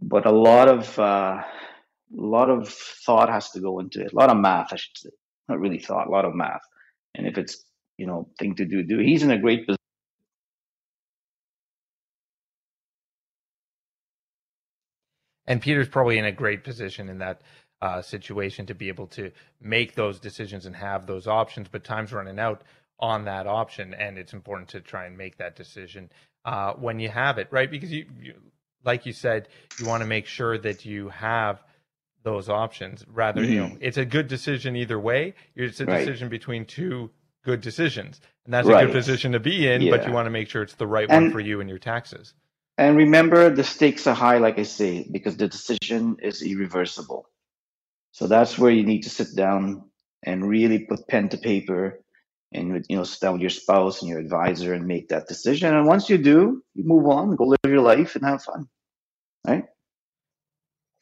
but 0.02 0.26
a 0.26 0.32
lot 0.32 0.68
of 0.70 0.98
uh, 1.00 1.38
a 1.44 1.46
lot 2.12 2.50
of 2.50 2.70
thought 2.70 3.30
has 3.30 3.52
to 3.52 3.62
go 3.62 3.80
into 3.80 4.02
it. 4.02 4.14
A 4.14 4.16
lot 4.16 4.30
of 4.32 4.38
math 4.38 4.74
i 4.74 4.76
should 4.76 4.98
say. 4.98 5.10
Not 5.50 5.60
really 5.60 5.80
thought 5.80 6.08
a 6.08 6.12
lot 6.12 6.26
of 6.26 6.36
math. 6.36 6.62
And 7.16 7.28
if 7.28 7.38
it's 7.38 7.64
you 7.98 8.08
know 8.08 8.30
thing 8.40 8.56
to 8.56 8.66
do 8.66 8.84
do 8.84 9.00
he's 9.00 9.24
in 9.24 9.32
a 9.32 9.40
great 9.40 9.66
position 9.68 9.81
and 15.52 15.62
peter's 15.62 15.90
probably 15.90 16.18
in 16.18 16.26
a 16.26 16.32
great 16.32 16.64
position 16.64 17.10
in 17.10 17.20
that 17.20 17.42
uh, 17.82 18.02
situation 18.02 18.66
to 18.68 18.76
be 18.76 18.90
able 18.90 19.08
to 19.08 19.32
make 19.60 19.96
those 19.96 20.20
decisions 20.20 20.66
and 20.66 20.76
have 20.76 21.08
those 21.08 21.28
options. 21.28 21.68
But 21.68 21.84
time's 21.84 22.14
running 22.14 22.40
out 22.40 22.62
on 23.00 23.26
that 23.26 23.48
option, 23.48 23.94
and 23.94 24.18
it's 24.18 24.34
important 24.34 24.70
to 24.70 24.82
try 24.82 25.06
and 25.06 25.18
make 25.18 25.38
that 25.38 25.56
decision 25.56 26.12
uh, 26.46 26.74
when 26.74 27.00
you 27.00 27.10
have 27.10 27.40
it, 27.40 27.48
right? 27.52 27.70
Because 27.70 27.92
you, 27.92 28.06
you 28.22 28.34
like 28.84 29.06
you 29.06 29.14
said, 29.14 29.48
you 29.80 29.88
want 29.88 30.02
to 30.02 30.08
make 30.08 30.28
sure 30.28 30.58
that 30.58 30.86
you 30.86 31.10
have 31.10 31.64
those 32.24 32.50
options. 32.50 33.04
Rather, 33.08 33.42
mm-hmm. 33.42 33.52
you 33.52 33.60
know, 33.60 33.68
mm-hmm. 33.68 33.78
it's 33.84 33.98
a 33.98 34.06
good 34.06 34.28
decision 34.28 34.76
either 34.76 35.00
way. 35.00 35.34
It's 35.56 35.80
a 35.80 35.86
decision 35.86 36.28
right. 36.28 36.32
between 36.32 36.66
two 36.66 37.10
good 37.44 37.62
decisions, 37.62 38.22
and 38.46 38.54
that's 38.54 38.68
right. 38.68 38.84
a 38.84 38.86
good 38.86 38.94
position 38.94 39.32
to 39.32 39.40
be 39.40 39.68
in. 39.68 39.82
Yeah. 39.82 39.98
But 39.98 40.06
you 40.06 40.14
want 40.14 40.28
to 40.28 40.32
make 40.32 40.50
sure 40.50 40.62
it's 40.62 40.76
the 40.76 40.88
right 40.88 41.10
and, 41.10 41.26
one 41.26 41.32
for 41.32 41.40
you 41.40 41.62
and 41.62 41.70
your 41.70 41.80
taxes. 41.80 42.36
And 42.82 42.98
remember, 42.98 43.52
the 43.52 43.64
stakes 43.64 44.08
are 44.08 44.16
high, 44.16 44.40
like 44.40 44.58
I 44.58 44.64
say, 44.64 45.08
because 45.12 45.38
the 45.38 45.48
decision 45.48 46.18
is 46.20 46.42
irreversible. 46.42 47.30
So 48.12 48.26
that's 48.26 48.58
where 48.58 48.72
you 48.72 48.84
need 48.84 49.04
to 49.04 49.12
sit 49.12 49.36
down 49.36 49.84
and 50.24 50.50
really 50.50 50.80
put 50.80 51.08
pen 51.08 51.30
to 51.30 51.38
paper 51.38 52.02
and 52.52 52.84
you 52.90 52.98
know 52.98 53.04
sit 53.04 53.22
down 53.22 53.34
with 53.34 53.42
your 53.42 53.52
spouse 53.52 54.02
and 54.02 54.10
your 54.10 54.18
advisor 54.18 54.74
and 54.74 54.88
make 54.88 55.10
that 55.10 55.28
decision. 55.28 55.76
And 55.76 55.86
once 55.86 56.10
you 56.10 56.18
do, 56.18 56.64
you 56.74 56.84
move 56.84 57.06
on, 57.06 57.36
go 57.36 57.44
live 57.44 57.60
your 57.68 57.82
life 57.82 58.16
and 58.16 58.26
have 58.26 58.42
fun. 58.42 58.68
Right? 59.48 59.66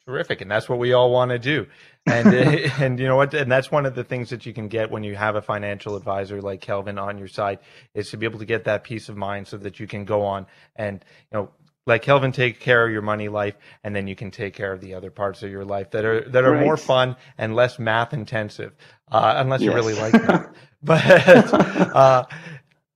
Terrific, 0.05 0.41
and 0.41 0.51
that's 0.51 0.67
what 0.67 0.79
we 0.79 0.91
all 0.91 1.11
want 1.11 1.31
to 1.31 1.39
do. 1.39 1.65
And 2.05 2.33
and 2.81 2.99
you 2.99 3.07
know 3.07 3.15
what? 3.15 3.33
And 3.33 3.49
that's 3.49 3.71
one 3.71 3.85
of 3.85 3.95
the 3.95 4.03
things 4.03 4.31
that 4.31 4.45
you 4.45 4.51
can 4.51 4.67
get 4.67 4.91
when 4.91 5.03
you 5.05 5.15
have 5.15 5.37
a 5.37 5.41
financial 5.41 5.95
advisor 5.95 6.41
like 6.41 6.59
Kelvin 6.59 6.97
on 6.97 7.17
your 7.17 7.29
side 7.29 7.59
is 7.93 8.09
to 8.09 8.17
be 8.17 8.25
able 8.25 8.39
to 8.39 8.45
get 8.45 8.65
that 8.65 8.83
peace 8.83 9.07
of 9.07 9.15
mind 9.15 9.47
so 9.47 9.55
that 9.57 9.79
you 9.79 9.87
can 9.87 10.03
go 10.03 10.25
on 10.25 10.45
and 10.75 11.05
you 11.31 11.37
know 11.37 11.51
let 11.89 12.03
Kelvin 12.03 12.31
take 12.31 12.59
care 12.59 12.85
of 12.85 12.91
your 12.93 13.01
money 13.01 13.27
life, 13.29 13.55
and 13.83 13.95
then 13.95 14.07
you 14.07 14.15
can 14.15 14.29
take 14.29 14.53
care 14.53 14.71
of 14.71 14.79
the 14.79 14.93
other 14.93 15.09
parts 15.09 15.41
of 15.41 15.49
your 15.49 15.65
life 15.65 15.89
that 15.91 16.05
are 16.05 16.21
that 16.29 16.45
are 16.45 16.51
right. 16.51 16.63
more 16.63 16.77
fun 16.77 17.15
and 17.37 17.55
less 17.55 17.79
math 17.79 18.13
intensive, 18.13 18.73
uh, 19.11 19.33
unless 19.37 19.61
yes. 19.61 19.69
you 19.69 19.73
really 19.73 19.95
like 19.95 20.13
math. 20.13 20.47
but 20.83 21.03
uh, 21.03 22.25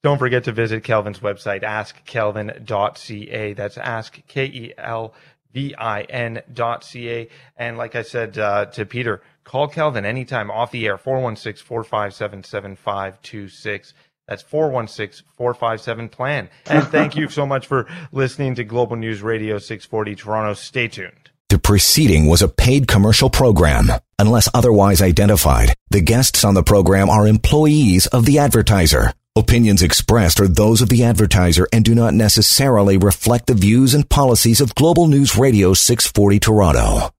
don't 0.04 0.20
forget 0.20 0.44
to 0.44 0.52
visit 0.52 0.84
Kelvin's 0.84 1.20
website, 1.20 1.64
askkelvin.ca. 1.64 3.54
That's 3.54 3.78
ask 3.80 4.22
K 4.28 4.46
E 4.46 4.74
L 4.78 5.16
V 5.54 5.74
I 5.76 6.02
N 6.04 6.44
dot 6.54 6.84
C 6.84 7.10
A. 7.10 7.30
And 7.58 7.80
like 7.80 7.96
I 7.96 8.04
said 8.04 8.38
uh, 8.38 8.66
to 8.68 8.86
Peter, 8.86 9.24
call 9.44 9.68
Kelvin 9.68 10.06
anytime 10.06 10.52
off 10.52 10.70
the 10.70 10.86
air, 10.86 11.00
416 11.00 11.66
457 11.66 12.44
7526. 12.44 13.94
That's 14.28 14.42
416 14.42 15.26
457 15.36 16.10
plan. 16.10 16.50
And 16.66 16.88
thank 16.88 17.16
you 17.16 17.30
so 17.30 17.46
much 17.46 17.68
for 17.68 17.88
listening 18.12 18.56
to 18.56 18.64
Global 18.64 18.96
News 18.96 19.22
Radio 19.22 19.58
640 19.58 20.16
Toronto. 20.16 20.54
Stay 20.54 20.88
tuned. 20.88 21.30
The 21.50 21.60
preceding 21.60 22.28
was 22.28 22.42
a 22.42 22.48
paid 22.48 22.88
commercial 22.88 23.30
program. 23.30 23.92
Unless 24.18 24.50
otherwise 24.54 25.02
identified, 25.02 25.74
the 25.90 26.02
guests 26.02 26.44
on 26.44 26.56
the 26.56 26.64
program 26.64 27.10
are 27.10 27.28
employees 27.28 28.08
of 28.08 28.26
the 28.26 28.40
advertiser. 28.40 29.14
Opinions 29.36 29.84
expressed 29.84 30.40
are 30.40 30.48
those 30.48 30.82
of 30.82 30.90
the 30.90 31.04
advertiser 31.04 31.68
and 31.74 31.84
do 31.84 31.94
not 31.94 32.14
necessarily 32.14 32.98
reflect 32.98 33.48
the 33.48 33.54
views 33.54 33.94
and 33.94 34.10
policies 34.10 34.62
of 34.62 34.76
Global 34.76 35.08
News 35.08 35.38
Radio 35.38 35.74
640 35.74 36.40
Toronto. 36.40 37.13